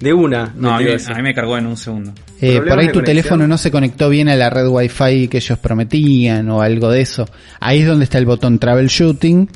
[0.00, 0.52] De una.
[0.56, 2.12] No, a mí, a me cargó en un segundo.
[2.40, 3.04] Eh, por ahí tu conexión.
[3.04, 7.02] teléfono no se conectó bien a la red Wi-Fi que ellos prometían o algo de
[7.02, 7.28] eso.
[7.58, 9.50] Ahí es donde está el botón Troubleshooting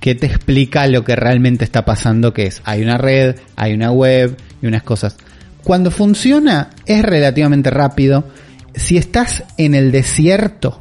[0.00, 3.90] que te explica lo que realmente está pasando, que es hay una red, hay una
[3.90, 5.16] web y unas cosas.
[5.64, 8.28] Cuando funciona es relativamente rápido.
[8.74, 10.80] Si estás en el desierto,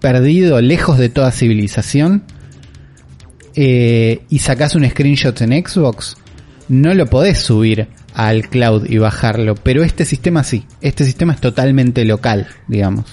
[0.00, 2.24] perdido, lejos de toda civilización,
[3.54, 6.16] eh, y sacas un screenshot en Xbox,
[6.68, 11.40] no lo podés subir al cloud y bajarlo, pero este sistema sí, este sistema es
[11.40, 13.04] totalmente local, digamos.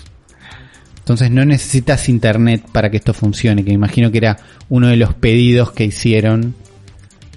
[1.04, 4.38] Entonces no necesitas internet para que esto funcione, que me imagino que era
[4.70, 6.56] uno de los pedidos que hicieron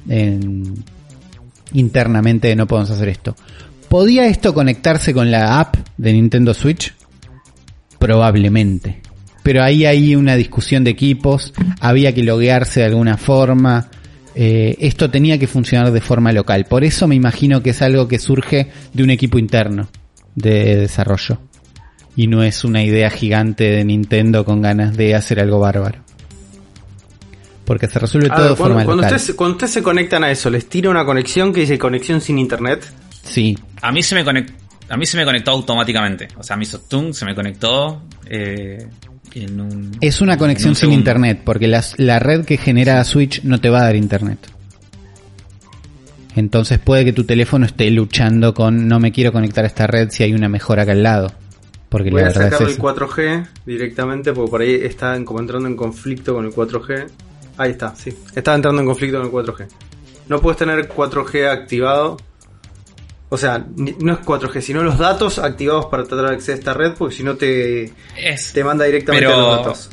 [0.09, 0.85] en-
[1.73, 3.35] internamente de no podemos hacer esto.
[3.89, 6.95] ¿Podía esto conectarse con la app de Nintendo Switch?
[7.99, 9.01] Probablemente.
[9.43, 13.89] Pero ahí hay una discusión de equipos, había que loguearse de alguna forma.
[14.39, 16.67] eh, esto tenía que funcionar de forma local.
[16.67, 19.89] Por eso me imagino que es algo que surge de un equipo interno
[20.35, 21.41] de desarrollo.
[22.17, 25.99] Y no es una idea gigante de Nintendo con ganas de hacer algo bárbaro.
[27.67, 30.49] Porque se resuelve A todo de forma cuando, ustedes, cuando ustedes se conectan a eso,
[30.51, 32.91] ¿les tira una conexión que dice conexión sin internet?
[33.23, 34.53] Sí, A mí se me conectó,
[34.89, 36.29] a mí se me conectó automáticamente.
[36.37, 38.87] O sea, me hizo tung, se me conectó eh,
[39.35, 40.99] en un, es una en conexión un sin segundo.
[41.01, 44.39] internet, porque las- la red que genera Switch no te va a dar internet.
[46.37, 50.11] Entonces puede que tu teléfono esté luchando con no me quiero conectar a esta red
[50.11, 51.33] si hay una mejor acá al lado.
[51.89, 52.83] Porque Voy la a sacarle es el eso.
[52.83, 57.07] 4G directamente porque por ahí está en- como entrando en conflicto con el 4G.
[57.59, 58.13] Ahí está, sí.
[58.35, 59.67] Estaba entrando en conflicto con el 4G.
[60.29, 62.17] No puedes tener 4G activado.
[63.29, 66.75] O sea, no es 4G, sino los datos activados para tratar de acceder a esta
[66.75, 69.91] red porque si no te, Es, te manda directamente a los pero datos.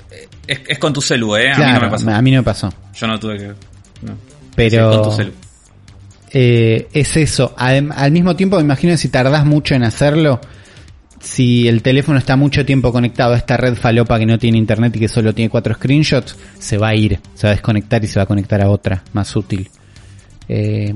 [0.47, 1.51] es, es con tu celu, ¿eh?
[1.51, 2.09] A mí no me pasó.
[2.11, 2.73] a mí no me pasó.
[2.95, 3.47] Yo no tuve que...
[4.01, 4.13] no.
[4.55, 5.31] Pero Sí, con tu celu.
[6.31, 7.53] eh, es eso.
[7.57, 10.39] Al, al mismo tiempo, me imagino que si tardás mucho en hacerlo,
[11.23, 14.97] si el teléfono está mucho tiempo conectado a esta red falopa que no tiene internet
[14.97, 18.07] y que solo tiene cuatro screenshots, se va a ir, se va a desconectar y
[18.07, 19.69] se va a conectar a otra, más útil.
[20.49, 20.93] Eh,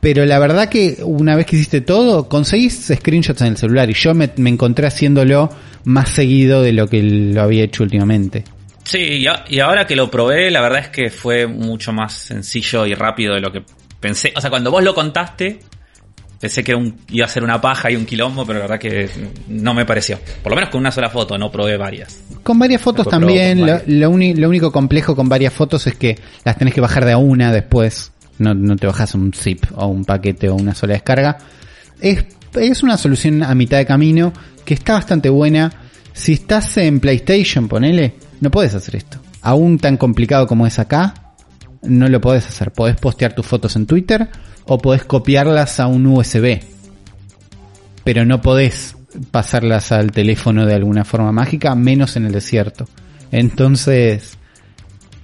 [0.00, 3.94] pero la verdad que una vez que hiciste todo, conseguís screenshots en el celular y
[3.94, 5.48] yo me, me encontré haciéndolo
[5.84, 8.42] más seguido de lo que lo había hecho últimamente.
[8.82, 12.84] Sí, y, y ahora que lo probé, la verdad es que fue mucho más sencillo
[12.84, 13.62] y rápido de lo que
[14.00, 14.32] pensé.
[14.34, 15.60] O sea, cuando vos lo contaste,
[16.42, 19.08] pensé que un- iba a ser una paja y un quilombo, pero la verdad que
[19.46, 20.18] no me pareció.
[20.42, 22.18] Por lo menos con una sola foto, no probé varias.
[22.42, 25.94] Con varias fotos Después también, lo, lo uni- lo único complejo con varias fotos es
[25.94, 29.64] que las tenés que bajar de a una después, no, no te bajas un zip
[29.76, 31.38] o un paquete o una sola descarga.
[32.00, 32.24] Es,
[32.54, 34.32] es una solución a mitad de camino
[34.64, 35.72] que está bastante buena.
[36.12, 39.18] Si estás en PlayStation, ponele, no puedes hacer esto.
[39.42, 41.14] Aún tan complicado como es acá,
[41.82, 42.72] no lo podés hacer.
[42.72, 44.28] Podés postear tus fotos en Twitter
[44.66, 46.60] o podés copiarlas a un USB.
[48.04, 48.96] Pero no podés
[49.30, 52.88] pasarlas al teléfono de alguna forma mágica, menos en el desierto.
[53.30, 54.38] Entonces,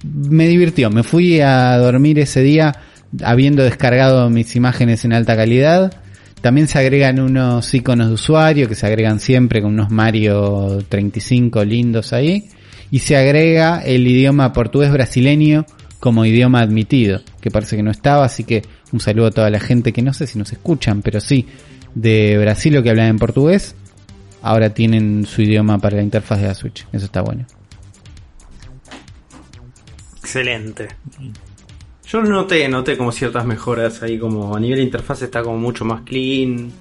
[0.03, 0.89] me divirtió.
[0.89, 2.75] Me fui a dormir ese día
[3.23, 5.93] habiendo descargado mis imágenes en alta calidad.
[6.41, 11.65] También se agregan unos iconos de usuario que se agregan siempre con unos Mario 35
[11.65, 12.49] lindos ahí.
[12.91, 15.65] Y se agrega el idioma portugués brasileño
[15.99, 19.59] como idioma admitido, que parece que no estaba, así que un saludo a toda la
[19.59, 21.47] gente que no sé si nos escuchan, pero sí,
[21.95, 23.75] de Brasil o que hablan en portugués,
[24.41, 27.45] ahora tienen su idioma para la interfaz de la Switch, eso está bueno.
[30.21, 30.87] Excelente.
[32.07, 35.85] Yo noté, noté como ciertas mejoras ahí, como a nivel de interfaz está como mucho
[35.85, 36.71] más clean.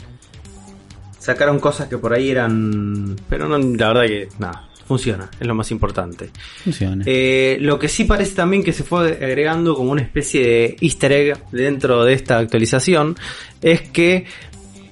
[1.18, 3.16] Sacaron cosas que por ahí eran...
[3.28, 6.30] Pero no, la verdad que nada, funciona, es lo más importante.
[6.64, 7.04] Funciona.
[7.06, 11.12] Eh, lo que sí parece también que se fue agregando como una especie de easter
[11.12, 13.14] egg dentro de esta actualización
[13.60, 14.24] es que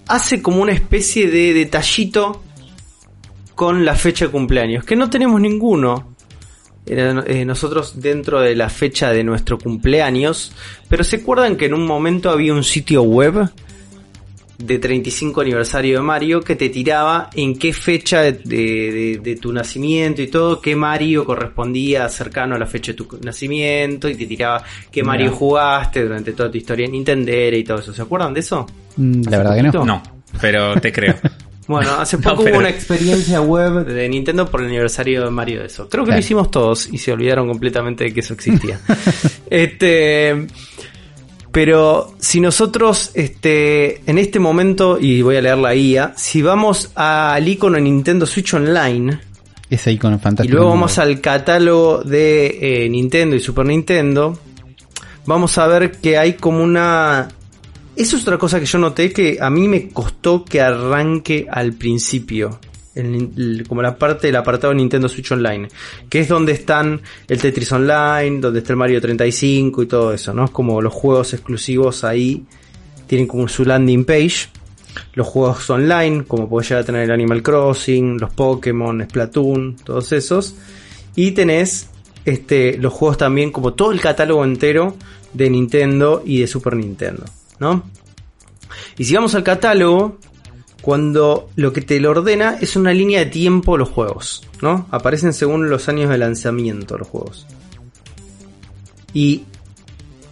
[0.07, 2.43] hace como una especie de detallito
[3.55, 6.15] con la fecha de cumpleaños, que no tenemos ninguno.
[6.89, 10.53] Eh, nosotros dentro de la fecha de nuestro cumpleaños,
[10.89, 13.51] pero se acuerdan que en un momento había un sitio web
[14.59, 19.53] de 35 aniversario de Mario que te tiraba en qué fecha de, de- de tu
[19.53, 24.27] nacimiento y todo, qué Mario correspondía cercano a la fecha de tu nacimiento y te
[24.27, 25.03] tiraba qué.
[25.03, 27.93] Mario jugaste durante toda tu historia en Nintendo y todo eso.
[27.93, 28.67] ¿Se acuerdan de eso?
[28.97, 29.85] Mm, la verdad que no.
[29.85, 30.03] No,
[30.41, 31.15] pero te creo.
[31.69, 35.31] Bueno, hace No, poco pero- hubo una experiencia web de Nintendo por el aniversario de
[35.31, 35.89] Mario de eso.
[35.89, 36.19] Creo que Claro.
[36.21, 38.79] lo hicimos todos y se olvidaron completamente de que eso existía.
[39.51, 40.47] este,
[41.57, 46.91] pero si nosotros, este, en este momento, y voy a leer la guía, si vamos
[46.95, 49.19] al icono Nintendo Switch Online
[49.71, 50.55] Ese icono y fantástico.
[50.55, 54.39] luego vamos al catálogo de eh, Nintendo y Super Nintendo,
[55.25, 57.27] vamos a ver que hay como una...
[57.97, 61.73] Eso es otra cosa que yo noté que a mí me costó que arranque al
[61.73, 62.61] principio.
[63.69, 65.69] Como la parte del apartado de Nintendo Switch Online.
[66.09, 70.33] Que es donde están el Tetris Online, donde está el Mario 35 y todo eso,
[70.33, 70.47] ¿no?
[70.47, 72.45] Es como los juegos exclusivos ahí.
[73.07, 74.49] Tienen como su landing page.
[75.15, 80.13] Los juegos online, como puede llegar a tener el Animal Crossing, los Pokémon, Splatoon, todos
[80.13, 80.55] esos.
[81.15, 81.91] Y tenés
[82.25, 84.97] este, los juegos también, como todo el catálogo entero
[85.33, 87.25] de Nintendo y de Super Nintendo,
[87.59, 87.85] ¿no?
[88.99, 90.19] Y si vamos al catálogo,
[90.87, 94.87] cuando lo que te lo ordena es una línea de tiempo los juegos, ¿no?
[94.93, 97.45] Aparecen según los años de lanzamiento los juegos.
[99.13, 99.43] Y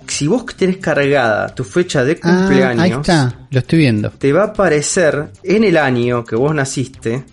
[0.06, 4.10] si vos tenés cargada tu fecha de Ah, cumpleaños, ahí está, lo estoy viendo.
[4.10, 7.24] te va a aparecer en el año que vos naciste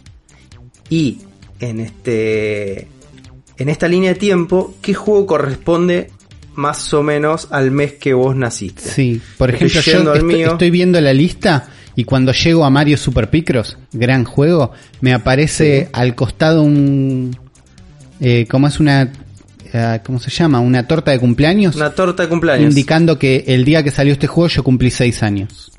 [0.90, 1.20] y
[1.60, 2.88] en este
[3.56, 6.10] en esta línea de tiempo qué juego corresponde
[6.56, 8.82] más o menos al mes que vos naciste.
[8.82, 10.54] Sí, por ejemplo, yo estoy, mío.
[10.54, 15.90] estoy viendo la lista y cuando llego a Mario Super Picross, gran juego, me aparece
[15.94, 17.36] al costado un...
[18.20, 19.12] Eh, ¿Cómo es una...
[19.74, 20.60] eh, ¿Cómo se llama?
[20.60, 21.76] Una torta de cumpleaños.
[21.76, 22.70] Una torta de cumpleaños.
[22.70, 25.72] indicando que el día que salió este juego yo cumplí seis años.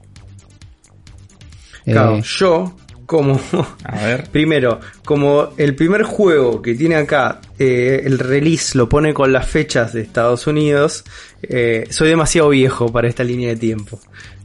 [1.84, 2.76] Claro, Eh, yo,
[3.06, 3.40] como
[3.84, 4.28] A ver.
[4.32, 9.46] Primero, como el primer juego que tiene acá, eh, el release lo pone con las
[9.48, 11.04] fechas de Estados Unidos,
[11.42, 13.98] eh, soy demasiado viejo para esta línea de tiempo.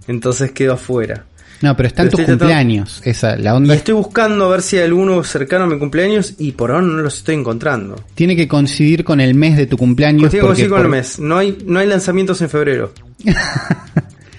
[0.07, 1.25] Entonces quedo afuera.
[1.61, 3.01] No, pero están Pero tus cumpleaños.
[3.05, 5.77] Esa, la Y onda es- estoy buscando a ver si hay alguno cercano a mi
[5.79, 8.03] cumpleaños y por ahora no los estoy encontrando.
[8.15, 10.23] tiene que coincidir con el mes de tu cumpleaños.
[10.23, 11.19] Consigo porque consigo con el mes.
[11.19, 12.93] No hay, no hay lanzamientos en febrero.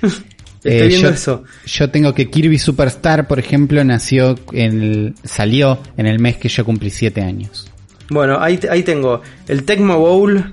[0.03, 1.45] Estoy Eh, viendo yo, eso.
[1.67, 6.49] yo tengo que Kirby Superstar, por ejemplo, nació en el, salió en el mes que
[6.49, 7.71] yo cumplí 7 años.
[8.11, 10.53] Bueno, ahí, ahí tengo el Tecmo Bowl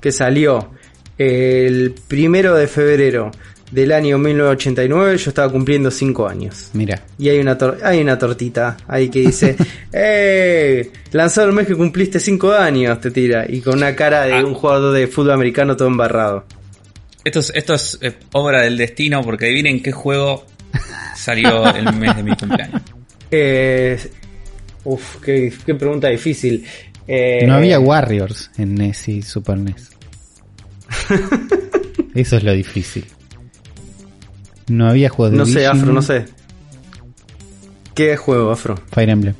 [0.00, 0.70] que salió
[1.18, 3.30] el primero de febrero
[3.74, 5.16] del año 1989.
[5.18, 6.70] Yo estaba cumpliendo 5 años.
[6.74, 9.56] Mira, Y hay una, hay una tortita ahí que dice:
[9.92, 10.90] ¡Eh!
[11.12, 13.44] Lanzado el mes que cumpliste 5 años, te tira.
[13.48, 14.44] Y con una cara de Ah.
[14.44, 16.44] un jugador de fútbol americano todo embarrado.
[17.24, 20.44] Esto es, esto es eh, obra del destino porque adivinen qué juego
[21.16, 22.82] salió el mes de mi cumpleaños.
[23.36, 23.98] Eh,
[24.84, 26.64] uf, qué, qué pregunta difícil.
[27.08, 29.90] Eh, no había Warriors en NES y Super NES.
[32.14, 33.04] Eso es lo difícil.
[34.68, 36.26] No había juegos de No sé, Afro, no sé.
[37.94, 38.76] ¿Qué juego, Afro?
[38.90, 39.34] Fire Emblem.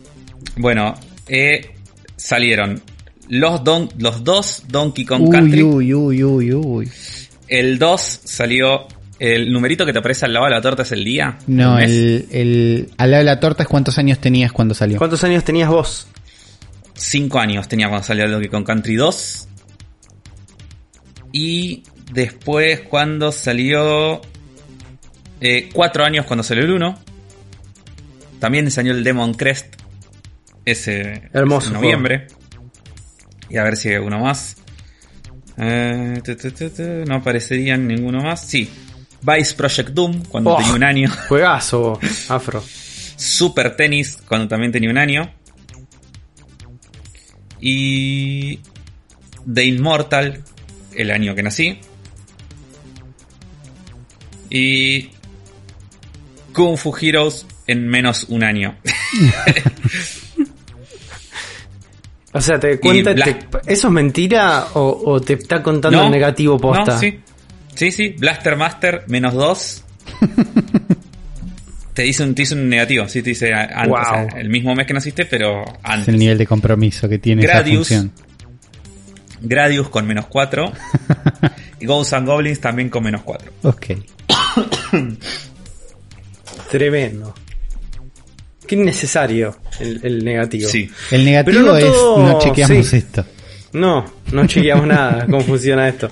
[0.56, 0.94] Bueno,
[1.28, 1.74] eh,
[2.16, 2.80] salieron
[3.28, 5.62] los, don, los dos Donkey Kong Uy, Country.
[5.62, 6.90] uy, uy, uy, uy.
[7.48, 8.86] El 2 salió.
[9.18, 11.38] El numerito que te aparece al lado de la torta es el día.
[11.46, 14.98] No, el, el, al lado de la torta es cuántos años tenías cuando salió.
[14.98, 16.09] ¿Cuántos años tenías vos?
[16.94, 19.48] 5 años tenía cuando salió el Donkey Kong Country 2.
[21.32, 21.82] Y
[22.12, 24.20] después cuando salió...
[25.73, 26.98] 4 años cuando salió el 1.
[28.40, 29.74] También salió el Demon Crest.
[30.65, 32.27] Ese Hermoso en noviembre.
[33.51, 34.56] Y a ver si hay uno más.
[35.56, 38.47] Eh, tu, tu, tu, tu, no aparecerían ninguno más.
[38.47, 38.69] Sí.
[39.23, 40.56] Vice Project Doom cuando Oh.
[40.59, 41.11] tenía un año.
[41.28, 41.98] Juegazo,
[42.28, 42.62] Afro.
[43.16, 45.32] Super Tennis cuando también tenía un año.
[47.61, 48.59] Y
[49.52, 50.43] The Immortal
[50.97, 51.78] el año que nací.
[54.51, 55.11] Y
[56.55, 58.76] Kung Fu Heroes en menos un año.
[62.36, 63.36] O sea, te cuenta, te-
[63.66, 66.94] ¿eso es mentira o, o te está contando el negativo posta?
[66.94, 67.20] No, sí.
[67.76, 68.09] Sí, sí.
[68.18, 69.85] Blaster Master menos 2.
[71.94, 74.01] te dice un, te dice un negativo, sí, te dice antes, Wow.
[74.01, 76.09] o sea, el mismo mes que naciste, pero Es antes.
[76.09, 77.89] el nivel de compromiso que tiene Gradius.
[77.89, 78.26] esa función.
[79.43, 80.72] Gradius con menos 4.
[81.81, 83.52] y Ghosts and Goblins también con menos 4.
[83.62, 83.86] Ok.
[86.78, 87.32] Tremendo.
[88.66, 90.68] Qué innecesario el, el negativo.
[90.68, 90.90] Sí.
[91.12, 92.96] El negativo Pero no es todo- no chequeamos sí.
[92.96, 93.24] esto.
[93.74, 96.09] No, no chequeamos nada cómo funciona esto.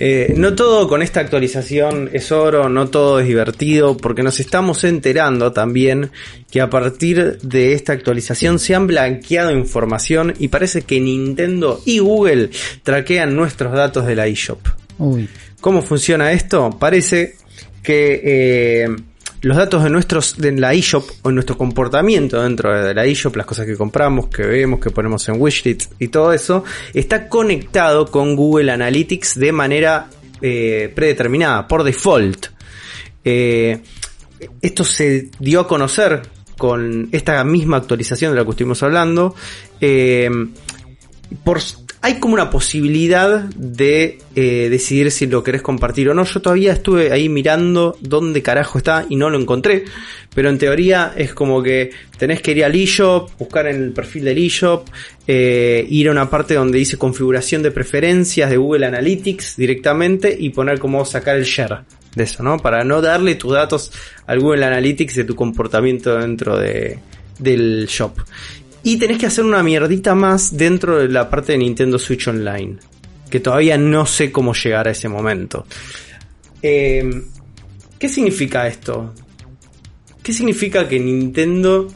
[0.00, 4.82] Eh, no todo con esta actualización es oro, no todo es divertido, porque nos estamos
[4.84, 6.10] enterando también
[6.50, 11.98] que a partir de esta actualización se han blanqueado información y parece que Nintendo y
[11.98, 12.48] Google
[12.82, 14.60] traquean nuestros datos de la eShop.
[14.98, 15.28] Uy.
[15.60, 16.70] ¿Cómo funciona esto?
[16.78, 17.36] Parece
[17.82, 18.96] que eh,
[19.42, 23.46] los datos de nuestros de la eShop o nuestro comportamiento dentro de la eShop, las
[23.46, 28.34] cosas que compramos, que vemos, que ponemos en wishlist y todo eso, está conectado con
[28.34, 30.08] Google Analytics de manera
[30.40, 32.46] eh, predeterminada, por default.
[33.24, 33.80] Eh,
[34.60, 36.22] esto se dio a conocer
[36.56, 39.34] con esta misma actualización de la que estuvimos hablando.
[39.80, 40.30] eh,
[41.44, 41.60] por,
[42.00, 46.24] hay como una posibilidad de eh, decidir si lo querés compartir o no.
[46.24, 49.84] Yo todavía estuve ahí mirando dónde carajo está y no lo encontré.
[50.34, 54.24] Pero en teoría es como que tenés que ir al eShop, buscar en el perfil
[54.24, 54.88] del eShop,
[55.26, 60.50] eh, ir a una parte donde dice configuración de preferencias de Google Analytics directamente y
[60.50, 61.78] poner cómo sacar el share
[62.14, 62.58] de eso, ¿no?
[62.58, 63.90] Para no darle tus datos
[64.26, 66.98] al Google Analytics de tu comportamiento dentro de,
[67.38, 68.18] del shop.
[68.82, 72.76] Y tenés que hacer una mierdita más dentro de la parte de Nintendo Switch Online.
[73.28, 75.66] Que todavía no sé cómo llegar a ese momento.
[76.62, 77.22] Eh,
[77.98, 79.12] ¿Qué significa esto?
[80.22, 81.88] ¿Qué significa que Nintendo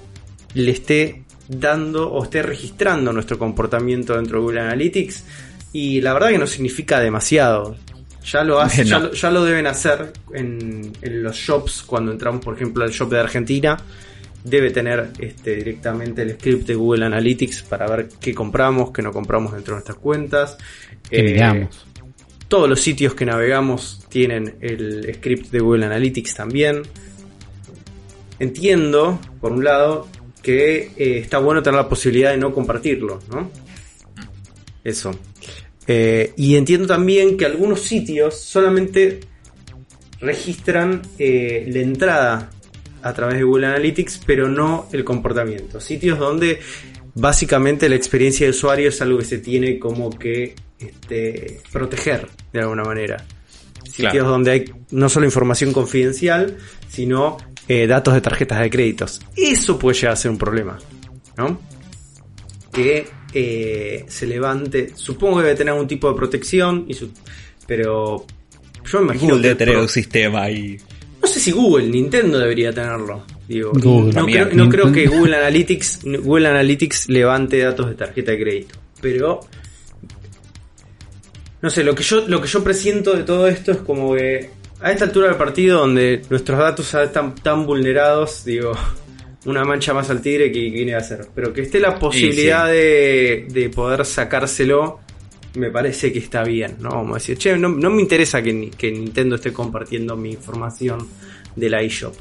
[0.54, 5.24] le esté dando o esté registrando nuestro comportamiento dentro de Google Analytics?
[5.72, 7.76] Y la verdad que no significa demasiado.
[8.30, 8.90] Ya lo, hace, No.
[8.90, 12.90] ya, lo- ya lo deben hacer en, en los shops cuando entramos, por ejemplo, al
[12.90, 13.76] shop de Argentina.
[14.44, 19.12] Debe tener este, directamente el script de Google Analytics para ver qué compramos, qué no
[19.12, 20.56] compramos dentro de nuestras cuentas.
[21.08, 21.86] Que Eh, miramos.
[22.48, 26.82] todos los sitios que navegamos tienen el script de Google Analytics también.
[28.38, 30.08] Entiendo, por un lado,
[30.42, 33.50] que eh, está bueno tener la posibilidad de no compartirlo, ¿no?
[34.82, 35.12] Eso.
[35.86, 39.20] Eh, y entiendo también que algunos sitios solamente
[40.20, 42.50] registran eh, la entrada
[43.02, 45.80] a través de Google Analytics, pero no el comportamiento.
[45.80, 46.60] Sitios donde
[47.14, 52.60] básicamente la experiencia de usuario es algo que se tiene como que este, proteger de
[52.60, 53.24] alguna manera.
[53.84, 56.56] Sitios donde hay no solo información confidencial,
[56.88, 57.36] sino
[57.68, 59.20] eh, datos de tarjetas de créditos.
[59.36, 60.78] Eso puede llegar a ser un problema,
[61.36, 61.60] ¿no?
[62.72, 66.96] Que eh, se levante, supongo que debe tener algún tipo de protección, y
[67.66, 68.26] pero
[68.90, 70.78] yo me imagino Google debe tener un sistema ahí.
[71.22, 73.24] No sé si Google, Nintendo debería tenerlo.
[73.46, 74.12] Digo, Google.
[74.12, 78.78] no, creo, no creo que Google Analytics, Google Analytics levante datos de tarjeta de crédito.
[79.00, 79.40] Pero
[81.62, 84.50] no sé, lo que yo, lo que yo presiento de todo esto es como que
[84.80, 88.72] a esta altura del partido donde nuestros datos están tan vulnerados, digo,
[89.46, 91.28] una mancha más al tigre que viene a hacer.
[91.32, 94.98] Pero que esté la posibilidad de, de, poder sacárselo,
[95.54, 96.90] me parece que está bien, ¿no?
[96.90, 101.06] Vamos a decir, che, no, no me interesa que, que, Nintendo esté compartiendo mi información
[101.54, 102.14] de la eShop.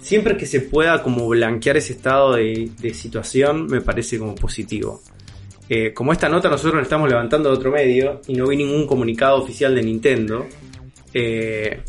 [0.00, 5.02] Siempre que se pueda como blanquear ese estado de, situación, me parece como positivo.
[5.68, 9.42] Eh, como esta nota nosotros estamos levantando de otro medio y no vi ningún comunicado
[9.42, 10.46] oficial de Nintendo,
[11.14, 11.80] eh,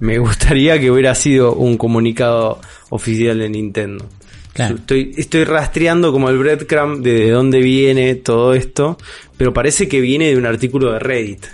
[0.00, 2.60] me gustaría que hubiera sido un comunicado
[2.90, 4.06] oficial de Nintendo.
[4.54, 8.98] Estoy, estoy rastreando como el breadcrumb de, de dónde viene todo esto,
[9.36, 11.46] pero parece que viene de un artículo de Reddit.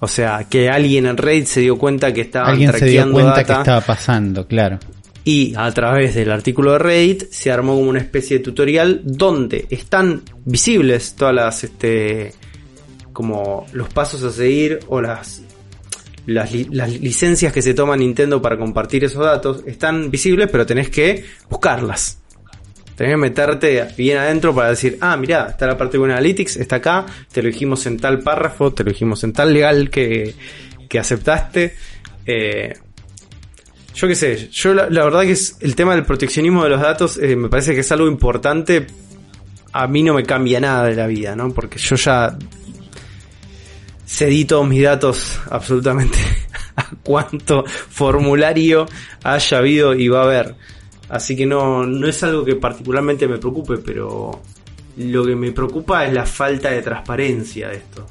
[0.00, 3.42] O sea, que alguien en Reddit se dio cuenta que estaban alguien se dio cuenta
[3.42, 4.78] que estaba pasando, claro.
[5.24, 9.66] Y a través del artículo de Reddit se armó como una especie de tutorial donde
[9.70, 12.34] están visibles todas las este
[13.14, 15.40] como los pasos a seguir o las
[16.26, 21.24] las, licencias que se toma Nintendo para compartir esos datos están visibles, pero tenés que
[21.48, 22.20] buscarlas.
[22.96, 26.76] Tenés que meterte bien adentro para decir, ah, mira, está la parte de Analytics, está
[26.76, 30.34] acá, te lo dijimos en tal párrafo, te lo dijimos en tal legal que,
[30.88, 31.74] que aceptaste.
[32.24, 32.72] Eh,
[33.94, 37.16] yo qué sé, yo la, verdad que es el tema del proteccionismo de los datos
[37.16, 38.86] eh, me parece que es algo importante.
[39.72, 41.52] A mí no me cambia nada de la vida, ¿no?
[41.52, 42.36] Porque yo ya
[44.06, 46.18] cedí todos mis datos absolutamente
[46.76, 48.86] a cuánto formulario
[49.22, 50.54] haya habido y va a haber.
[51.08, 54.40] Así que no, no es algo que particularmente me preocupe, pero
[54.96, 58.06] lo que me preocupa es la falta de transparencia de esto.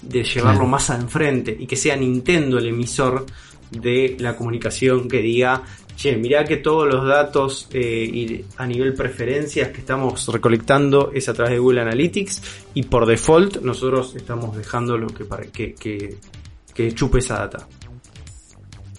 [0.00, 3.24] De llevarlo más al enfrente y que sea Nintendo el emisor
[3.70, 5.62] de la comunicación que diga,
[5.96, 11.34] che, mirá que todos los datos eh, a nivel preferencias que estamos recolectando es a
[11.34, 12.42] través de Google Analytics
[12.74, 17.68] y por default nosotros estamos dejando lo que, para, que, que, chupe esa data.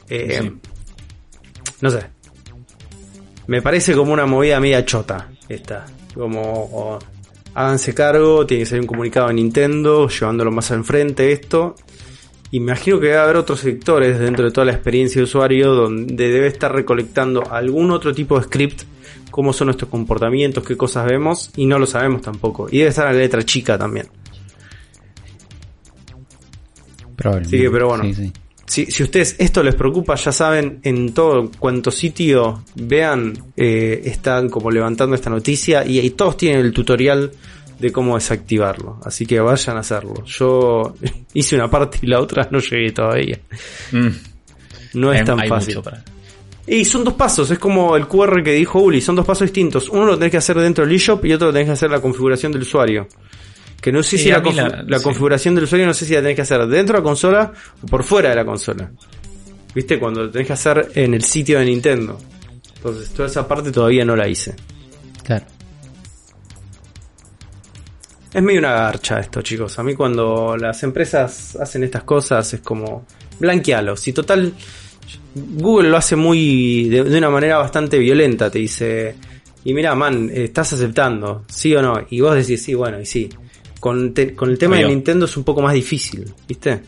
[0.10, 0.52] Eh,
[1.82, 2.06] no sé.
[3.48, 5.86] Me parece como una movida media chota esta.
[6.14, 7.00] Como
[7.56, 11.76] háganse cargo, tiene que salir un comunicado a Nintendo llevándolo más al frente esto
[12.54, 16.46] Imagino que debe haber otros sectores dentro de toda la experiencia de usuario donde debe
[16.46, 18.84] estar recolectando algún otro tipo de script,
[19.32, 22.68] cómo son nuestros comportamientos, qué cosas vemos, y no lo sabemos tampoco.
[22.70, 24.06] Y debe estar la letra chica también.
[27.16, 27.58] Probablemente.
[27.58, 28.04] Sí, pero bueno.
[28.68, 34.50] Si, si ustedes esto les preocupa, ya saben, en todo cuanto sitio vean, eh, están
[34.50, 37.32] como levantando esta noticia y, y todos tienen el tutorial
[37.84, 39.00] de cómo desactivarlo.
[39.04, 40.24] Así que vayan a hacerlo.
[40.26, 40.96] Yo
[41.34, 43.40] hice una parte y la otra no llegué todavía.
[43.92, 44.08] Mm.
[44.94, 45.82] No es tan fácil.
[46.66, 49.90] Y son dos pasos, es como el QR que dijo Uli, son dos pasos distintos.
[49.90, 52.00] Uno lo tenés que hacer dentro del eShop y otro lo tenés que hacer la
[52.00, 53.06] configuración del usuario.
[53.82, 54.42] Que no sé si la,
[55.02, 57.52] configuración del usuario no sé si la tenés que hacer dentro de la consola
[57.82, 58.90] o por fuera de la consola.
[59.76, 60.00] ¿Viste?
[60.00, 62.18] Cuando lo tenés que hacer en el sitio de Nintendo.
[62.78, 64.56] Entonces, toda esa parte todavía no la hice.
[65.24, 65.46] Claro.
[68.34, 69.78] Es medio una garcha esto, chicos.
[69.78, 73.06] A mí cuando las empresas hacen estas cosas es como
[73.40, 73.96] blanquealo.
[73.96, 74.54] Si total
[75.36, 79.16] Google lo hace muy de, una manera bastante violenta, te dice,
[79.64, 83.30] y mira, man, estás aceptando, sí o no, y vos decís sí, bueno, y sí.
[83.80, 86.82] Con, con el tema de Nintendo es un poco más difícil, ¿viste?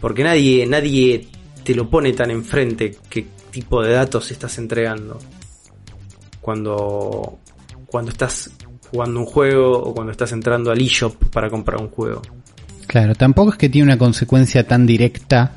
[0.00, 1.28] Porque nadie, nadie
[1.62, 5.18] te lo pone tan enfrente qué tipo de datos estás entregando.
[6.40, 7.38] Cuando,
[7.86, 8.50] cuando estás
[8.94, 12.22] jugando un juego o cuando estás entrando al eShop para comprar un juego.
[12.86, 15.50] Claro, tampoco es que tiene una consecuencia tan directa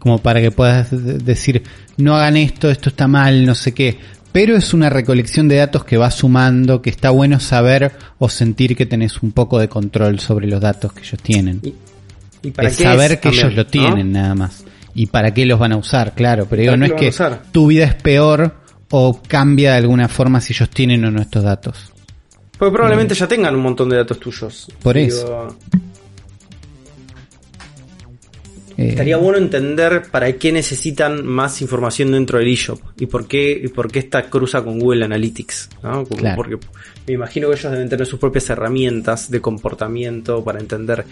[0.00, 1.62] como para que puedas decir,
[1.98, 3.96] no hagan esto, esto está mal, no sé qué.
[4.32, 8.74] pero es una recolección de datos que va sumando, que está bueno saber o sentir
[8.74, 11.60] que tenés un poco de control sobre los datos que ellos tienen.
[11.62, 11.74] ¿Y,
[12.42, 13.70] y para es qué saber es que también, ellos lo ¿no?
[13.70, 14.64] tienen nada más.
[14.94, 16.46] Y para qué los van a usar, claro.
[16.50, 18.56] Pero digo, ¿Para no es que tu vida es peor
[18.90, 21.92] o cambia de alguna forma si ellos tienen o no estos datos.
[22.60, 24.68] Porque probablemente ya tengan un montón de datos tuyos.
[24.68, 24.82] Mm.
[24.82, 25.56] Por Digo,
[28.76, 33.60] Eh, Estaría bueno entender para qué necesitan más información dentro del eShop y por qué,
[33.64, 35.70] y por qué esta cruza con Google Analytics.
[35.82, 36.04] ¿no?
[36.04, 36.36] Claro.
[36.36, 36.58] Porque
[37.06, 41.04] me imagino que ellos deben tener sus propias herramientas de comportamiento para entender.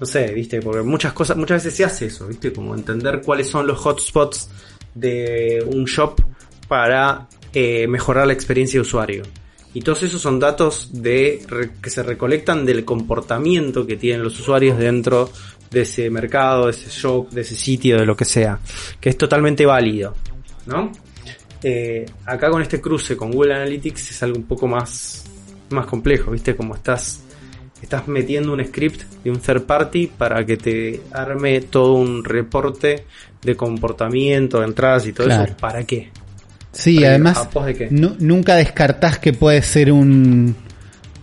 [0.00, 3.48] No sé, viste, porque muchas cosas, muchas veces se hace eso, viste, como entender cuáles
[3.48, 4.48] son los hotspots
[4.94, 6.20] de un shop
[6.68, 9.22] para eh, mejorar la experiencia de usuario.
[9.72, 11.44] Y todos esos son datos de
[11.80, 15.30] que se recolectan del comportamiento que tienen los usuarios dentro
[15.70, 18.58] de ese mercado, de ese shop, de ese sitio, de lo que sea,
[19.00, 20.16] que es totalmente válido,
[20.66, 20.90] ¿no?
[21.62, 25.24] Eh, acá con este cruce con Google Analytics es algo un poco más,
[25.70, 26.56] más complejo, ¿viste?
[26.56, 27.22] Como estás,
[27.80, 33.04] estás metiendo un script de un third party para que te arme todo un reporte
[33.42, 35.44] de comportamiento, de entradas y todo Claro.
[35.44, 35.56] eso.
[35.58, 36.10] ¿Para qué?
[36.72, 37.88] Sí, además, ¿a pos de qué?
[37.90, 40.54] nu- nunca descartás que puede ser un,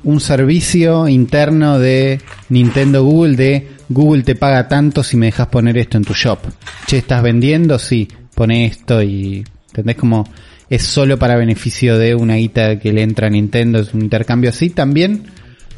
[0.04, 2.20] un servicio interno de
[2.50, 6.40] Nintendo Google de Google te paga tanto si me dejas poner esto en tu shop.
[6.86, 7.80] Che, ¿estás vendiendo?
[7.80, 9.46] Sí, pone esto y...
[9.70, 9.96] ¿Entendés?
[9.96, 10.28] Como
[10.70, 14.50] es solo para beneficio de una guita que le entra a Nintendo, es un intercambio
[14.50, 14.70] así.
[14.70, 15.24] También,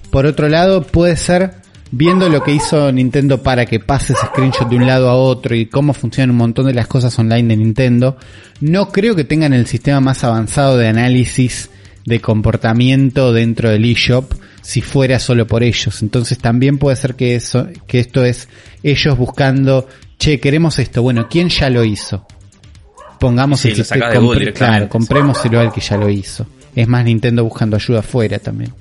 [0.09, 1.51] por otro lado, puede ser
[1.91, 5.65] viendo lo que hizo Nintendo para que pases screenshot de un lado a otro y
[5.65, 8.17] cómo funcionan un montón de las cosas online de Nintendo,
[8.61, 11.69] no creo que tengan el sistema más avanzado de análisis
[12.05, 16.01] de comportamiento dentro del eShop si fuera solo por ellos.
[16.01, 18.49] Entonces también puede ser que eso, que esto es
[18.83, 19.87] ellos buscando,
[20.17, 21.01] che, queremos esto.
[21.01, 22.25] Bueno, ¿quién ya lo hizo?
[23.19, 26.45] Pongamos Sí, el sistema, compre- claro, comprémoselo al que ya lo hizo.
[26.75, 28.73] Es más Nintendo buscando ayuda afuera también.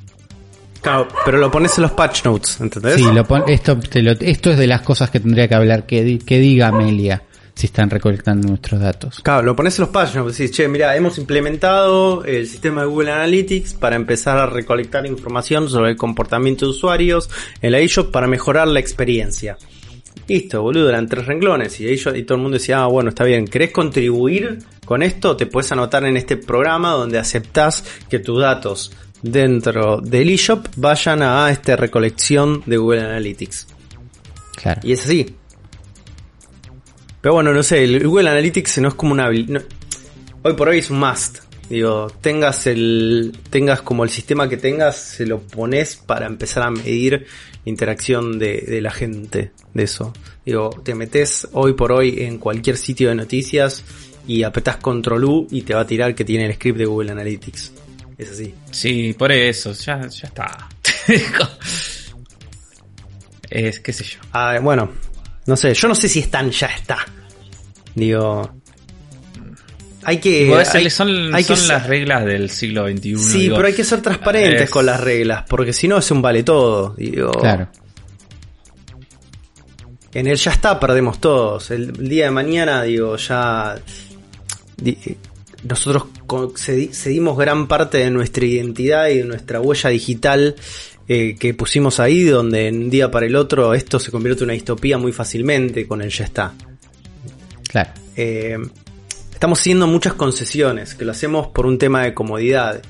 [0.81, 2.95] Claro, pero lo pones en los patch notes, ¿entendés?
[2.97, 5.87] Sí, lo pon- esto, te lo- esto es de las cosas que tendría que hablar,
[5.87, 7.23] que, di- que diga Amelia
[7.55, 9.19] si están recolectando nuestros datos.
[9.21, 10.39] Claro, lo pones en los patch notes.
[10.39, 15.69] Decís, che, mira, hemos implementado el sistema de Google Analytics para empezar a recolectar información
[15.69, 17.29] sobre el comportamiento de usuarios
[17.61, 19.57] en la eShop para mejorar la experiencia.
[20.29, 21.81] Listo, boludo, eran tres renglones.
[21.81, 23.47] Y, ellos, y todo el mundo decía, ah, bueno, está bien.
[23.47, 25.37] ¿Querés contribuir con esto?
[25.37, 28.93] Te puedes anotar en este programa donde aceptás que tus datos
[29.23, 33.67] dentro del eShop vayan a esta recolección de Google Analytics.
[34.57, 34.81] Claro.
[34.85, 35.35] Y es así.
[37.21, 39.31] Pero bueno, no sé, el Google Analytics no es como una...
[39.31, 39.61] no-
[40.43, 41.39] hoy por hoy es un must.
[41.69, 46.71] Digo, tengas el tengas como el sistema que tengas, se lo pones para empezar a
[46.71, 47.27] medir
[47.65, 50.15] la interacción de, de la gente de eso.
[50.47, 53.85] Digo, te metes hoy por hoy en cualquier sitio de noticias
[54.27, 57.13] y apretás control U y te va a tirar que tiene el script de Google
[57.13, 57.73] Analytics.
[58.19, 58.53] Es así.
[58.73, 60.69] Sí, por eso, ya, ya está.
[63.51, 64.19] es, qué sé yo.
[64.33, 64.91] Ah, bueno,
[65.47, 66.99] no sé, yo no sé si están, ya está.
[67.95, 68.51] Digo,
[70.05, 70.53] hay que...
[70.75, 73.17] Hay- son hay que son ser- las reglas del siglo XXI.
[73.19, 73.57] Sí, digo.
[73.57, 76.43] pero hay que ser transparentes es- con las reglas, porque si no es un vale
[76.43, 76.95] todo.
[76.97, 77.69] Digo, Claro.
[80.15, 81.71] en el ya está perdemos todos.
[81.71, 83.77] El, el día de mañana, digo, ya
[84.77, 84.99] di-
[85.63, 86.05] nosotros
[86.57, 90.55] cedimos gran parte de nuestra identidad y de nuestra huella digital
[91.09, 94.49] eh, que pusimos ahí, donde en un día para el otro esto se convierte en
[94.49, 96.53] una distopía muy fácilmente con el ya está.
[97.69, 97.91] Claro.
[98.15, 98.59] Eh,
[99.33, 102.83] estamos haciendo muchas concesiones, que lo hacemos por un tema de comodidad.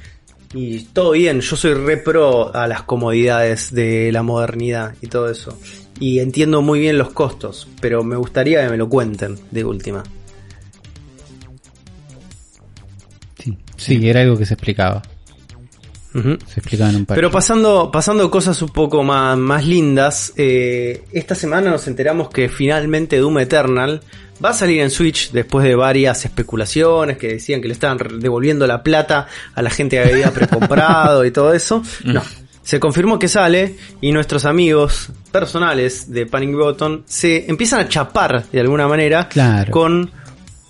[0.52, 5.30] Y todo bien, yo soy re pro a las comodidades de la modernidad y todo
[5.30, 5.58] eso.
[6.00, 10.02] Y entiendo muy bien los costos, pero me gustaría que me lo cuenten de última.
[13.76, 13.96] Sí.
[13.98, 15.02] Sí, era algo que se explicaba.
[16.14, 16.38] Ujú.
[16.46, 17.14] Se explicaba en un par.
[17.16, 22.48] Pero pasando, pasando cosas un poco más, más lindas, eh, esta semana nos enteramos que
[22.48, 24.00] finalmente Doom Eternal
[24.42, 28.66] va a salir en Switch después de varias especulaciones que decían que le estaban devolviendo
[28.66, 31.82] la plata a la gente que había precomprado y todo eso.
[32.04, 32.22] No.
[32.62, 38.44] Se confirmó que sale y nuestros amigos personales de Panic Button se empiezan a chapar
[38.50, 39.70] de alguna manera Claro.
[39.72, 40.10] con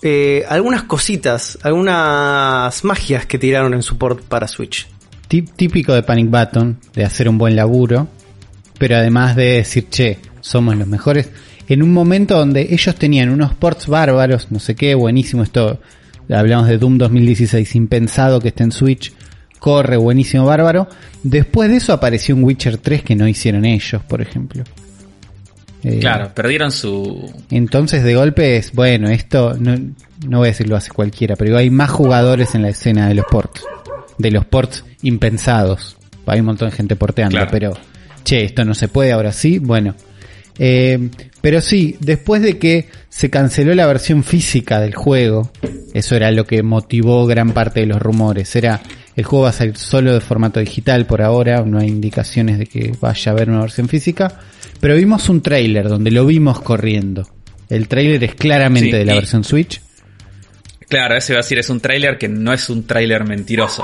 [0.01, 4.87] eh, algunas cositas, algunas magias que tiraron en support para Switch.
[5.27, 8.07] Tí- típico de Panic Button, de hacer un buen laburo,
[8.77, 11.29] pero además de decir, che, somos los mejores,
[11.67, 15.79] en un momento donde ellos tenían unos ports bárbaros, no sé qué, buenísimo esto,
[16.29, 19.13] hablamos de Doom 2016, impensado que esté en Switch,
[19.59, 20.87] corre, buenísimo, bárbaro,
[21.21, 24.63] después de eso apareció un Witcher 3 que no hicieron ellos, por ejemplo.
[25.83, 27.31] Eh, Claro, perdieron su.
[27.51, 29.75] Entonces de golpe es, bueno, esto no,
[30.27, 33.15] no voy a decir lo hace cualquiera, pero hay más jugadores en la escena de
[33.15, 33.63] los ports.
[34.17, 35.97] De los ports impensados.
[36.25, 37.51] Hay un montón de gente porteando, Claro.
[37.51, 37.73] pero
[38.23, 39.95] che, esto no se puede, ahora sí, bueno.
[40.59, 41.09] Eh,
[41.41, 45.51] pero sí, después de que se canceló la versión física del juego,
[45.93, 48.53] eso era lo que motivó gran parte de los rumores.
[48.57, 48.81] Era
[49.15, 52.65] el juego va a salir solo de formato digital por ahora, no hay indicaciones de
[52.67, 54.39] que vaya a haber una versión física,
[54.79, 57.27] pero vimos un tráiler donde lo vimos corriendo.
[57.69, 59.81] El tráiler es claramente Sí, de la y- versión Switch.
[60.87, 63.83] Claro, ese va a decir, es un tráiler que no es un tráiler mentiroso.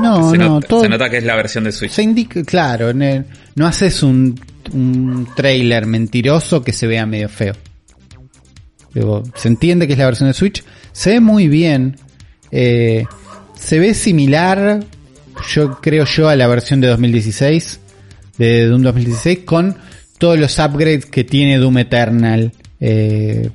[0.00, 1.90] No, se, no, nota, todo se nota que es la versión de Switch.
[1.92, 3.24] se indica, claro, el-
[3.56, 4.38] no haces un,
[4.72, 7.54] un trailer mentiroso que se vea medio feo.
[8.92, 11.96] Digo, se entiende que es la versión de Switch, se ve muy bien,
[12.52, 13.04] eh,
[13.64, 14.84] se ve similar,
[15.48, 17.80] yo creo yo, a la versión de 2016,
[18.36, 19.78] de Doom 2016, con
[20.18, 23.48] todos los upgrades que tiene Doom Eternal, eh,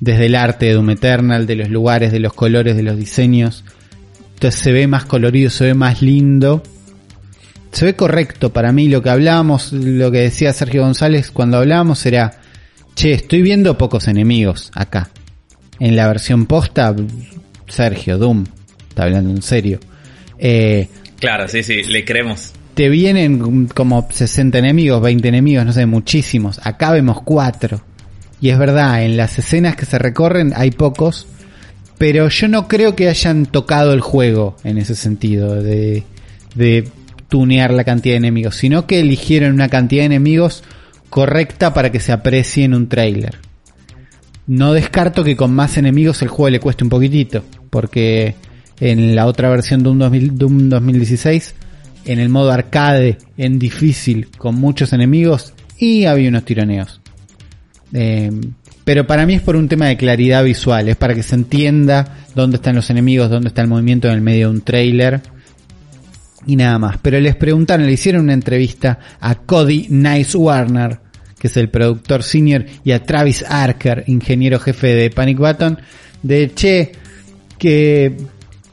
[0.00, 3.64] desde el arte de Doom Eternal, de los lugares, de los colores, de los diseños.
[4.34, 6.64] Entonces se ve más colorido, se ve más lindo.
[7.70, 12.04] Se ve correcto para mí lo que hablábamos, lo que decía Sergio González cuando hablábamos
[12.04, 12.40] era,
[12.96, 15.10] che, estoy viendo pocos enemigos acá.
[15.78, 16.96] En la versión posta,
[17.68, 18.44] Sergio, Doom,
[18.96, 19.78] está hablando en serio.
[20.38, 20.88] Eh,
[21.20, 22.52] Claro, sí, sí, le creemos.
[22.74, 26.60] te vienen como 60 enemigos, 20 enemigos, no sé, muchísimos.
[26.62, 27.80] Acá vemos 4.
[28.40, 31.26] Y es verdad, en las escenas que se recorren hay pocos.
[31.98, 36.02] Pero yo no creo que hayan tocado el juego en ese sentido, de,
[36.54, 36.86] de
[37.28, 40.62] tunear la cantidad de enemigos, sino que eligieron una cantidad de enemigos
[41.08, 43.38] correcta para que se aprecie en un trailer.
[44.46, 48.34] No descarto que con más enemigos el juego le cueste un poquitito, porque
[48.80, 51.54] en la otra versión de un 2000 Doom 2016,
[52.04, 57.00] en el modo arcade, en difícil, con muchos enemigos, y había unos tironeos.
[57.92, 58.30] Eh,
[58.84, 62.18] pero para mí es por un tema de claridad visual, es para que se entienda
[62.34, 65.22] dónde están los enemigos, dónde está el movimiento en el medio de un trailer
[66.46, 66.98] y nada más.
[67.02, 71.00] Pero les preguntaron, le hicieron una entrevista a Cody Nice Warner,
[71.36, 75.78] que es el productor senior, y a Travis Arker, ingeniero jefe de Panic Button,
[76.22, 76.92] de che,
[77.58, 78.16] que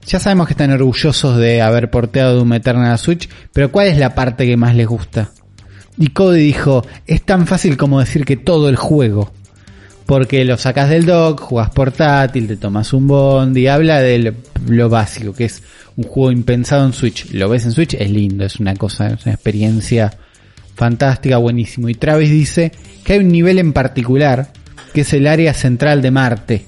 [0.06, 3.98] ya sabemos que están orgullosos de haber porteado Doom Eternal a Switch, pero ¿cuál es
[3.98, 5.32] la parte que más les gusta?
[5.98, 9.32] Y Cody dijo, es tan fácil como decir que todo el juego.
[10.06, 14.34] Porque lo sacas del dock, jugás portátil, te tomas un bond y habla de
[14.68, 15.64] lo, básico, que es
[15.96, 17.32] un juego impensado en Switch.
[17.32, 20.14] Lo ves en Switch, es lindo, es una cosa, es una experiencia
[20.76, 21.88] fantástica, buenísimo.
[21.88, 22.74] Y Travis dice
[23.06, 24.52] que hay un nivel en particular,
[24.94, 26.66] que es el área central de Marte,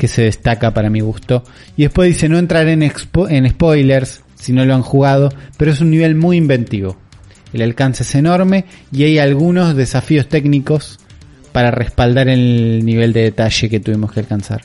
[0.00, 1.44] que se destaca para mi gusto.
[1.76, 5.28] Y después dice, no entrar en, expo- en spoilers si no lo han jugado,
[5.58, 6.96] pero es un nivel muy inventivo.
[7.52, 10.98] El alcance es enorme y hay algunos desafíos técnicos
[11.52, 14.62] para respaldar el nivel de detalle que tuvimos que alcanzar.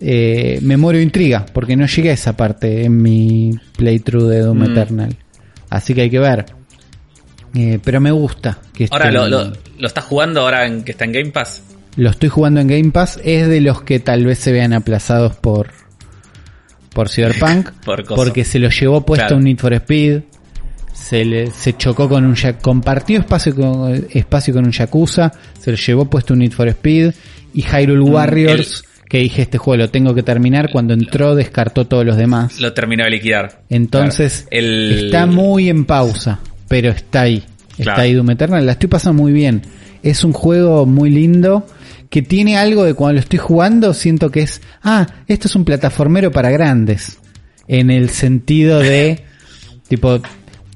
[0.00, 4.58] Eh, me muero intriga porque no llegué a esa parte en mi playthrough de Doom
[4.58, 4.64] Mm.
[4.72, 5.16] Eternal.
[5.70, 6.44] Así que hay que ver.
[7.54, 10.82] Eh, pero me gusta que esté Ahora, ¿lo, en- lo, lo estás jugando ahora en
[10.82, 11.62] que está en Game Pass?
[11.96, 13.18] Lo estoy jugando en Game Pass.
[13.24, 15.68] Es de los que tal vez se vean aplazados por
[16.92, 17.70] por Cyberpunk.
[17.84, 19.36] Por porque se lo llevó puesto Claro.
[19.36, 20.20] un Need for Speed.
[20.94, 25.76] Se, le, se chocó con un compartió espacio con, espacio con un Yakuza, se lo
[25.76, 27.12] llevó puesto un Need for Speed
[27.52, 32.04] y Hyrule Warriors, que dije este juego lo tengo que terminar, cuando entró descartó todos
[32.06, 32.58] los demás.
[32.60, 33.60] Lo terminó de liquidar.
[33.68, 34.64] Entonces Claro.
[34.66, 37.44] El- está muy en pausa, pero está ahí.
[37.72, 38.02] Está Claro.
[38.02, 39.62] ahí Doom Eternal, la estoy pasando muy bien.
[40.02, 41.66] Es un juego muy lindo
[42.10, 45.64] que tiene algo de cuando lo estoy jugando siento que es, ah, esto es un
[45.64, 47.18] plataformero para grandes.
[47.68, 49.24] En el sentido de,
[49.88, 50.20] tipo,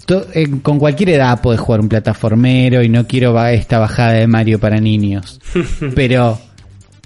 [0.07, 4.27] to- eh, con cualquier edad puedes jugar un plataformero y no quiero esta bajada de
[4.27, 5.41] Mario para niños.
[5.95, 6.41] Pero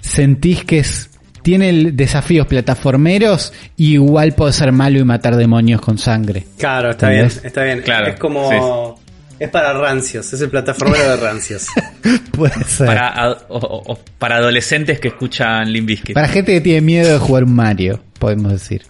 [0.01, 1.09] sentís que es
[1.43, 6.47] tiene el- desafíos plataformeros y igual puede ser malo y matar demonios con sangre.
[6.57, 7.81] Claro, está bien, está bien.
[7.83, 8.99] Claro, es como.
[9.37, 11.67] Es para rancios, es el plataformero de rancios.
[12.31, 12.87] Puede ser.
[12.87, 16.17] Para, Para, o- para adolescentes que escuchan Limp Bizkit.
[16.27, 18.83] gente que tiene miedo de jugar un Mario, podemos decir.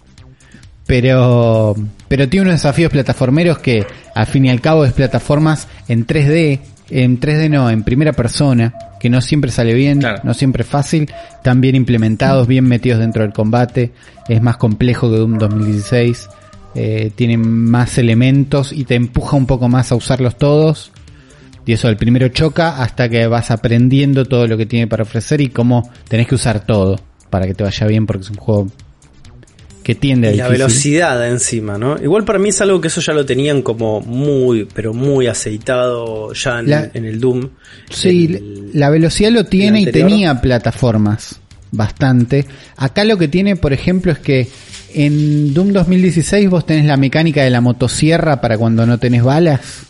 [0.86, 1.74] Pero,
[2.08, 3.84] pero tiene unos desafíos plataformeros que
[4.14, 6.60] al fin y al cabo es plataformas en 3D,
[6.90, 10.20] en 3D no, en primera persona, que no siempre sale bien, Claro.
[10.22, 13.92] no siempre es fácil, están bien implementados, bien metidos dentro del combate,
[14.28, 16.28] es más complejo que Doom 2016,
[16.76, 20.92] eh, tiene más elementos y te empuja un poco más a usarlos todos.
[21.66, 25.40] Y eso, el primero choca hasta que vas aprendiendo todo lo que tiene para ofrecer
[25.40, 26.98] y cómo tenés que usar todo
[27.28, 28.68] para que te vaya bien porque es un juego
[29.82, 30.58] que tiende a Y la difícil.
[30.66, 31.96] velocidad encima, ¿no?
[32.02, 36.32] Igual para mí es algo que eso ya lo tenían como muy, pero muy aceitado
[36.32, 37.48] ya en, La- en el Doom.
[37.90, 41.40] Sí, El- la velocidad lo tiene y tenía plataformas
[41.70, 42.46] bastante.
[42.76, 44.48] Acá lo que tiene, por ejemplo, es que
[44.94, 49.85] en Doom 2016 vos tenés la mecánica de la motosierra para cuando no tenés balas.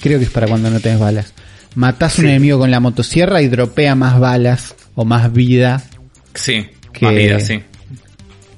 [0.00, 1.32] Creo que es para cuando no tenés balas.
[1.74, 5.82] Matás a un enemigo con la motosierra y dropea más balas o más vida
[6.34, 7.60] Sí, Que- más vida, sí.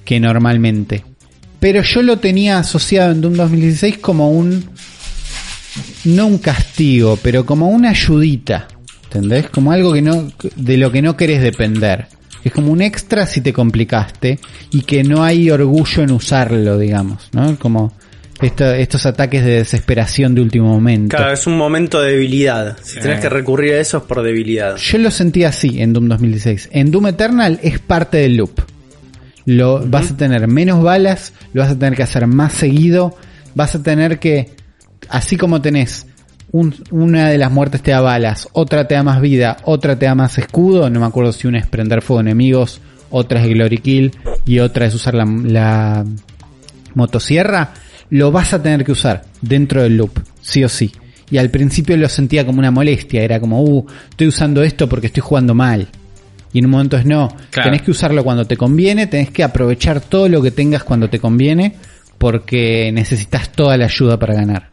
[0.04, 1.04] que normalmente.
[1.58, 4.64] Pero yo lo tenía asociado en Doom 2016 como un.
[6.04, 8.66] No un castigo, pero como una ayudita.
[9.04, 9.48] ¿Entendés?
[9.50, 10.30] Como algo que no.
[10.56, 12.06] de lo que no querés depender.
[12.42, 14.38] Es como un extra si te complicaste.
[14.70, 17.28] Y que no hay orgullo en usarlo, digamos.
[17.32, 17.56] ¿No?
[17.58, 17.92] Como
[18.42, 21.16] esto- estos ataques de desesperación de último momento.
[21.16, 22.76] Claro, es un momento de debilidad.
[22.82, 23.00] Si Sí.
[23.00, 24.76] tenés que recurrir a eso es por debilidad.
[24.76, 26.68] Yo lo sentí así en Doom 2016.
[26.72, 28.60] En Doom Eternal es parte del loop.
[29.46, 33.16] Lo, Vas a tener menos balas, lo vas a tener que hacer más seguido,
[33.54, 34.50] vas a tener que,
[35.08, 36.06] así como tenés
[36.52, 40.06] un- una de las muertes te da balas, otra te da más vida, otra te
[40.06, 42.80] da más escudo, no me acuerdo si una es prender fuego a enemigos,
[43.10, 44.12] otra es glory kill
[44.44, 46.04] y otra es usar la, la
[46.94, 47.72] motosierra,
[48.10, 50.92] lo vas a tener que usar dentro del loop, sí o sí.
[51.30, 55.06] Y al principio lo sentía como una molestia, era como, uh, estoy usando esto porque
[55.06, 55.86] estoy jugando mal.
[56.52, 57.70] Y en un momento es no, Claro.
[57.70, 61.20] tenés que usarlo cuando te conviene, tenés que aprovechar todo lo que tengas cuando te
[61.20, 61.76] conviene,
[62.18, 64.70] porque necesitas toda la ayuda para ganar.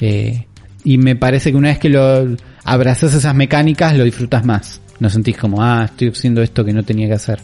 [0.00, 0.46] Eh,
[0.82, 4.80] y me parece que una vez que lo abrazas esas mecánicas, lo disfrutas más.
[4.98, 7.40] No sentís como, ah, estoy haciendo esto que no tenía que hacer.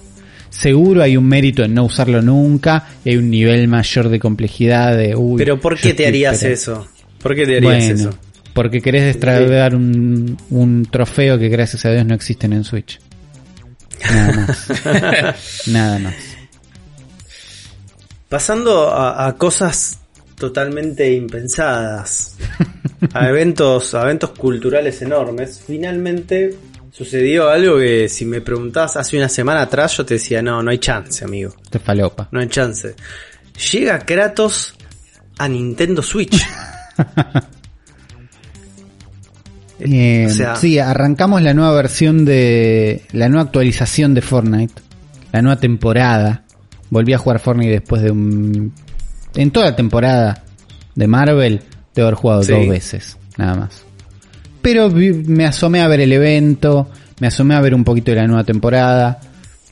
[0.51, 4.97] Seguro hay un mérito en no usarlo nunca, y hay un nivel mayor de complejidad
[4.97, 6.87] de, uy, Pero ¿por qué te harías eso?
[7.23, 8.19] ¿Por qué te harías Bueno, eso?
[8.53, 12.99] porque querés destrabar un, un trofeo que gracias a Dios no existen en Switch.
[14.11, 15.67] Nada más.
[15.69, 16.15] Nada más.
[18.29, 19.99] Pasando a, a cosas
[20.37, 22.37] totalmente impensadas,
[23.13, 26.57] a eventos, a eventos culturales enormes, finalmente
[26.91, 30.71] sucedió algo que si me preguntabas hace una semana atrás yo te decía, no, no
[30.71, 32.29] hay chance, amigo, Te falopa.
[32.33, 32.95] no hay chance.
[33.73, 34.75] Llega Kratos
[35.39, 36.43] a Nintendo Switch.
[39.83, 43.03] Eh, O sea- sí, arrancamos la nueva versión de.
[43.13, 44.75] La nueva actualización de Fortnite.
[45.33, 46.45] La nueva temporada.
[46.91, 48.75] Volví a jugar Fortnite después de un.
[49.35, 50.45] En toda la temporada
[50.95, 51.63] de Marvel,
[51.95, 52.53] de haber jugado Sí.
[52.53, 53.85] dos veces, nada más.
[54.63, 56.89] Pero me asomé a ver el evento,
[57.21, 59.21] me asomé a ver un poquito de la nueva temporada.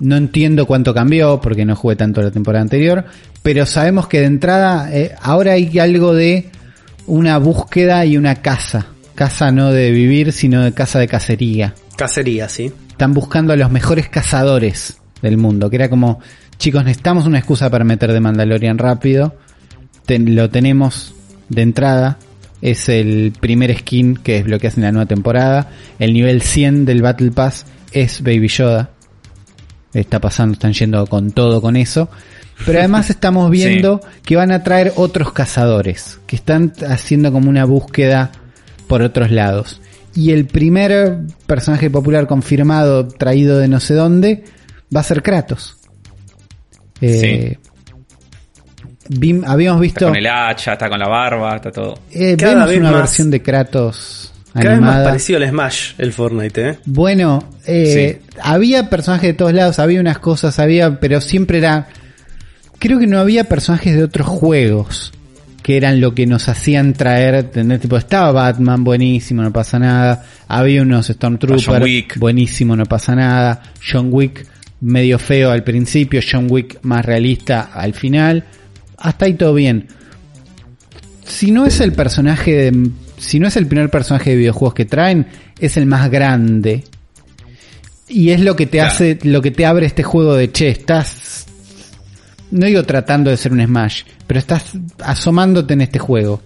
[0.00, 3.04] No entiendo cuánto cambió, porque no jugué tanto la temporada anterior.
[3.42, 6.50] Pero sabemos que de entrada, eh, ahora hay algo de
[7.06, 8.86] una búsqueda y una casa.
[9.14, 11.74] Casa no de vivir, sino de casa de cacería.
[11.96, 12.72] Cacería, sí.
[12.90, 15.68] Están buscando a los mejores cazadores del mundo.
[15.68, 16.20] Que era como,
[16.58, 19.34] chicos, necesitamos una excusa para meter de Mandalorian rápido.
[20.06, 21.14] Ten- lo tenemos
[21.48, 22.18] de entrada.
[22.60, 25.70] Es el primer skin que desbloqueas en la nueva temporada.
[25.98, 28.90] El nivel 100 del Battle Pass es Baby Yoda.
[29.94, 32.08] Está pasando, están yendo con todo con eso.
[32.66, 36.18] Pero además estamos viendo que van a traer otros cazadores.
[36.26, 38.32] Que están haciendo como una búsqueda
[38.88, 39.80] por otros lados.
[40.14, 44.44] Y el primer personaje popular confirmado, traído de no sé dónde,
[44.94, 45.76] va a ser Kratos.
[47.00, 47.58] Eh,
[49.08, 50.06] vim- habíamos Está visto.
[50.06, 51.98] con el hacha, está con la barba, está todo.
[52.12, 55.92] eh, Cada vemos vez una más- versión de Kratos Cada vez más parecido al Smash,
[55.98, 56.78] el Fortnite, ¿eh?
[56.86, 61.86] Bueno, eh, había personajes de todos lados, había unas cosas, había, pero siempre era.
[62.78, 65.12] Creo que no había personajes de otros juegos
[65.62, 67.34] que eran lo que nos hacían traer.
[67.34, 67.80] ¿entendés?
[67.80, 70.24] Tipo, estaba Batman, buenísimo, no pasa nada.
[70.48, 73.62] Había unos Stormtroopers, buenísimo, no pasa nada.
[73.86, 74.46] John Wick,
[74.80, 78.44] medio feo al principio, John Wick más realista al final.
[78.98, 79.88] Hasta ahí todo bien.
[81.24, 84.84] Si no es el personaje de, si no es el primer personaje de videojuegos que
[84.84, 85.26] traen,
[85.58, 86.84] es el más grande.
[88.08, 88.92] Y es lo que te Claro.
[88.92, 91.46] hace, lo que te abre este juego de che, estás,
[92.50, 96.40] no digo tratando de ser un Smash, pero estás asomándote en este juego.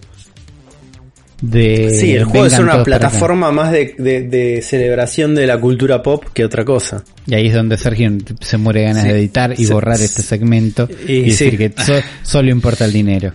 [1.45, 6.01] De Sí, el juego es una plataforma más de, de- de celebración de la cultura
[6.01, 7.03] pop que otra cosa.
[7.27, 8.09] Y ahí es donde Sergio
[8.39, 9.09] se muere de ganas Sí.
[9.09, 11.57] de editar y borrar este segmento y, Y decir sí.
[11.57, 13.33] que so- solo importa el dinero.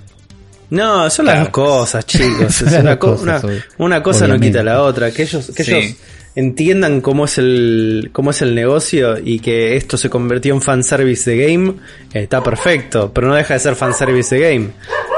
[0.71, 2.55] No, son las dos cosas, chicos.
[2.55, 3.63] Son Es las una, dos co- cosas, una- obvio.
[3.77, 5.11] una cosa no quita la otra.
[5.11, 5.75] Que ellos, que Sí.
[5.75, 5.97] ellos
[6.35, 11.31] entiendan cómo es el cómo es el negocio y que esto se convirtió en fanservice
[11.31, 11.75] de game,
[12.15, 13.13] está perfecto.
[13.13, 14.69] Pero no deja de ser fanservice de game.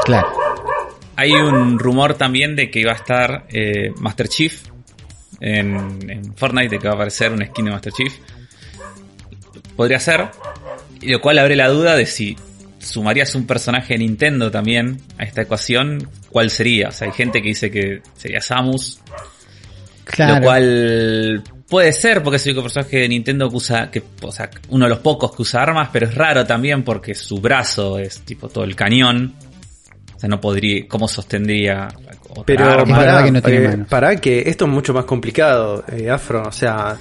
[0.05, 0.27] Claro.
[1.21, 4.63] Hay un rumor también de que iba a estar eh, Master Chief
[5.39, 8.15] en, en Fortnite, de que va a aparecer un skin de Master Chief.
[9.77, 10.29] Podría ser.
[11.03, 12.37] Y lo cual abre la duda de si
[12.79, 16.89] sumarías un personaje de Nintendo también a esta ecuación, ¿cuál sería?
[16.89, 19.01] O sea, hay gente que dice que sería Samus,
[20.05, 20.37] Claro.
[20.37, 24.33] lo cual puede ser porque es el único personaje de Nintendo que usa, que, o
[24.33, 27.99] sea, uno de los pocos que usa armas, pero es raro también porque su brazo
[27.99, 29.35] es tipo todo el cañón.
[30.21, 31.89] O sea, no podría, ¿cómo sostendría
[32.29, 32.95] otra Pero arma?
[32.97, 33.89] Para, que no tiene eh, manos.
[33.89, 36.43] para que esto es mucho más complicado, eh, Afro.
[36.47, 36.95] O sea,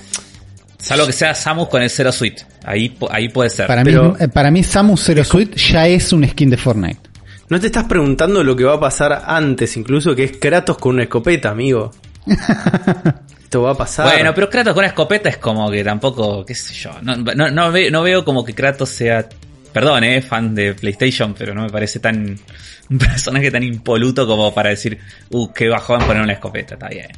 [0.77, 2.43] Salvo que sea Samus con el Zero Suite.
[2.63, 3.67] Ahí, ahí puede ser.
[3.67, 7.01] Para, Pero- mí, eh, para mí Samus Zero Suite ya es un skin de Fortnite.
[7.49, 10.93] no te estás preguntando lo que va a pasar antes, incluso que es Kratos con
[10.95, 11.91] una escopeta, amigo.
[13.43, 14.05] Esto va a pasar.
[14.05, 17.49] Bueno, pero Kratos con una escopeta es como que tampoco, qué sé yo, no, no,
[17.49, 19.27] no ve- no veo como que Kratos sea,
[19.71, 22.37] perdón, eh, fan de PlayStation, pero no me parece tan,
[22.89, 24.99] un personaje tan impoluto como para decir,
[25.31, 27.09] uh, qué bajón poner una escopeta, está bien.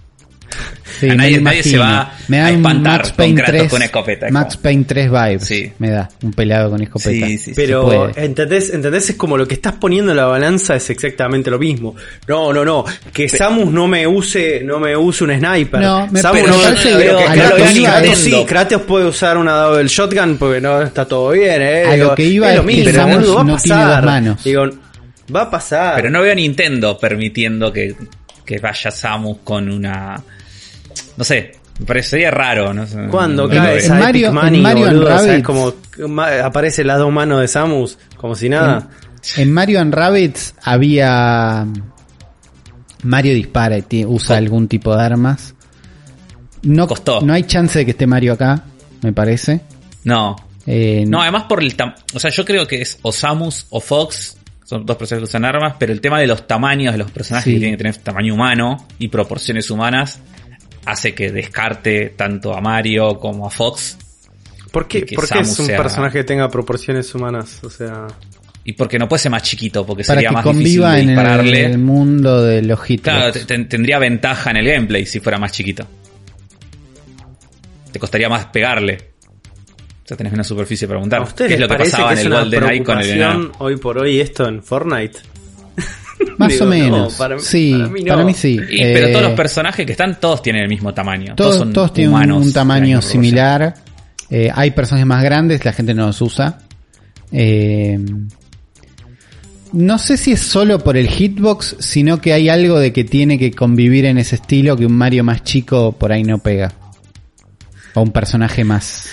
[1.00, 3.36] Sí, A me nadie- nadie se va me da a un espantar Max con Payne
[3.36, 5.44] Kratos 3, con escopeta, es Max como- Payne 3 vibes.
[5.46, 5.74] Sí.
[5.80, 7.26] Me da un pelado con escopeta.
[7.28, 7.52] Sí, sí, sí.
[7.56, 8.12] Pero.
[8.16, 8.74] ¿entendés?
[8.74, 9.10] ¿entendés?
[9.10, 11.96] Es como lo que estás poniendo en la balanza es exactamente lo mismo.
[12.28, 12.86] No, no, no.
[13.14, 15.80] Que Samus no me use, no me use un sniper.
[15.82, 18.46] No, me- Samus pero no me parece que que Kratos, que sí, Kratos es- sí,
[18.48, 21.86] Kratos puede usar una double shotgun porque no está todo bien, eh.
[21.86, 23.78] A lo que iba es lo es que mismo, Samus boludo, va a no tiene
[23.80, 23.96] pasar.
[23.96, 24.44] dos manos.
[24.44, 24.64] Digo,
[25.36, 25.96] va a pasar.
[25.96, 27.96] Pero no veo a Nintendo permitiendo que,
[28.46, 30.22] que vaya Samus con una,
[31.22, 32.98] no sé, me parecería raro, no sé.
[33.12, 35.74] Cuando No cae en Mario- Epic en Money, Mario boludo, o sea, es Rabbids- como
[36.44, 38.90] aparece las dos manos de Samus, como si nada.
[39.38, 41.68] En Mario and Rabbids había
[43.04, 45.54] Mario dispara y usa algún tipo de armas.
[46.64, 47.22] No, Costó.
[47.22, 48.64] no hay chance de que esté Mario acá,
[49.04, 49.62] me parece.
[50.04, 50.36] No,
[50.66, 51.76] Eh, No, además por el
[52.16, 55.46] o sea, yo creo que es o Samus o Fox, son dos personajes que usan
[55.46, 57.54] armas, pero el tema de los tamaños de los personajes Sí.
[57.54, 60.20] que tienen que tener tamaño humano y proporciones humanas
[60.86, 63.98] hace que descarte tanto a Mario como a Fox
[64.72, 67.60] ¿Por qué, por es un sea- personaje que tenga proporciones humanas?
[67.64, 68.08] O sea,
[68.64, 71.02] y porque no puede ser más chiquito porque para sería que más difícil conviva de
[71.02, 71.78] en el, dispararle.
[71.78, 72.80] mundo de los.
[73.02, 75.86] Claro, te- te- tendría ventaja en el gameplay si fuera más chiquito.
[77.92, 79.10] Te costaría más pegarle.
[80.06, 81.22] O sea, tenés una superficie para ¿a apuntar.
[81.22, 83.00] ustedes ¿Qué es lo que parece pasaba que en es el una Golden Eye con
[83.00, 85.20] el hoy por hoy esto en Fortnite?
[86.42, 87.14] Más Digo, o no, menos.
[87.16, 88.08] para sí, para mí no.
[88.14, 88.60] para mí sí.
[88.70, 91.36] Y- pero Eh, todos los personajes que están, todos tienen el mismo tamaño.
[91.36, 93.74] todos, son todos tienen humanos un tamaño similar.
[94.30, 96.60] Eh, hay personajes más grandes, la gente no los usa.
[97.32, 98.00] Eh,
[99.74, 103.40] no sé si es solo por el hitbox, sino que hay algo de que tiene
[103.40, 106.74] que convivir en ese estilo que un Mario más chico por ahí no pega.
[107.94, 109.06] O un personaje más.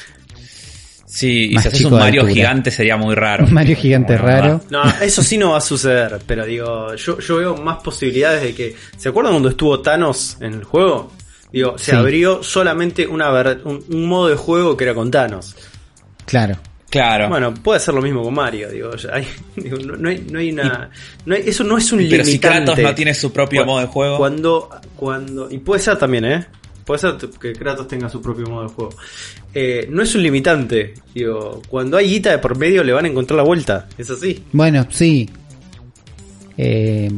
[1.18, 3.44] Sí, y si haces un Mario gigante sería muy raro.
[3.44, 4.60] Un Mario gigante raro.
[4.70, 8.54] No, eso sí no va a suceder, pero digo, yo, yo veo más posibilidades de
[8.54, 8.76] que...
[8.96, 11.10] ¿Se acuerdan cuando estuvo Thanos en el juego?
[11.52, 11.96] Digo, se Sí.
[11.96, 15.56] abrió solamente una ver- un, un modo de juego que era con Thanos.
[16.24, 16.56] Claro.
[16.88, 17.28] Claro.
[17.28, 19.26] Bueno, puede ser lo mismo con Mario, digo, ya hay-
[19.56, 20.88] digo, no, no hay, no hay una...
[21.26, 22.64] no hay- eso no es un Pero si limitante.
[22.64, 24.16] Kratos no tiene su propio modo de juego.
[24.18, 26.46] Cuando, cuando, y puede ser también, ¿eh?
[26.88, 28.94] Puede ser que Kratos tenga su propio modo de juego.
[29.52, 30.94] Eh, no es un limitante.
[31.14, 33.86] Digo, cuando hay guita de por medio le van a encontrar la vuelta.
[33.98, 34.42] Es así.
[34.52, 35.28] Bueno, sí.
[36.56, 37.10] Eh,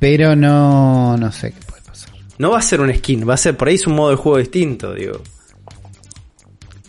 [0.00, 2.10] pero no, no sé qué puede pasar.
[2.38, 4.16] No va a ser un skin, va a ser por ahí es un modo de
[4.16, 5.22] juego distinto, digo.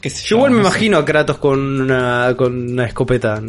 [0.01, 0.61] Yo igual me sé.
[0.61, 3.39] imagino a Kratos con una, con una escopeta.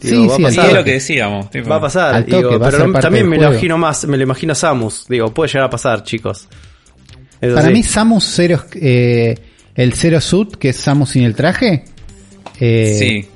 [0.00, 0.70] Sí, Digo, va sí, a Sí, pasar.
[0.70, 1.50] es lo que decíamos.
[1.50, 1.68] tipo.
[1.68, 4.52] Va a pasar, toque, digo, va pero también me lo imagino más, me lo imagino
[4.52, 5.06] a Samus.
[5.08, 6.48] Digo, puede llegar a pasar, chicos.
[7.40, 9.34] Para mí Samus cero, eh,
[9.74, 11.84] el Zero Suit, que es Samus sin el traje,
[12.60, 13.28] eh, Sí.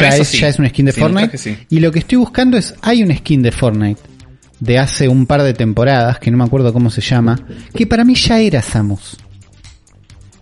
[0.00, 0.38] Ya, es, sí.
[0.38, 1.28] ya es un skin de Sin Fortnite.
[1.38, 1.66] traje.
[1.70, 4.00] Y lo que estoy buscando es, hay un skin de Fortnite
[4.58, 7.38] de hace un par de temporadas, que no me acuerdo cómo se llama,
[7.74, 9.16] que para mí ya era Samus.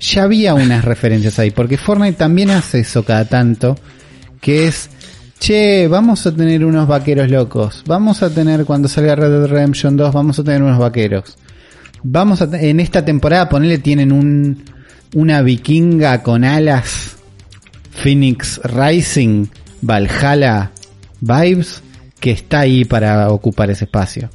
[0.00, 3.76] Ya había unas referencias ahí, porque Fortnite también hace eso cada tanto,
[4.40, 4.88] que es,
[5.38, 9.96] che, vamos a tener unos vaqueros locos, vamos a tener cuando salga Red Dead Redemption
[9.96, 11.36] 2, vamos a tener unos vaqueros.
[12.04, 14.62] Vamos a, en esta temporada, ponele, tienen un,
[15.14, 17.16] una vikinga con alas,
[17.90, 19.46] Phoenix Rising,
[19.80, 20.70] Valhalla
[21.20, 21.82] Vibes,
[22.20, 24.28] que está ahí para ocupar ese espacio.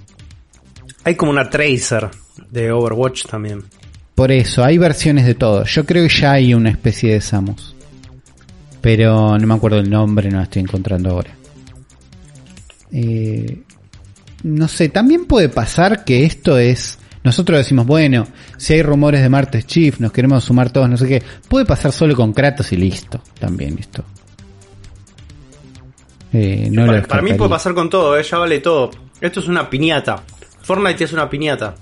[1.04, 2.10] Hay como una Tracer
[2.50, 3.64] de Overwatch también.
[4.16, 5.64] Por eso, hay versiones de todo.
[5.64, 7.76] Yo creo que ya hay una especie de Samus.
[8.82, 11.32] Pero no me acuerdo el nombre, no la estoy encontrando ahora.
[12.92, 13.62] Eh,
[14.44, 16.98] no sé, también puede pasar que esto es...
[17.24, 18.28] Nosotros decimos, bueno,
[18.58, 21.24] si hay rumores de Martes Chief, nos queremos sumar todos, no sé qué.
[21.48, 23.22] Puede pasar solo con Kratos y listo.
[23.40, 24.04] También esto.
[26.32, 28.24] Eh, no lo para, para mí puede pasar con todo, ¿eh?
[28.24, 28.92] ya vale todo.
[29.20, 30.24] Esto es una piñata.
[30.62, 31.76] Fortnite es una piñata.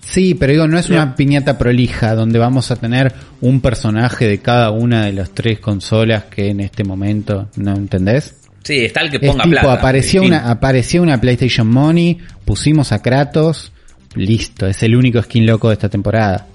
[0.00, 4.38] Sí, pero digo, no es una piñata prolija donde vamos a tener un personaje de
[4.38, 8.36] cada una de las tres consolas que en este momento, ¿no entendés?
[8.62, 9.72] Sí, está el que Es ponga tipo, plata.
[9.72, 13.72] apareció una, apareció una PlayStation Money, pusimos a Kratos,
[14.16, 16.46] listo, es el único skin loco de esta temporada.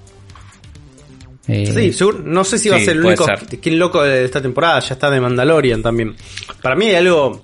[1.48, 3.40] Eh, Sí, seguro- no sé si va a ser el único ser.
[3.58, 6.14] skin loco de esta temporada, ya está de Mandalorian también.
[6.60, 7.40] Para mí hay algo.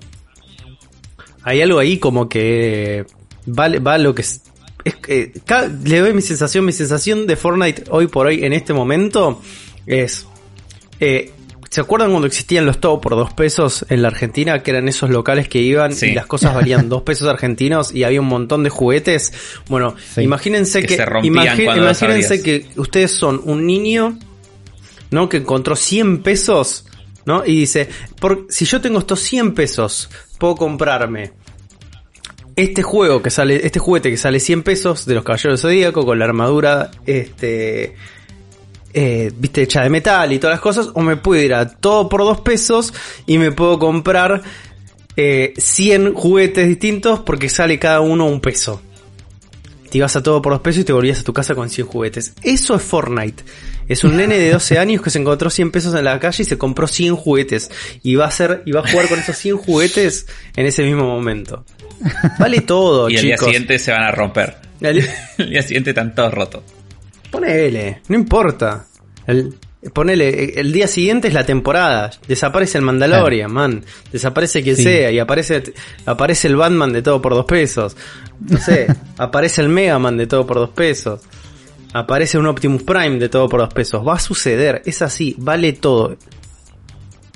[1.43, 3.05] Hay algo ahí como que.
[3.45, 4.41] Vale, va lo que es.
[5.85, 9.41] le doy mi sensación, mi sensación de Fortnite hoy por hoy en este momento
[9.85, 10.25] es.
[10.99, 11.31] eh,
[11.69, 14.63] ¿Se acuerdan cuando existían los todo por dos pesos en la Argentina?
[14.63, 16.07] Que eran esos locales que iban Sí.
[16.07, 19.31] y las cosas valían dos pesos argentinos y había un montón de juguetes.
[19.67, 20.21] Bueno, Sí.
[20.21, 24.17] imagínense Que se imagi- imagínense que ustedes son un niño,
[25.11, 25.29] ¿no?
[25.29, 26.85] Que encontró 100 pesos,
[27.25, 27.45] ¿no?
[27.45, 27.87] Y dice,
[28.19, 30.09] por, si yo tengo estos 100 pesos,
[30.39, 31.33] puedo comprarme
[32.55, 36.17] este juego que sale, este juguete que sale 100 pesos de los Caballeros Zodíaco con
[36.19, 37.95] la armadura, este,
[38.93, 42.09] eh, viste, hecha de metal y todas las cosas, o me puedo ir a todo
[42.09, 42.93] por 2 pesos
[43.25, 44.41] y me puedo comprar
[45.15, 48.81] eh, 100 juguetes distintos porque sale cada uno un peso.
[49.89, 51.87] Te ibas a todo por 2 pesos y te volvías a tu casa con 100
[51.87, 52.33] juguetes.
[52.43, 53.43] Eso es Fortnite.
[53.87, 56.45] Es un nene de 12 años que se encontró 100 pesos en la calle y
[56.45, 57.71] se compró 100 juguetes.
[58.03, 61.05] Y va a hacer, y va a jugar con esos 100 juguetes en ese mismo
[61.05, 61.65] momento.
[62.37, 63.45] Vale todo, Y al día chicos.
[63.47, 64.57] siguiente se van a romper.
[64.83, 65.09] Al-
[65.39, 66.61] El día siguiente están todos rotos.
[67.31, 68.85] Ponele, no importa.
[69.27, 69.53] El,
[69.93, 72.09] ponele, el día siguiente es la temporada.
[72.27, 73.83] Desaparece el Mandalorian, man.
[74.11, 74.83] Desaparece quien Sí.
[74.83, 75.63] sea y aparece,
[76.05, 77.95] aparece el Batman de todo por dos pesos.
[78.39, 78.87] No sé,
[79.17, 81.21] aparece el Mega Man de todo por dos pesos.
[81.93, 84.05] Aparece un Optimus Prime de todo por dos pesos.
[84.07, 86.17] Va a suceder, es así, vale todo.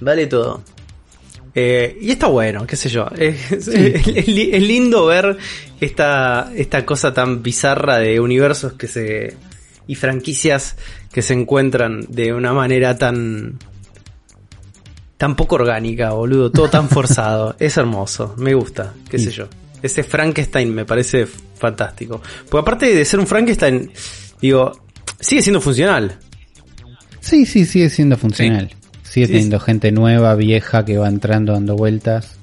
[0.02, 0.62] Vale todo.
[1.56, 3.08] Eh, y está bueno, qué sé yo.
[3.18, 5.38] Es, es- es li- es lindo ver
[5.80, 9.36] esta, esta cosa tan bizarra de universos que se.
[9.88, 10.76] Y franquicias
[11.12, 13.60] que se encuentran de una manera tan.
[15.18, 16.52] tan poco orgánica, boludo.
[16.52, 17.56] Todo tan forzado.
[17.60, 19.48] es hermoso, me gusta, qué sé yo.
[19.82, 22.22] Ese Frankenstein me parece fantástico.
[22.50, 23.92] Porque aparte de ser un Frankenstein,
[24.42, 24.72] digo,
[25.20, 26.18] sigue siendo funcional.
[27.20, 28.70] Sí, sí, sigue siendo funcional.
[29.04, 32.38] Sigue Sí, teniendo gente nueva, vieja, que va entrando, dando vueltas.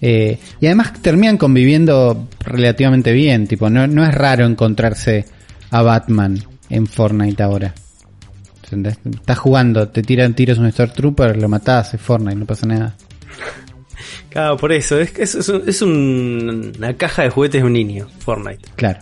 [0.00, 3.46] Eh, y además terminan conviviendo relativamente bien.
[3.48, 5.24] Tipo, no, no es raro encontrarse
[5.70, 6.38] a Batman
[6.70, 7.74] en Fortnite ahora.
[8.64, 8.98] ¿Entendés?
[9.10, 12.96] Estás jugando, te tiran tiros un Star Trooper, lo matás, es Fortnite, no pasa nada.
[14.30, 15.00] Claro, por eso.
[15.00, 18.68] Es, es, es un- es un- una caja de juguetes de un niño, Fortnite.
[18.76, 19.00] Claro.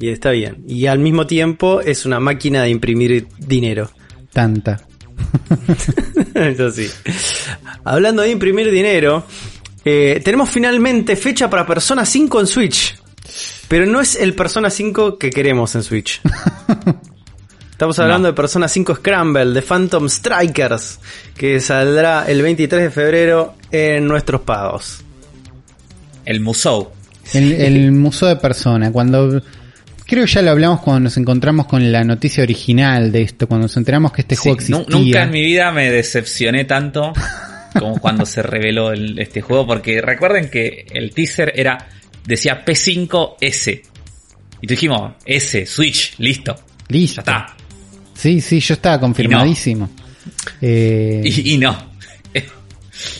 [0.00, 0.64] Y está bien.
[0.68, 3.88] Y al mismo tiempo es una máquina de imprimir dinero.
[4.32, 4.80] Tanta.
[6.34, 6.88] Eso sí.
[7.84, 9.24] Hablando de imprimir dinero,
[9.84, 12.96] eh, tenemos finalmente fecha para Persona 5 en Switch.
[13.68, 16.20] Pero no es el Persona 5 que queremos en Switch.
[17.70, 18.32] Estamos hablando No.
[18.32, 20.98] de Persona 5 Scramble, de Phantom Strikers,
[21.36, 25.02] que saldrá el 23 de febrero en nuestros pagos.
[26.24, 26.90] El Musou.
[27.34, 29.42] El, el museo de persona, cuando...
[30.06, 33.64] Creo que ya lo hablamos cuando nos encontramos con la noticia original de esto, cuando
[33.64, 34.86] nos enteramos que este Sí, juego existía.
[34.88, 37.12] nunca en mi vida me decepcioné tanto
[37.76, 41.88] como cuando se reveló el- este juego, porque recuerden que el teaser era
[42.26, 43.82] decía P5S.
[44.60, 46.54] Y dijimos, S, Switch, listo.
[46.88, 47.16] Listo.
[47.16, 47.56] Ya está.
[48.14, 49.90] Sí, sí, yo estaba confirmadísimo.
[50.60, 51.94] Eh, Y, y no.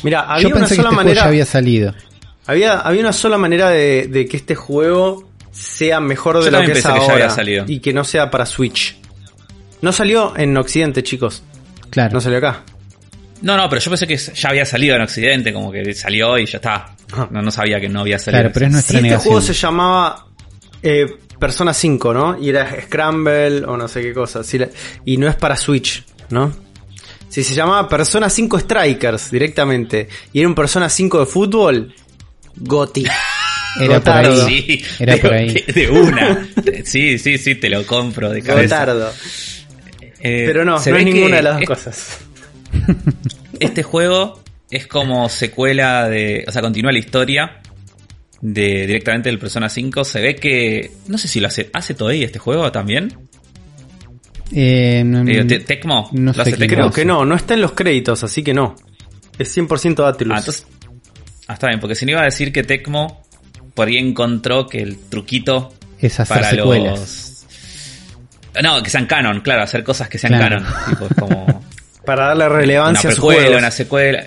[0.02, 1.20] Mira, había yo una pensé que sola este juego manera.
[1.22, 1.94] ya había salido.
[2.46, 6.64] Había, había una sola manera de, de que este juego sea mejor de Yo lo
[6.64, 7.64] que es que ahora había salido.
[7.68, 8.96] y que no sea para Switch.
[9.82, 11.42] No salió en Occidente, chicos.
[11.90, 12.14] Claro.
[12.14, 12.62] No salió acá.
[13.42, 16.46] No, no, pero yo pensé que ya había salido en Occidente, como que salió y
[16.46, 16.96] ya está.
[17.12, 17.28] Ah.
[17.30, 18.40] No, no sabía que no había salido.
[18.42, 19.32] Claro, pero es Si nuestra este negación.
[19.32, 20.26] juego se llamaba
[20.82, 21.06] eh,
[21.38, 22.38] Persona 5, ¿no?
[22.42, 24.40] Y era Scramble o no sé qué cosa.
[25.04, 26.52] y no es para Switch, ¿no?
[27.28, 31.94] Si se llamaba Persona 5 Strikers directamente y era un Persona 5 de fútbol,
[32.56, 33.04] Goti.
[33.78, 34.40] Era por ahí.
[34.48, 35.52] Sí, Era de, por ahí.
[35.66, 36.48] de- una.
[36.84, 38.78] Sí, sí, sí, te lo compro de cabeza.
[38.86, 39.12] Gotardo.
[40.20, 42.18] Eh, Pero no, no es ninguna de las dos es- cosas.
[43.61, 46.44] Este juego es como secuela de.
[46.47, 47.61] O sea, continúa la historia
[48.40, 50.05] de directamente del Persona 5.
[50.05, 50.90] Se ve que.
[51.09, 51.70] No sé si lo hace.
[51.73, 53.16] ¿Hace todavía este juego también?
[54.53, 56.09] Eh, no- Eh, Te- Tecmo.
[56.12, 56.66] no ¿Lo sé Tecmo?
[56.77, 58.77] Creo que no, no está en los créditos, así que no.
[59.39, 60.32] Es 100% Atlus.
[60.35, 60.66] Ah, entonces.
[61.48, 63.23] Ah, está bien, porque si no iba a decir que Tecmo
[63.74, 67.01] por ahí encontró que el truquito es hacer para secuelas.
[67.01, 68.62] los.
[68.62, 70.62] No, que sean canon, claro, hacer cosas que sean Claro.
[70.65, 70.74] canon.
[70.90, 71.62] Tipo, es como.
[72.06, 73.58] Para darle una relevancia a precuela, juegos.
[73.58, 74.24] una secuela.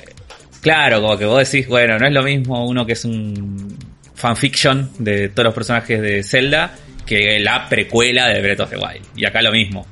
[0.62, 3.76] Claro, como que vos decís, bueno, no es lo mismo uno que es un
[4.14, 6.76] fanfiction de todos los personajes de Zelda
[7.06, 9.02] que la precuela de Breath of the Wild.
[9.16, 9.88] Y acá lo mismo.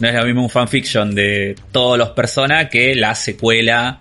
[0.00, 4.00] No es lo mismo un fanfiction de todos los personas que la secuela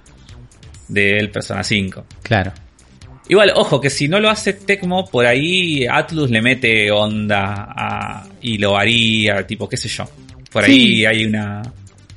[0.87, 2.05] del Persona 5.
[2.23, 2.51] Claro.
[3.29, 8.25] Igual, ojo, que si no lo hace Tecmo, por ahí Atlus le mete onda a-
[8.41, 10.05] y lo haría, tipo, qué sé yo.
[10.51, 11.05] Por ahí Sí.
[11.05, 11.61] hay una,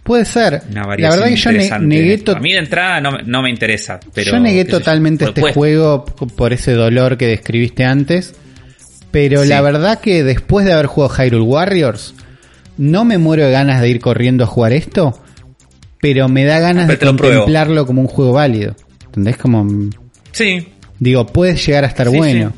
[0.03, 0.63] Puede ser.
[0.71, 3.51] una La verdad que yo ne- negué, A mí de entrada no, me- no me
[3.51, 4.33] interesa, pero...
[4.33, 8.35] yo negué totalmente este juego por ese dolor que describiste antes.
[9.11, 9.49] Pero Sí.
[9.49, 12.15] la verdad que después de haber jugado Hyrule Warriors,
[12.79, 15.21] no me muero de ganas de ir corriendo a jugar esto.
[16.01, 17.19] Pero me da ganas de pruebo.
[17.19, 18.75] contemplarlo como un juego válido.
[19.07, 19.37] ¿Entendés?
[19.37, 19.65] Como.
[19.65, 19.91] mm,
[20.33, 20.69] Sí,
[20.99, 22.53] Digo, puede llegar a estar Sí, bueno.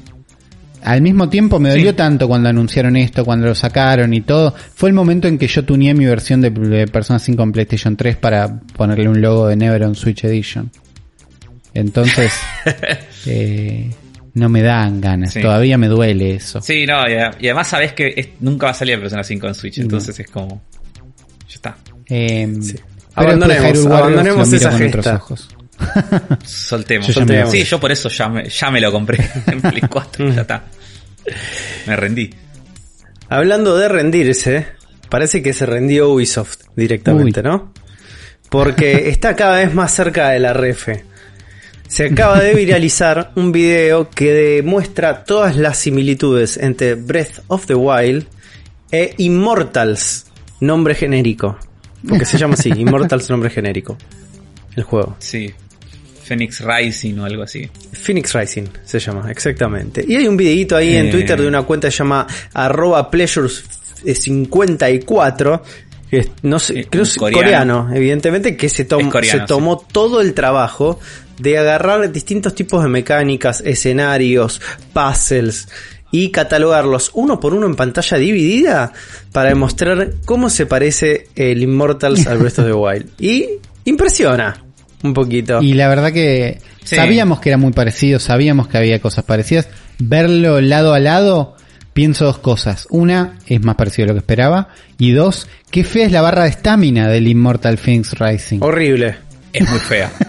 [0.82, 1.96] Al mismo tiempo me dolió Sí.
[1.96, 4.54] tanto cuando anunciaron esto, cuando lo sacaron y todo.
[4.74, 6.50] Fue el momento en que yo tuneé mi versión de,
[6.88, 10.70] Persona 5 en PlayStation 3 para ponerle un logo de Never on Switch Edition.
[11.74, 12.32] Entonces,
[13.26, 13.90] eh,
[14.34, 15.32] no me dan ganas.
[15.32, 15.40] Sí.
[15.40, 16.60] Todavía me duele eso.
[16.60, 19.54] sí, no, y, y además sabes que es- nunca va a salir Persona 5 en
[19.54, 19.84] Switch, No.
[19.84, 20.62] entonces es como...
[21.48, 21.76] Ya está,
[22.08, 22.76] Eh, Sí.
[23.14, 25.16] Abandonemos, abandonemos esa con otros gesta.
[25.16, 25.48] ojos.
[26.44, 27.06] Soltemos.
[27.06, 27.50] Yo soltemos.
[27.50, 30.64] Sí, yo por eso ya me, ya me lo compré en Play 4, ya está.
[31.86, 32.30] Me rendí.
[33.28, 34.66] Hablando de rendirse,
[35.08, 37.46] parece que se rendió Ubisoft directamente, Uy.
[37.46, 37.72] ¿no?
[38.50, 41.04] Porque está cada vez más cerca de la refe.
[41.88, 47.74] Se acaba de viralizar un video que demuestra todas las similitudes entre Breath of the
[47.74, 48.26] Wild
[48.90, 50.26] e Immortals,
[50.60, 51.58] nombre genérico.
[52.08, 53.98] Porque se llama así, Immortals, nombre genérico.
[54.74, 55.16] El juego.
[55.18, 55.52] Sí.
[56.24, 57.68] Phoenix Rising o algo así.
[57.92, 60.04] Phoenix Rising se llama, exactamente.
[60.06, 61.10] Y hay un videito ahí en Eh.
[61.10, 65.62] Twitter de una cuenta que se llama arroba pleasures54,
[66.10, 67.40] que es, no sé, Eh, creo que es coreano.
[67.84, 67.96] coreano.
[67.96, 70.98] evidentemente, que se, tom- Es coreano, se tomó todo el trabajo
[71.38, 74.60] de agarrar distintos tipos de mecánicas, escenarios,
[74.92, 75.68] puzzles
[76.10, 78.92] y catalogarlos uno por uno en pantalla dividida
[79.32, 83.08] para demostrar cómo se parece el Immortals al of the Wild.
[83.18, 83.46] Y
[83.86, 84.62] impresiona
[85.02, 85.60] un poquito.
[85.62, 86.96] Y la verdad que Sí.
[86.96, 89.68] sabíamos que era muy parecido, sabíamos que había cosas parecidas.
[89.98, 91.56] Verlo lado a lado,
[91.92, 92.86] pienso dos cosas.
[92.90, 94.68] Una, es más parecido a lo que esperaba.
[94.98, 98.58] Y dos, qué fea es la barra de estamina del Immortal Phoenix Rising.
[98.62, 99.16] Horrible.
[99.52, 100.10] Es muy fea.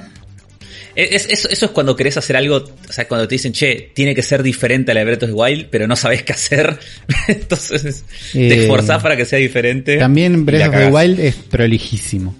[0.96, 4.14] Es- eso, eso es cuando querés hacer algo, o sea, cuando te dicen, che, tiene
[4.14, 6.78] que ser diferente a la de Breath of the Wild, pero no sabés qué hacer.
[7.28, 9.98] Entonces te Eh, esforzás para que sea diferente.
[9.98, 10.92] También Breath of the.
[10.92, 12.36] Wild es prolijísimo.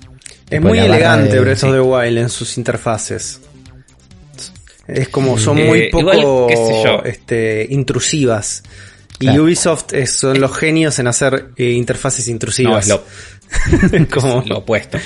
[0.56, 3.40] Es muy elegante de- Breath of the Wild en sus interfaces.
[4.88, 7.04] Es como son Eh, muy poco igual, qué sé yo.
[7.06, 8.64] este, intrusivas.
[9.20, 9.38] Y.
[9.40, 12.84] Ubisoft es- son los genios en hacer eh, interfaces No, intrusivas.
[12.86, 13.04] es lo,
[14.10, 14.98] Como- es lo opuesto.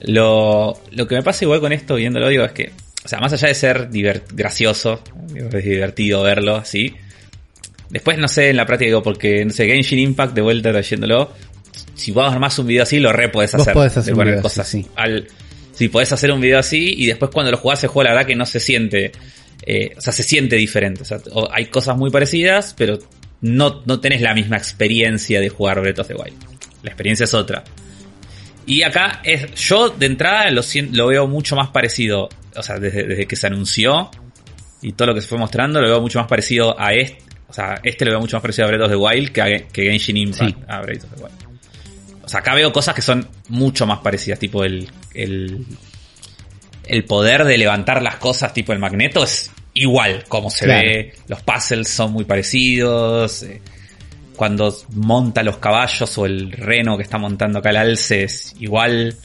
[0.00, 2.72] Lo, lo que me pasa igual con esto, viéndolo, digo, es que,
[3.04, 5.00] o sea, más allá de ser divert- gracioso,
[5.34, 6.94] es divertido verlo así.
[7.90, 11.32] Después, no sé, en la práctica, digo, porque, no sé, Genshin Impact, de vuelta leyéndolo,
[11.98, 13.74] si vos armás un video así, lo re podés Vos hacer.
[13.74, 14.88] podés hacer de un poner video cosas así, sí.
[14.96, 15.26] Al,
[15.72, 18.26] si podés hacer un video así, y después cuando lo jugás el juego, la verdad
[18.26, 19.12] que no se siente,
[19.66, 21.02] eh, o sea, se siente diferente.
[21.02, 21.18] O sea,
[21.52, 22.98] hay cosas muy parecidas, pero
[23.40, 26.34] no, no tenés la misma experiencia de jugar Breath of the Wild.
[26.82, 27.62] La experiencia es otra.
[28.66, 30.62] Y acá es, yo de entrada lo,
[30.92, 34.10] lo veo mucho más parecido, o sea, desde, desde que se anunció
[34.82, 37.18] y todo lo que se fue mostrando, lo veo mucho más parecido a este,
[37.48, 39.46] o sea, este lo veo mucho más parecido a Breath of the Wild que, a,
[39.68, 40.64] que Genshin Impact Sí.
[40.68, 41.47] a Breath of the Wild.
[42.28, 45.64] O sea, acá veo cosas que son mucho más parecidas, tipo el, el,
[46.84, 50.86] el poder de levantar las cosas, tipo el magneto, es igual como se Claro.
[50.86, 53.62] ve, los puzzles son muy parecidos, eh,
[54.36, 59.16] cuando monta los caballos o el reno que está montando acá el alce es igual.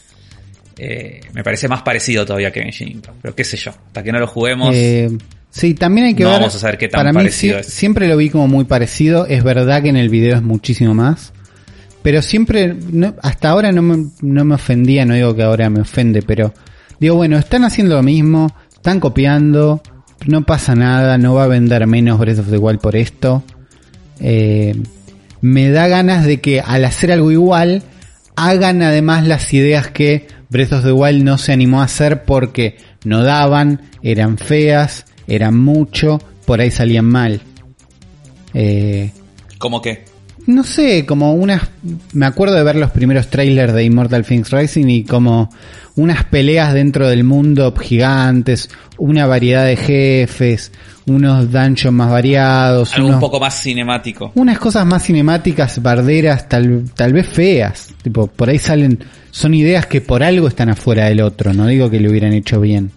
[0.78, 4.14] Eh, me parece más parecido todavía que Genshin Impact, pero qué sé yo, hasta que
[4.14, 4.74] no lo juguemos.
[4.74, 5.10] Eh,
[5.50, 6.40] sí, también hay que No ver.
[6.40, 7.68] vamos a saber qué tan para mí parecido es.
[7.68, 9.26] siempre lo vi como muy parecido.
[9.28, 11.34] Es verdad que en el video es muchísimo más.
[12.04, 12.76] Pero siempre,
[13.22, 16.54] hasta ahora no me, no me ofendía, no digo que ahora me ofende, pero
[17.00, 19.82] digo, bueno, están haciendo lo mismo, están copiando,
[20.28, 23.44] no pasa nada, no va a vender menos Breath of the Wild por esto.
[24.20, 24.76] Eh,
[25.40, 27.84] me da ganas de que al hacer algo igual,
[28.36, 32.78] hagan además las ideas que Breath of the Wild no se animó a hacer porque
[33.06, 37.42] no daban, eran feas, eran mucho, por ahí salían mal.
[38.54, 39.12] Eh,
[39.58, 40.13] ¿Cómo que?
[40.48, 41.62] No sé, como unas...
[42.14, 45.50] Me acuerdo de ver los primeros trailers de Immortal Phoenix Rising y como
[45.96, 50.72] unas peleas dentro del mundo gigantes, una variedad de jefes,
[51.06, 54.32] unos dungeons más variados, Algo unos- un poco más cinemático.
[54.36, 57.90] unas cosas más cinemáticas, barderas, tal, tal vez feas.
[58.02, 59.00] Tipo, por ahí salen,
[59.32, 62.60] son ideas que por algo están afuera del otro, no digo que lo hubieran hecho
[62.60, 62.92] bien.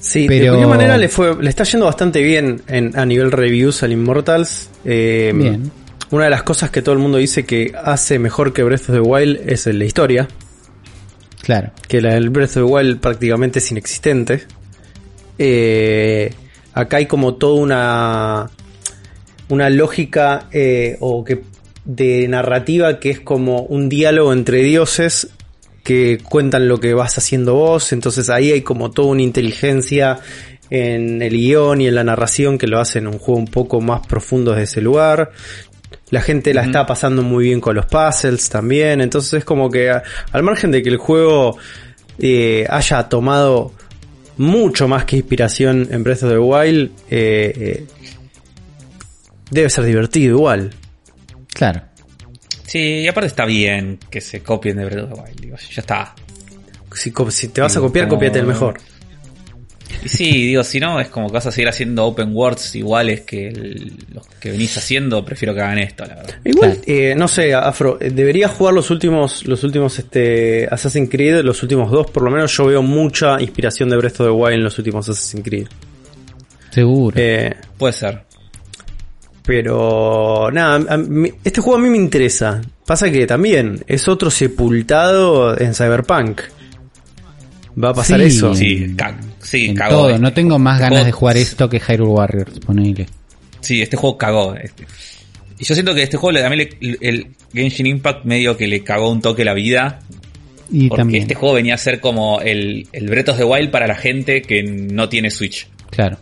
[0.00, 3.32] Sí, Pero- de cualquier manera le fue, le está yendo bastante bien en, a nivel
[3.32, 4.68] reviews al Immortals.
[4.84, 5.70] Eh, Bien.
[6.14, 8.94] Una de las cosas que todo el mundo dice que hace mejor que Breath of
[8.94, 10.28] the Wild es la historia.
[11.42, 11.72] Claro.
[11.88, 14.44] Que la del Breath of the Wild prácticamente es inexistente.
[15.40, 16.32] eh,
[16.72, 18.50] acá hay como toda una,
[19.48, 21.42] una lógica eh, o que
[21.84, 25.30] de narrativa que es como un diálogo entre dioses
[25.82, 30.20] que cuentan lo que vas haciendo vos, entonces ahí hay como toda una inteligencia
[30.70, 34.06] en el guion y en la narración que lo hacen un juego un poco más
[34.06, 35.32] profundo desde ese lugar.
[36.10, 39.90] La gente la está pasando muy bien con los puzzles también, entonces es como que
[39.90, 40.02] a-
[40.32, 41.56] al margen de que el juego
[42.18, 43.72] eh, haya tomado
[44.36, 47.86] mucho más que inspiración en Breath of the Wild, eh, eh,
[49.50, 50.70] debe ser divertido igual.
[51.52, 51.82] Claro.
[52.66, 55.40] Sí, y aparte está bien que se copien de Breath of the Wild.
[55.40, 56.14] Digo, ya está.
[56.94, 58.78] Si, si te vas a copiar, como- copiate el mejor.
[60.02, 63.20] Y sí, digo, si no, es como que vas a seguir haciendo open worlds iguales
[63.22, 65.24] que el- los que venís haciendo.
[65.24, 66.34] Prefiero que hagan esto, la verdad.
[66.44, 66.82] Igual, Claro.
[66.86, 71.62] eh, no sé, Afro, eh, debería jugar los últimos, los últimos este, Assassin's Creed, los
[71.62, 74.64] últimos dos, por lo menos yo veo mucha inspiración de Breath of the Wild en
[74.64, 75.66] los últimos Assassin's Creed.
[76.70, 77.16] Seguro.
[77.18, 78.22] Eh, Puede ser.
[79.44, 82.60] pero nada, mí- este juego a mí me interesa.
[82.86, 86.40] Pasa que también es otro sepultado en Cyberpunk.
[87.82, 88.26] Va a pasar Sí.
[88.26, 88.54] eso.
[88.54, 88.94] Sí,
[89.44, 89.90] sí en cagó.
[89.96, 90.08] todo.
[90.10, 90.20] este.
[90.22, 92.58] No tengo más ganas Juego- de jugar esto que Hyrule Warriors.
[92.60, 93.06] Ponele.
[93.60, 94.54] Sí, este juego cagó.
[94.56, 94.84] este.
[95.58, 98.82] Y yo siento que este juego le- también le- el Genshin Impact medio que le
[98.82, 100.00] cagó un toque la vida.
[100.70, 101.22] Y Porque también.
[101.22, 104.42] este juego venía a ser como el, el Breath of the Wild para la gente
[104.42, 105.68] que no tiene Switch.
[105.90, 106.18] Claro.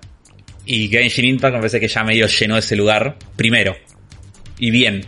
[0.67, 3.75] Y Genshin Impact me parece que ya medio llenó ese lugar primero.
[4.59, 5.07] Y bien.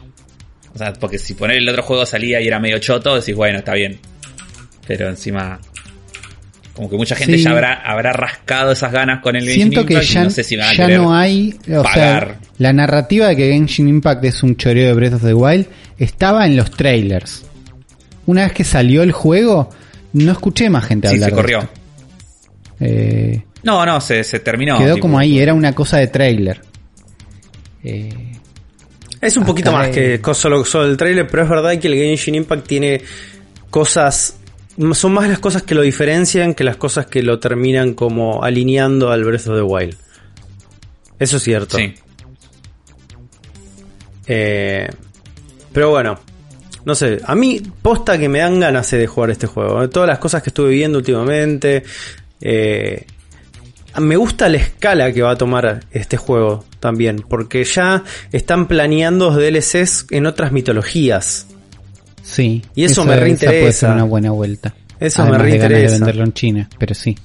[0.74, 3.58] O sea, porque si poner el otro juego salía y era medio choto, decís, bueno,
[3.58, 3.98] está bien.
[4.86, 5.60] Pero encima.
[6.74, 7.44] Como que mucha gente Sí.
[7.44, 10.30] ya habrá, habrá rascado esas ganas con el Genshin Siento que Impact y ya, no
[10.30, 11.54] sé si van a ya no hay.
[11.72, 12.26] O pagar.
[12.26, 15.66] sea, la narrativa de que Genshin Impact es un choreo de Breath of the Wild
[15.98, 17.44] estaba en los trailers.
[18.26, 19.70] Una vez que salió el juego,
[20.14, 21.58] no escuché más gente Sí, hablar se de corrió.
[21.60, 21.70] esto.
[22.80, 24.76] Eh, No, no, se, se terminó.
[24.78, 26.60] quedó tipo, como ahí, era una cosa de trailer.
[27.84, 28.32] Eh,
[29.20, 32.34] Es un poquito más que solo, solo el trailer, pero es verdad que el Genshin
[32.34, 33.00] Impact tiene
[33.70, 34.36] cosas.
[34.92, 39.10] Son más las cosas que lo diferencian que las cosas que lo terminan como alineando
[39.10, 39.96] al Breath of the Wild.
[41.18, 41.76] Eso es cierto.
[41.76, 41.94] Sí.
[44.26, 44.88] Eh,
[45.72, 46.18] pero bueno,
[46.84, 49.82] no sé, a mí posta que me dan ganas eh, de jugar este juego.
[49.82, 49.88] eh.
[49.88, 51.82] Todas las cosas que estuve viendo últimamente.
[52.40, 53.06] eh,
[54.00, 58.02] me gusta la escala que va a tomar este juego también, porque ya
[58.32, 61.46] están planeando DLCs en otras mitologías.
[62.24, 62.62] Sí.
[62.74, 63.60] Y eso esa- me esa reinteresa.
[63.60, 64.74] puede ser una buena vuelta.
[64.98, 65.98] Eso Además me de ganas de reinteresa.
[66.04, 67.16] venderlo en China, pero sí.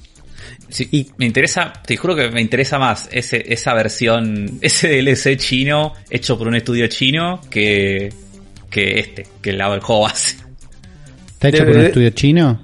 [0.68, 5.36] Sí, Y- me interesa, te juro que me interesa más ese, esa versión, ese DLC
[5.36, 8.12] chino hecho por un estudio chino que,
[8.70, 10.36] que este, que el, el juego base.
[11.32, 12.60] ¿Está hecho por un estudio chino?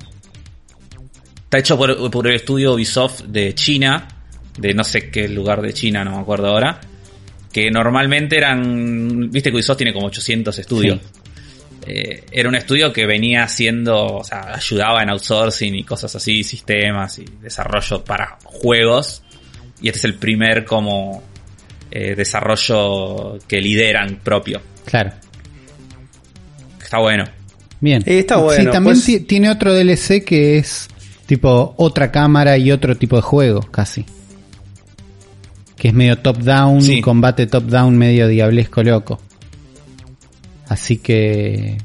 [1.44, 4.06] Está hecho por, por el estudio Ubisoft de China,
[4.58, 6.80] de no sé qué lugar de China, no me acuerdo ahora.
[7.52, 9.30] Que normalmente eran.
[9.30, 11.00] Viste que Ubisoft tiene como 800 estudios.
[11.86, 14.06] Eh, era un estudio que venía haciendo.
[14.16, 19.22] O sea, ayudaba en outsourcing y cosas así, sistemas y desarrollo para juegos.
[19.80, 21.22] Y este es el primer como.
[21.90, 24.60] eh, desarrollo que lideran propio.
[24.84, 25.12] Claro.
[26.82, 27.24] Está bueno.
[27.80, 28.02] Bien.
[28.06, 30.88] Eh, está Sí, bueno, también pues- ti- tiene otro DLC que es
[31.26, 34.04] tipo otra cámara y otro tipo de juego, casi.
[35.76, 37.00] Que es medio top-down, Sí.
[37.00, 39.20] combate top-down medio diablesco loco.
[40.68, 41.78] Así que...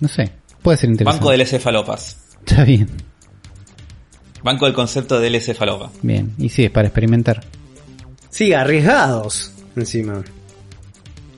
[0.00, 0.32] No sé,
[0.62, 1.24] puede ser interesante.
[1.24, 2.16] Banco DLC Falopas.
[2.46, 2.88] Está bien,
[4.42, 5.90] Banco del concepto de DLC Falopa.
[6.02, 6.32] bien.
[6.38, 7.42] Y sí, es para experimentar.
[8.28, 10.22] Sí, arriesgados encima.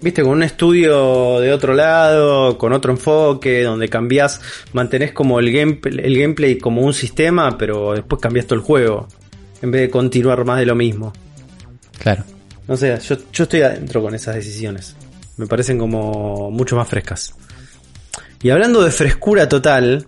[0.00, 4.40] Viste, con un estudio de otro lado, con otro enfoque, donde cambias,
[4.72, 9.08] mantenés como el, gameplay, el gameplay como un sistema, pero después cambias todo el juego.
[9.62, 11.12] En vez de continuar más de lo mismo.
[11.98, 12.24] Claro.
[12.68, 14.94] No sé, yo, yo estoy adentro con esas decisiones.
[15.36, 17.34] Me parecen como mucho más frescas.
[18.42, 20.06] Y hablando de frescura total,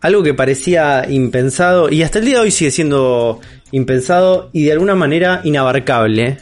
[0.00, 3.40] algo que parecía impensado, y hasta el día de hoy sigue siendo
[3.72, 6.38] impensado y de alguna manera inabarcable,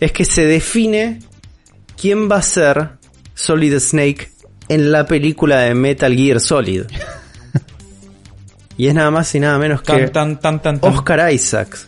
[0.00, 1.20] es que se define
[2.00, 2.90] quién va a ser
[3.34, 4.30] Solid Snake
[4.68, 6.84] en la película de Metal Gear Solid.
[8.78, 10.08] y es nada más y nada menos que...
[10.08, 10.78] Tan, tan, tan.
[10.80, 11.86] Oscar Isaacs,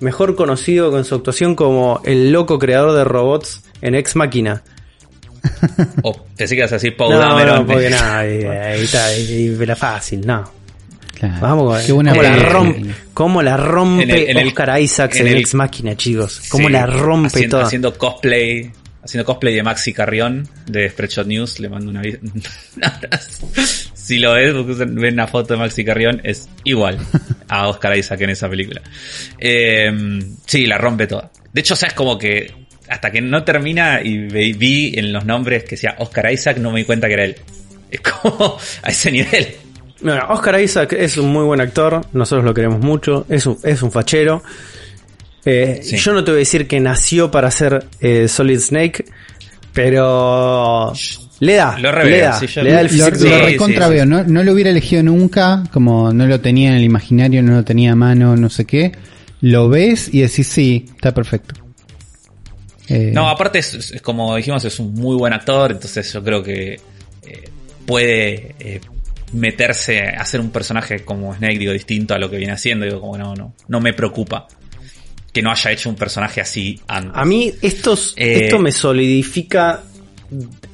[0.00, 4.62] mejor conocido con su actuación como el loco creador de robots en Ex Máquina.
[6.02, 7.56] O pensé que ibas a decir Paul No, Dameron.
[7.60, 10.50] no, porque nada, ahí, ahí está, ahí, la fácil, no.
[11.18, 11.40] claro.
[11.40, 14.80] Vamos con Qué buena cómo, la rompe, cómo la rompe En el- en el- Oscar
[14.80, 16.42] Isaacs en, Ex Máquina, chicos.
[16.50, 17.66] Cómo Sí, la rompe haciendo, toda.
[17.66, 18.70] Haciendo cosplay.
[19.02, 21.58] Haciendo cosplay de Maxi Carrión de Spreadshot News.
[21.58, 22.18] Le mando una vi-
[22.76, 23.48] un abrazo.
[23.94, 26.98] si lo ves, ven una foto de Maxi Carrión, es igual
[27.48, 28.82] a Oscar Isaac en esa película.
[29.38, 29.90] Eh,
[30.44, 31.30] sí, la rompe toda.
[31.50, 32.59] De hecho, o sea, es como que
[32.90, 34.18] hasta que no termina y
[34.52, 37.36] vi en los nombres que decía Oscar Isaac, no me di cuenta que era él.
[37.90, 39.48] Es como a ese nivel.
[40.00, 43.82] Bueno, Oscar Isaac es un muy buen actor, nosotros lo queremos mucho, es un, es
[43.82, 44.42] un fachero.
[45.44, 45.96] Eh, Sí.
[45.96, 49.04] Yo no te voy a decir que nació para ser eh, Solid Snake,
[49.72, 50.92] pero
[51.40, 53.10] le da, Lo le da, yo- le da el Lo, físico.
[53.10, 53.94] lo Sí, recontra sí, sí.
[53.96, 57.54] veo, no, no lo hubiera elegido nunca, como no lo tenía en el imaginario, no
[57.54, 58.92] lo tenía a mano, no sé qué.
[59.40, 61.59] Lo ves y decís, sí, está perfecto.
[62.90, 66.42] Eh, No, aparte, es, es como dijimos, es un muy buen actor, entonces yo creo
[66.42, 66.74] que
[67.26, 67.48] eh,
[67.86, 68.80] puede eh,
[69.32, 73.00] meterse a hacer un personaje como Snake, digo, distinto a lo que viene haciendo, digo,
[73.00, 74.46] como no, no, no me preocupa
[75.32, 77.12] que no haya hecho un personaje así antes.
[77.14, 79.82] A mí estos, Eh, esto me solidifica.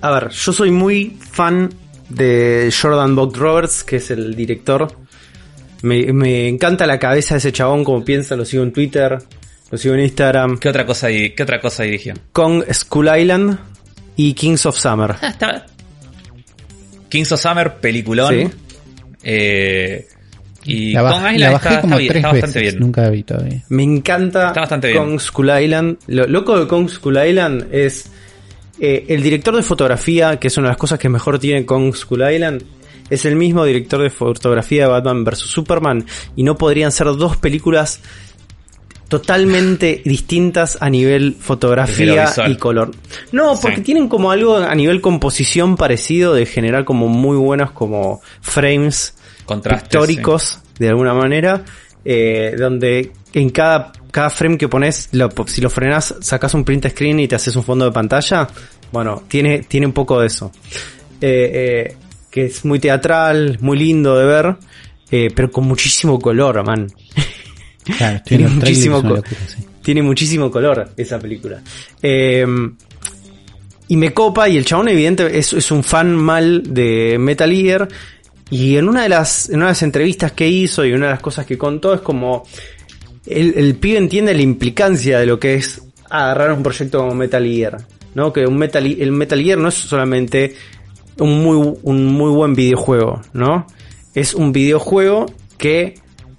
[0.01, 1.69] A ver, yo soy muy fan
[2.09, 4.97] de Jordan Vogt Roberts, que es el director.
[5.83, 9.19] Me, me encanta la cabeza de ese chabón, como piensa, lo sigo en Twitter,
[9.71, 10.59] lo sigo en Instagram.
[10.59, 12.15] ¿Qué otra cosa, qué otra cosa dirigió?
[12.33, 13.59] Kong Skull Island
[14.17, 15.15] y Kings of Summer.
[15.21, 15.67] Ah, está-
[17.09, 18.35] Kings of Summer, peliculón.
[18.35, 18.49] Sí.
[19.23, 20.07] Eh,
[20.65, 22.81] y la, Kong la Island bajé está, como está bien, tres está bastante veces, bien.
[22.85, 23.63] nunca la vi todavía.
[23.69, 24.99] Me encanta Está bastante bien.
[25.05, 25.99] Kong Skull Island.
[26.09, 28.11] Lo loco de Kong Skull Island es
[28.81, 31.95] eh, el director de fotografía, que es una de las cosas que mejor tiene Kong
[31.95, 32.63] Skull Island.
[33.09, 37.37] Es el mismo director de fotografía de Batman vs Superman y no podrían ser dos
[37.37, 38.01] películas
[39.09, 42.91] totalmente distintas a nivel fotografía y color.
[43.33, 43.83] No, porque Sí.
[43.83, 49.15] tienen como algo a nivel composición parecido de generar como muy buenos como frames
[49.45, 51.65] Contrastes, pictóricos de alguna manera,
[52.05, 56.89] eh, donde en cada, cada frame que pones, lo- si lo frenas, sacas un print
[56.91, 58.49] screen y te haces un fondo de pantalla.
[58.93, 60.51] Bueno, tiene, tiene un poco de eso.
[61.21, 61.97] Eh, eh,
[62.31, 64.57] que es muy teatral, muy lindo de ver,
[65.35, 66.87] pero con muchísimo color, man.
[67.97, 69.67] Claro, Tiene muchísimo locura, sí.
[69.83, 71.61] Tiene muchísimo color esa película.
[72.03, 72.45] Eh,
[73.89, 77.89] y me copa, y el chabón evidente es, es un fan mal de Metal Gear.
[78.51, 81.13] Y en una de las, en una de las entrevistas que hizo y una de
[81.13, 82.45] las cosas que contó es como
[83.27, 87.45] el, el pibe entiende la implicancia de lo que es agarrar un proyecto como Metal
[87.45, 87.79] Gear.
[88.17, 88.33] ¿no?
[88.33, 90.55] Que un Metal, el Metal Gear no es solamente
[91.19, 93.67] un muy, un muy buen videojuego, ¿no?
[94.15, 95.27] Es un videojuego
[95.59, 95.97] que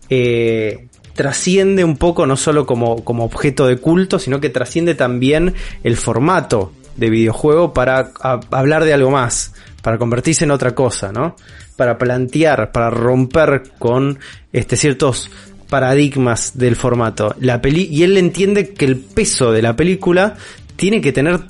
[0.10, 0.87] eh,
[1.18, 5.54] trasciende un poco, no solo como, como objeto de culto, sino que trasciende también
[5.84, 11.12] el formato de videojuego para a- hablar de algo más, para convertirse en otra cosa,
[11.12, 11.36] ¿no?
[11.76, 14.20] Para plantear, para romper con
[14.54, 15.30] este, ciertos
[15.70, 17.36] paradigmas del formato.
[17.40, 20.36] La peli y él entiende que el peso de la película
[20.76, 21.42] tiene que tener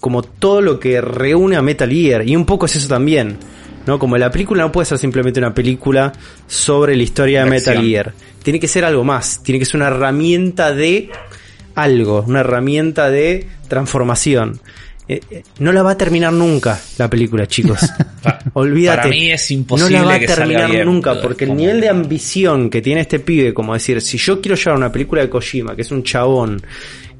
[0.00, 2.28] como todo lo que reúne a Metal Gear.
[2.28, 3.38] Y un poco es eso también.
[3.86, 3.98] ¿No?
[3.98, 6.12] Como la película no puede ser simplemente una película
[6.46, 7.82] sobre la historia de Metal.
[7.82, 8.12] Gear.
[8.42, 9.42] Tiene que ser algo más.
[9.42, 11.10] Tiene que ser una herramienta de
[11.74, 12.24] algo.
[12.26, 14.60] Una herramienta de transformación.
[15.08, 17.80] Eh, eh, no la va a terminar nunca la película, chicos.
[18.52, 18.96] Olvídate.
[18.98, 20.84] Para mí es no imposible la va a terminar bien.
[20.86, 24.56] nunca, porque el nivel de ambición que tiene este pibe, como decir, si yo quiero
[24.56, 26.62] llevar una película de Kojima, que es un chabón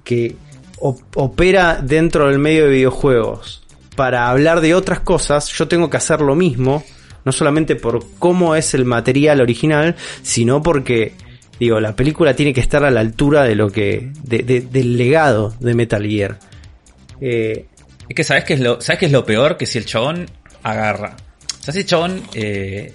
[0.04, 0.36] que
[0.78, 3.59] op- opera dentro del medio de videojuegos,
[4.00, 6.82] para hablar de otras cosas, yo tengo que hacer lo mismo,
[7.26, 11.12] no solamente por cómo es el material original, sino porque,
[11.58, 14.96] digo, la película tiene que estar a la altura de lo que, de- de- del
[14.96, 16.38] legado de Metal Gear.
[17.20, 17.66] Eh,
[18.08, 19.58] Es que sabes qué es lo, ¿sabes qué es lo peor?
[19.58, 20.30] Que si el chabón
[20.62, 21.16] agarra.
[21.68, 22.94] O si el chabón eh,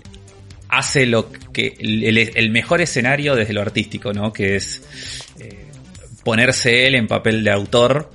[0.70, 1.76] hace lo que.
[1.80, 4.34] El, el mejor escenario desde lo artístico, ¿no?
[4.34, 4.82] Que es
[5.40, 5.68] eh,
[6.24, 8.10] ponerse él en papel de autor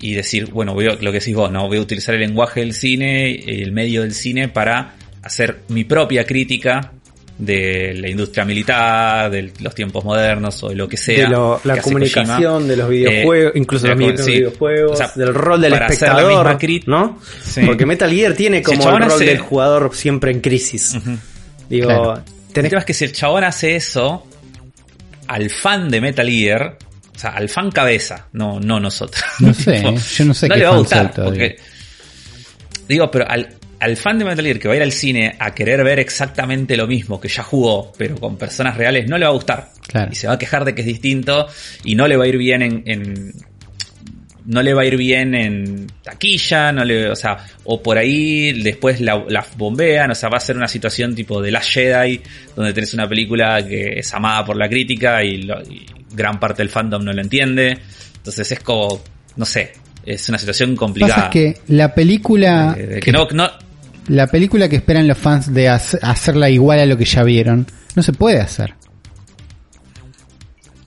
[0.00, 1.66] y decir, bueno, voy a- lo que decís vos, ¿no?
[1.66, 6.24] Voy a utilizar el lenguaje del cine, el medio del cine para hacer mi propia
[6.24, 6.92] crítica
[7.36, 11.24] de la industria militar, de los tiempos modernos o de lo que sea.
[11.24, 12.60] de lo- la comunicación Kojima.
[12.68, 14.32] de los videojuegos, Eh, incluso de los sí.
[14.32, 17.20] videojuegos, O sea, del rol del espectador, ¿no?
[17.44, 17.60] Sí.
[17.64, 20.96] Porque Metal Gear tiene Si el como el, rol hace- del jugador siempre en crisis.
[21.68, 22.14] Digo, Claro.
[22.48, 24.26] El tenés tema es que si el chabón hace eso,
[25.28, 26.76] al fan de Metal Gear,
[27.18, 29.20] o sea, al fan cabeza, no, no nosotros.
[29.40, 31.12] No sé, Tipo, yo no sé no qué le va a gustar.
[31.12, 31.56] Porque,
[32.88, 33.48] digo, pero al,
[33.80, 36.76] al fan de Metal Gear que va a ir al cine a querer ver exactamente
[36.76, 39.68] lo mismo que ya jugó, pero con personas reales, no le va a gustar.
[39.88, 40.10] Claro.
[40.12, 41.48] Y se va a quejar de que es distinto
[41.84, 43.32] y no le va a ir bien en, en-
[44.46, 48.62] no le va a ir bien en taquilla, no le, o sea, o por ahí
[48.62, 52.22] después la, la bombean, o sea, va a ser una situación tipo de Last Jedi,
[52.56, 56.62] donde tenés una película que es amada por la crítica y, lo- y gran parte
[56.62, 57.78] del fandom no lo entiende.
[58.16, 59.00] Entonces es como,
[59.36, 59.72] no sé,
[60.04, 61.14] es una situación complicada.
[61.16, 62.74] Pasa que la película...
[62.78, 63.48] Eh, que no, no,
[64.08, 67.66] la película que esperan los fans de hac- hacerla igual a lo que ya vieron,
[67.94, 68.74] no se puede hacer.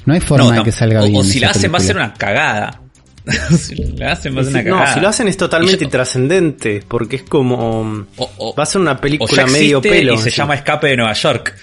[0.06, 1.16] No hay forma de tam- que salga o, bien.
[1.18, 2.82] o si la hacen va a ser una cagada.
[3.56, 4.94] si la hacen va a ser una no, cagada.
[4.96, 7.56] si lo hacen es totalmente intrascendente, porque es como...
[8.18, 10.16] o- o- va a ser una o ya película medio pelo.
[10.16, 10.38] y se así.
[10.38, 11.56] llama Escape de Nueva York.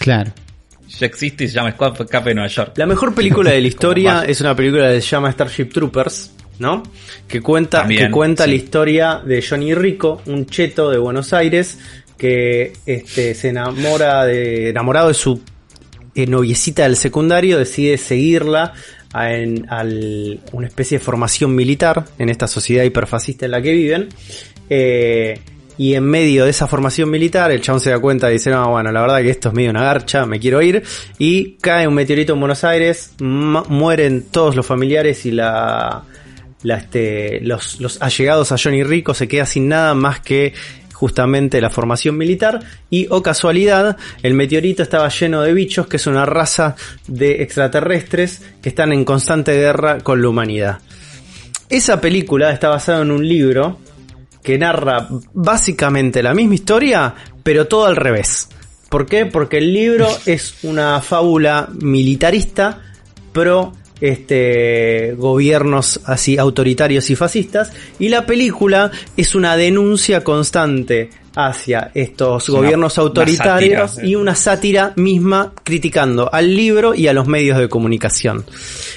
[0.00, 0.32] Claro.
[0.88, 2.72] ya existe y se llama Escape Escape de Nueva York.
[2.76, 6.82] La mejor película de la historia es una película que se llama Starship Troopers, ¿no?
[7.26, 8.50] Que cuenta, También, que cuenta sí.
[8.50, 11.78] la historia de Johnny Rico, un cheto de Buenos Aires,
[12.16, 14.70] que este, se enamora de.
[14.70, 15.40] enamorado de su
[16.14, 18.72] eh, noviecita del secundario, decide seguirla
[19.12, 23.72] a en, al- una especie de formación militar en esta sociedad hiperfascista en la que
[23.72, 24.08] viven.
[24.68, 25.38] Eh,
[25.78, 28.68] y en medio de esa formación militar, el chabón se da cuenta y dice, no,
[28.70, 30.82] bueno, la verdad que esto es medio una garcha, me quiero ir.
[31.18, 36.02] Y cae un meteorito en Buenos Aires, mueren todos los familiares y la,
[36.64, 40.52] la, este, los, los allegados a Johnny Rico se queda sin nada más que
[40.92, 42.58] justamente la formación militar
[42.90, 46.74] y o casualidad el meteorito estaba lleno de bichos que es una raza
[47.06, 50.78] de extraterrestres que están en constante guerra con la humanidad.
[51.68, 53.78] Esa película está basada en un libro
[54.48, 58.48] que narra básicamente la misma historia, pero todo al revés.
[58.88, 59.26] ¿Por qué?
[59.26, 62.80] Porque el libro es una fábula militarista
[63.30, 71.90] pro este gobiernos así autoritarios y fascistas y la película es una denuncia constante hacia
[71.92, 77.12] estos Una- gobiernos una autoritarios sátira, y una sátira misma criticando al libro y a
[77.12, 78.46] los medios de comunicación.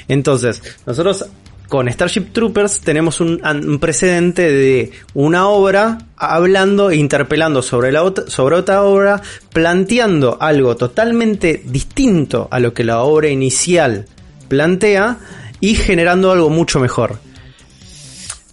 [0.07, 1.25] Entonces, nosotros
[1.71, 8.03] con Starship Troopers tenemos un, un precedente de una obra hablando e interpelando sobre, la
[8.03, 9.21] ot- sobre otra obra,
[9.53, 14.05] planteando algo totalmente distinto a lo que la obra inicial
[14.49, 15.17] plantea
[15.61, 17.19] y generando algo mucho mejor.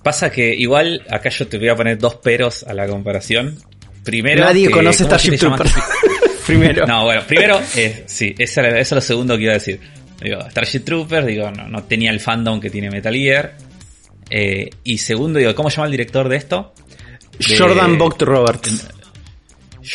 [0.04, 3.58] Pasa que igual acá yo te voy a poner dos peros a la comparación.
[4.04, 5.38] Primero, Nadie que- conoce ¿cómo se Starship?
[5.40, 5.74] Troopers.
[6.46, 6.86] Primero.
[6.86, 9.80] No, bueno, primero, eh, sí, eso es lo segundo que iba a decir.
[10.20, 13.54] Digo, Starship Troopers, digo, no, no tenía el fandom que tiene Metal Gear.
[14.30, 16.74] Eh, y segundo, digo, ¿cómo se llama el director de esto?
[17.38, 18.88] De- Jordan Vogt Roberts.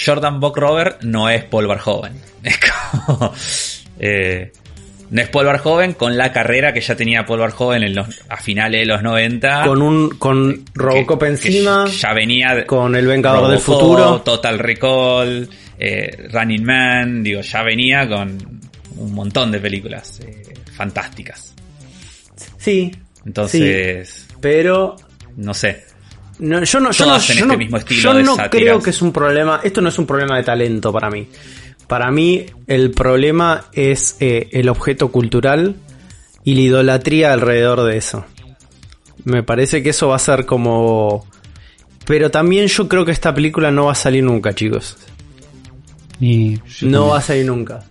[0.06, 2.14] Jordan Buck Robert no es Paul Verhoeven.
[2.44, 3.32] Es como.
[4.00, 4.52] eh,
[5.12, 8.38] no es Paul Verhoeven con la carrera que ya tenía Paul Verhoeven en los, a
[8.38, 9.64] finales de los 90.
[9.66, 14.22] Con un con Robocop que encima, ya venía con El Vengador del Futuro.
[14.22, 15.48] Total Recall,
[15.78, 18.62] eh, Running Man, digo, ya venía con
[18.98, 21.54] un montón de películas eh, fantásticas.
[22.58, 22.92] Sí.
[23.26, 24.96] Entonces, sí, pero
[25.38, 25.86] no sé.
[26.40, 28.64] no, yo no, yo no, yo este no- mismo estilo yo de no sátiras.
[28.64, 29.62] creo que es un problema.
[29.64, 31.28] Esto no es un problema de talento para mí.
[31.88, 35.76] Para mí el problema es eh, el objeto cultural
[36.44, 38.26] y la idolatría alrededor de eso.
[39.26, 41.26] Me parece que eso va a ser como...
[42.06, 44.98] Pero también yo creo que esta película no va a salir nunca, chicos.
[46.20, 47.84] Y No va a salir nunca.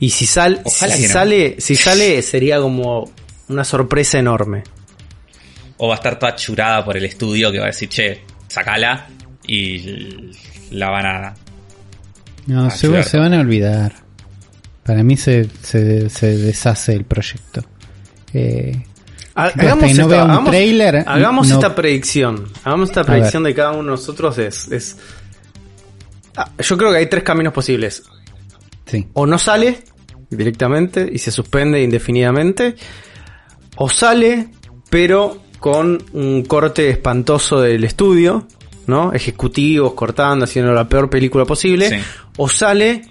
[0.00, 1.12] Y si, sal, Ojalá si que no.
[1.14, 3.10] sale, si sale sería como
[3.48, 4.64] una sorpresa enorme.
[5.76, 9.08] O va a estar toda churada por el estudio que va a decir, che, sacala
[9.46, 10.30] y
[10.70, 11.34] la van a...
[12.46, 13.92] No, se, van a olvidar.
[14.84, 17.62] Para mí se, se, se deshace el proyecto.
[18.32, 18.82] Eh,
[19.34, 22.50] Hagamos, no esta, un hagamos- tráiler, hagamos no- esta predicción.
[22.64, 24.36] Hagamos esta predicción de cada uno de nosotros.
[24.38, 24.96] Es, es-
[26.36, 28.02] Ah, yo creo que hay tres caminos posibles.
[28.86, 29.06] sí.
[29.14, 29.82] O no sale
[30.30, 32.74] directamente y se suspende indefinidamente.
[33.76, 34.48] O sale,
[34.88, 38.46] pero con un corte espantoso del estudio,
[38.86, 39.12] ¿no?
[39.12, 41.88] Ejecutivos cortando, haciendo la peor película posible.
[41.90, 41.96] Sí.
[42.36, 43.02] O sale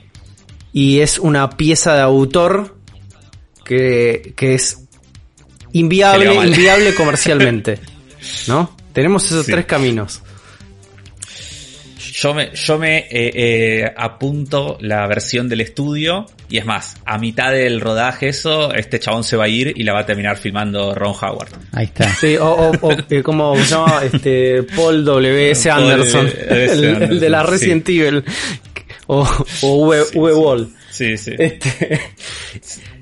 [0.74, 2.78] y es una pieza de autor
[3.66, 4.86] que, que es
[5.74, 7.80] inviable, inviable comercialmente.
[8.48, 8.76] ¿No?
[8.94, 9.52] Tenemos esos Sí.
[9.52, 10.22] tres caminos.
[12.14, 17.18] Yo me, yo me eh, eh, apunto la versión del estudio y es más, a
[17.18, 20.38] mitad del rodaje eso, este chabón se va a ir y la va a terminar
[20.38, 21.50] filmando Ron Howard.
[21.72, 22.10] Ahí está.
[22.16, 25.70] Sí, o, o, o, eh, como se llama este Paul W.S.
[25.70, 28.24] Paul Anderson, el, el de la Resident Evil,
[29.08, 29.28] o,
[29.62, 30.34] o V, V.
[30.34, 30.74] Wall.
[30.92, 31.32] Sí, sí.
[31.38, 32.00] Este,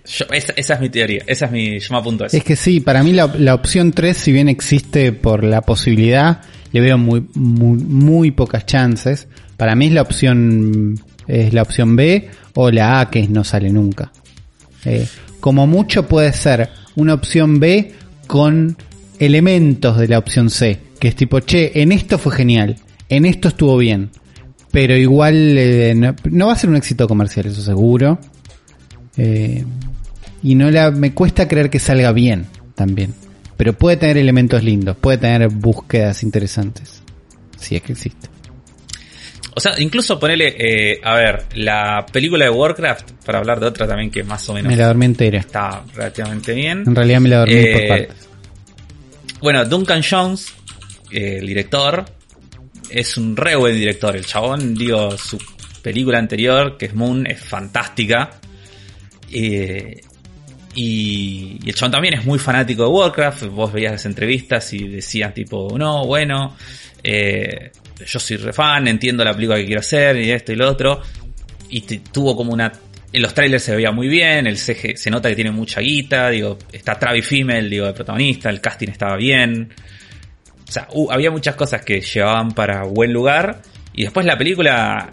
[0.05, 2.37] Yo- esa, esa es mi teoría, esa es mi, yo me apunto a eso.
[2.37, 6.41] Es que sí, para mí la, la opción 3, si bien existe por la posibilidad,
[6.71, 9.27] le veo muy, muy, muy pocas chances.
[9.57, 10.95] Para mí es la opción,
[11.27, 14.11] es la opción B o la A que no sale nunca.
[14.85, 15.07] Eh,
[15.39, 17.93] como mucho puede ser una opción B
[18.27, 18.77] con
[19.19, 22.77] elementos de la opción C, que es tipo, che, en esto fue genial,
[23.09, 24.09] en esto estuvo bien,
[24.71, 28.19] pero igual eh, no, va a ser un éxito comercial, eso seguro.
[29.17, 29.63] Eh,
[30.43, 32.45] y no la me cuesta creer que salga bien
[32.75, 33.15] también
[33.57, 37.01] Pero puede tener elementos lindos, puede tener búsquedas interesantes.
[37.57, 38.29] Si es que existe.
[39.57, 43.87] O sea, incluso ponerle, eh, a ver, la película de Warcraft, para hablar de otra
[43.87, 45.39] también que más o menos Me la dormí entera.
[45.39, 46.83] está relativamente bien.
[46.85, 48.29] En realidad me la dormí Eh, por partes.
[49.41, 50.53] Bueno, Duncan Jones,
[51.11, 52.05] eh, el director,
[52.91, 54.15] es un re buen director.
[54.15, 55.39] El chabón, digo, su
[55.81, 58.29] película anterior, que es Moon, es fantástica.
[59.31, 60.01] Eh,
[60.75, 63.45] y, y el chabón también es muy fanático de Warcraft.
[63.47, 66.55] Vos veías las entrevistas y decían tipo, no, bueno,
[67.03, 67.71] eh,
[68.05, 71.01] yo soy re fan, entiendo la película que quiero hacer y esto y lo otro.
[71.69, 72.71] Y te- tuvo como una...
[73.13, 76.29] En los trailers se veía muy bien, el CG se nota que tiene mucha guita,
[76.29, 79.73] digo, está Travis Fimmel, digo, de protagonista, el casting estaba bien.
[80.67, 83.61] O sea, había muchas cosas que llevaban para buen lugar.
[83.93, 85.09] Y después la película,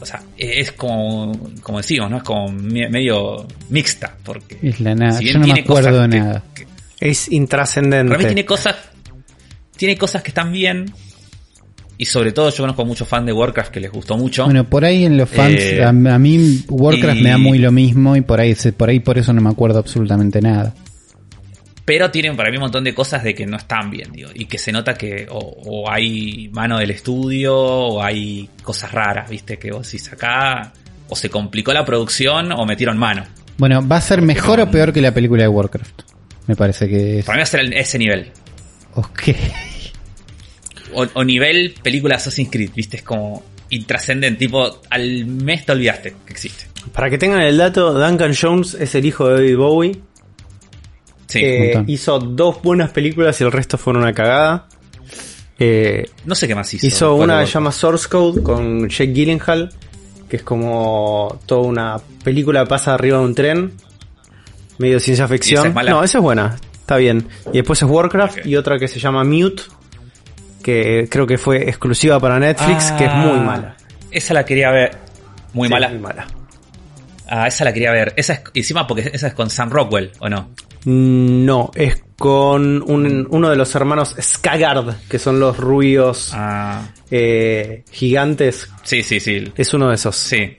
[0.00, 1.32] o sea, es como,
[1.62, 2.16] como decimos, ¿no?
[2.16, 4.58] Es como me- medio mixta, porque...
[4.62, 5.12] Es la nada.
[5.18, 6.42] si bien Yo no me tiene acuerdo de cosas que- nada.
[6.54, 6.66] que-
[7.00, 8.08] Es intrascendente.
[8.08, 8.76] para mí tiene cosas.
[9.76, 10.86] Tiene cosas que están bien.
[11.98, 14.44] Y sobre todo yo conozco muchos fans de Warcraft que les gustó mucho.
[14.44, 17.58] Bueno, por ahí en los fans, Eh, a, a mí Warcraft y- me da muy
[17.58, 20.74] lo mismo y por ahí, por ahí por eso no me acuerdo absolutamente nada.
[21.86, 24.28] pero tienen para mí un montón de cosas de que no están bien, digo.
[24.34, 29.30] Y que se nota que o, o hay mano del estudio o hay cosas raras,
[29.30, 30.72] viste, que vos decís acá.
[31.08, 33.22] O se complicó la producción o metieron mano.
[33.56, 36.02] Bueno, ¿va a ser mejor o peor que la película de Warcraft?
[36.48, 37.24] Me parece que es...
[37.24, 38.32] Para mí va a ser el- ese nivel.
[38.96, 39.22] Ok.
[40.92, 44.38] O, o nivel película Assassin's Creed, viste, es como intrascendente.
[44.38, 46.66] Tipo, al mes te olvidaste que existe.
[46.92, 50.00] Para que tengan el dato, Duncan Jones es el hijo de David Bowie.
[51.26, 51.40] Sí.
[51.42, 54.68] Eh, hizo dos buenas películas y el resto fueron una cagada.
[55.58, 56.86] Eh, no sé qué más hizo.
[56.86, 59.72] hizo una que se llama Source Code con Jake Gyllenhaal,
[60.28, 63.72] que es como toda una película que pasa arriba de un tren,
[64.78, 65.60] medio ciencia ficción.
[65.60, 65.90] esa es mala?
[65.90, 67.26] No, esa es buena, está bien.
[67.52, 69.62] Y después es Warcraft y otra que se llama Mute,
[70.66, 73.76] que creo que fue exclusiva para Netflix, Ah, que es muy mala.
[74.10, 74.90] Esa la quería ver.
[75.52, 75.88] Muy Sí, mala.
[75.90, 76.26] Muy mala.
[77.28, 78.12] Ah, esa la quería ver.
[78.16, 80.50] Esa es, encima porque esa es con Sam Rockwell, ¿o no?
[80.86, 86.82] No, es con un- uno de los hermanos Skagard, que son los rubios Ah,
[87.12, 88.68] eh, gigantes.
[88.82, 89.52] sí, sí, sí.
[89.56, 90.16] Es uno de esos.
[90.16, 90.56] Sí.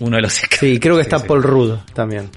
[0.00, 1.24] Uno de los Sí, creo que está sí.
[1.26, 2.28] Paul Rudd también.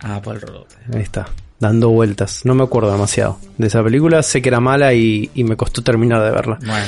[0.00, 0.66] Ah, Paul Rudd.
[0.94, 1.26] Ahí está,
[1.62, 2.44] dando vueltas.
[2.44, 4.22] No me acuerdo demasiado de esa película.
[4.22, 6.58] Sé que era mala y, y me costó terminar de verla.
[6.66, 6.86] Bueno.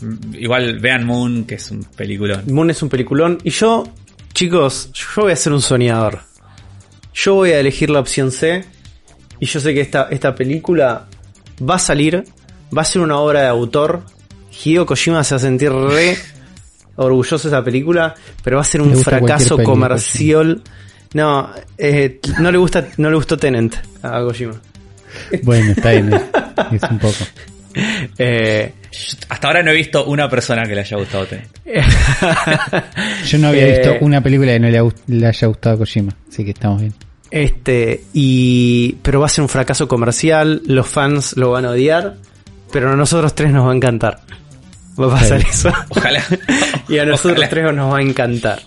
[0.00, 2.42] Mm, Igual vean Moon, que es un peliculón.
[2.48, 3.38] Moon es un peliculón.
[3.44, 3.84] Y yo,
[4.34, 6.20] chicos, yo voy a ser un soñador.
[7.14, 8.64] Yo voy a elegir la opción C.
[9.38, 11.06] Y yo sé que esta, esta película
[11.62, 12.24] va a salir.
[12.76, 14.02] Va a ser una obra de autor.
[14.64, 16.18] Hideo Kojima se va a sentir re
[16.96, 18.16] orgulloso de esa película.
[18.42, 20.62] Pero va a ser un fracaso comercial.
[21.14, 24.54] No, eh, no le gusta, no le gustó Tenant a Kojima.
[25.42, 26.12] Bueno, está bien.
[26.12, 26.22] Es,
[26.82, 27.14] es un poco.
[28.18, 28.72] Eh,
[29.28, 31.24] Hasta ahora no he visto una persona que le haya gustado.
[33.26, 36.44] Yo no había Eh, visto una película que no le, haya gustado a Kojima, así
[36.44, 36.92] que estamos bien.
[37.30, 38.96] Este, y.
[39.02, 42.16] Pero va a ser un fracaso comercial, los fans lo van a odiar,
[42.72, 44.18] pero a nosotros tres nos va a encantar.
[45.00, 45.46] Va a pasar Sí.
[45.48, 45.72] eso.
[45.90, 46.24] Ojalá.
[46.88, 47.48] y a nosotros Ojalá.
[47.48, 48.58] tres nos va a encantar.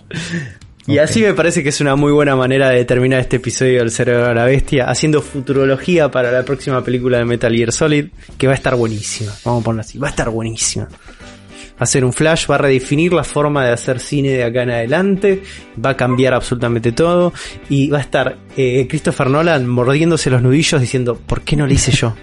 [0.86, 3.90] Y así me parece que es una muy buena manera de terminar este episodio del
[3.90, 8.46] Cerebro de la Bestia, haciendo futurología para la próxima película de Metal Gear Solid, que
[8.46, 9.32] va a estar buenísima.
[9.46, 10.84] Vamos a ponerlo así, va a estar buenísima.
[10.86, 14.64] Va a ser un flash, va a redefinir la forma de hacer cine de acá
[14.64, 15.42] en adelante,
[15.82, 17.32] va a cambiar absolutamente todo,
[17.70, 21.72] y va a estar eh, Christopher Nolan mordiéndose los nudillos diciendo, ¿por qué no lo
[21.72, 22.14] hice yo?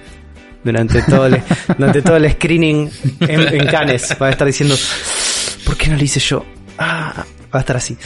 [0.64, 1.42] Durante todo el,
[1.80, 2.92] durante todo el screening
[3.22, 4.76] en, en Cannes, va a estar diciendo,
[5.66, 6.46] ¿por qué no lo hice yo?
[6.78, 7.98] Ah, va a estar así.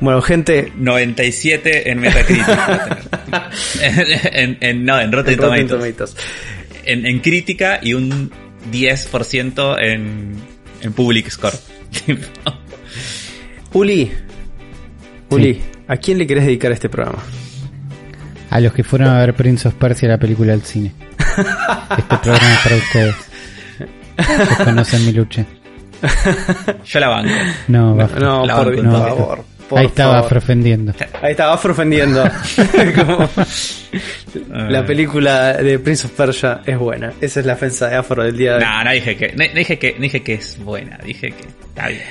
[0.00, 2.48] Bueno, gente, 97 en Metacritic.
[2.48, 2.98] va a
[3.80, 4.30] tener.
[4.32, 6.14] en, en- no, en Rotten, Rotten Tomatoes.
[6.14, 6.16] Tomatoes.
[6.84, 8.30] En, en crítica y un
[8.72, 10.34] 10% en,
[10.82, 11.54] en Public Score.
[13.72, 14.10] Uli,
[15.30, 15.60] Uli, Sí.
[15.88, 17.18] ¿a quién le querés dedicar este programa?
[18.50, 20.92] A los que fueron a ver Prince of Persia, la película al cine.
[21.98, 23.14] Este programa es para ustedes.
[24.58, 25.44] Que conocen mi lucha.
[26.86, 27.30] Yo la banco.
[27.68, 28.08] No, va.
[28.18, 28.98] No, La por, banco, por no.
[28.98, 29.44] favor.
[29.68, 30.26] Por Ahí estaba favor.
[30.26, 30.92] afrofendiendo.
[31.22, 32.24] Ahí estaba afrofendiendo.
[32.96, 33.28] Como-
[34.68, 37.12] la película de Prince of Persia es buena.
[37.20, 38.64] Esa es la ofensa de afro del día de hoy.
[38.64, 41.42] No, no dije que, no, no dije que, no dije que es buena, dije que
[41.68, 42.02] está bien.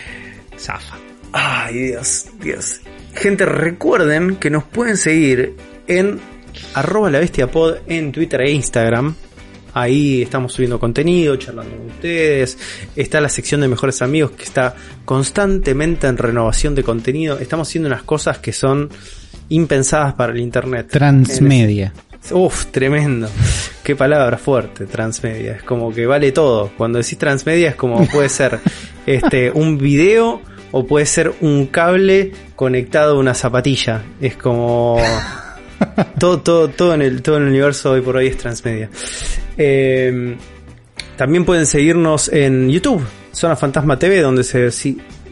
[0.59, 0.97] Zafa.
[1.33, 2.81] Ay, Dios, Dios.
[3.15, 5.55] Gente, recuerden que nos pueden seguir
[5.87, 6.19] en
[6.73, 9.15] arroba la bestia pod en Twitter e Instagram.
[9.79, 12.57] Ahí estamos subiendo contenido, charlando con ustedes.
[12.95, 14.73] Está la sección de mejores amigos que está
[15.05, 17.37] constantemente en renovación de contenido.
[17.37, 18.89] Estamos haciendo unas cosas que son
[19.49, 20.87] impensadas para el internet.
[20.89, 21.93] Transmedia.
[22.31, 23.29] Uf, tremendo.
[23.83, 25.57] Qué palabra fuerte, transmedia.
[25.57, 26.71] Es como que vale todo.
[26.75, 28.59] Cuando decís transmedia es como puede ser
[29.05, 30.41] este un video
[30.71, 34.03] o puede ser un cable conectado a una zapatilla.
[34.19, 34.97] Es como
[36.19, 38.89] todo, todo, todo en el, todo en el universo hoy por hoy es transmedia.
[39.57, 40.35] Eh,
[41.15, 44.71] también pueden seguirnos en YouTube, Zona Fantasma TV, donde se,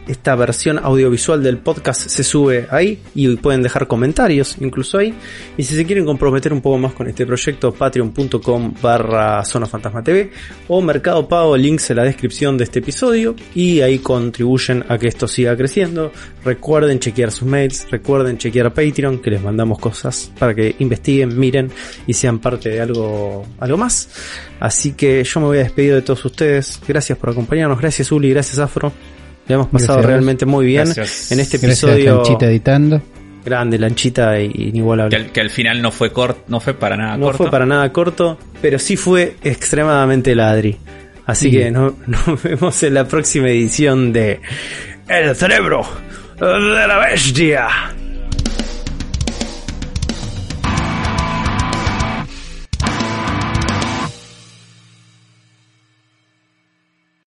[0.07, 5.13] esta versión audiovisual del podcast se sube ahí y pueden dejar comentarios incluso ahí.
[5.57, 10.03] Y si se quieren comprometer un poco más con este proyecto, patreon.com barra Zona Fantasma
[10.03, 10.31] TV
[10.67, 15.07] o Mercado Pago, links en la descripción de este episodio y ahí contribuyen a que
[15.07, 16.11] esto siga creciendo.
[16.43, 21.71] Recuerden chequear sus mails, recuerden chequear Patreon que les mandamos cosas para que investiguen, miren
[22.05, 24.09] y sean parte de algo, algo más.
[24.59, 26.79] Así que yo me voy a despedir de todos ustedes.
[26.87, 28.91] Gracias por acompañarnos, gracias Uli, gracias Afro.
[29.47, 30.05] Le hemos pasado Gracias.
[30.07, 31.31] realmente muy bien Gracias.
[31.31, 32.15] en este Gracias, episodio.
[32.17, 33.01] Lanchita editando.
[33.45, 35.15] Grande, lanchita e inigualable.
[35.15, 37.37] Que al, que al final no fue corto, no fue para nada No corto.
[37.43, 40.77] fue para nada corto, pero sí fue extremadamente ladri.
[41.27, 41.57] Así Sí.
[41.57, 44.39] que no- nos vemos en la próxima edición de
[45.07, 45.85] El cerebro
[46.39, 47.67] de la bestia.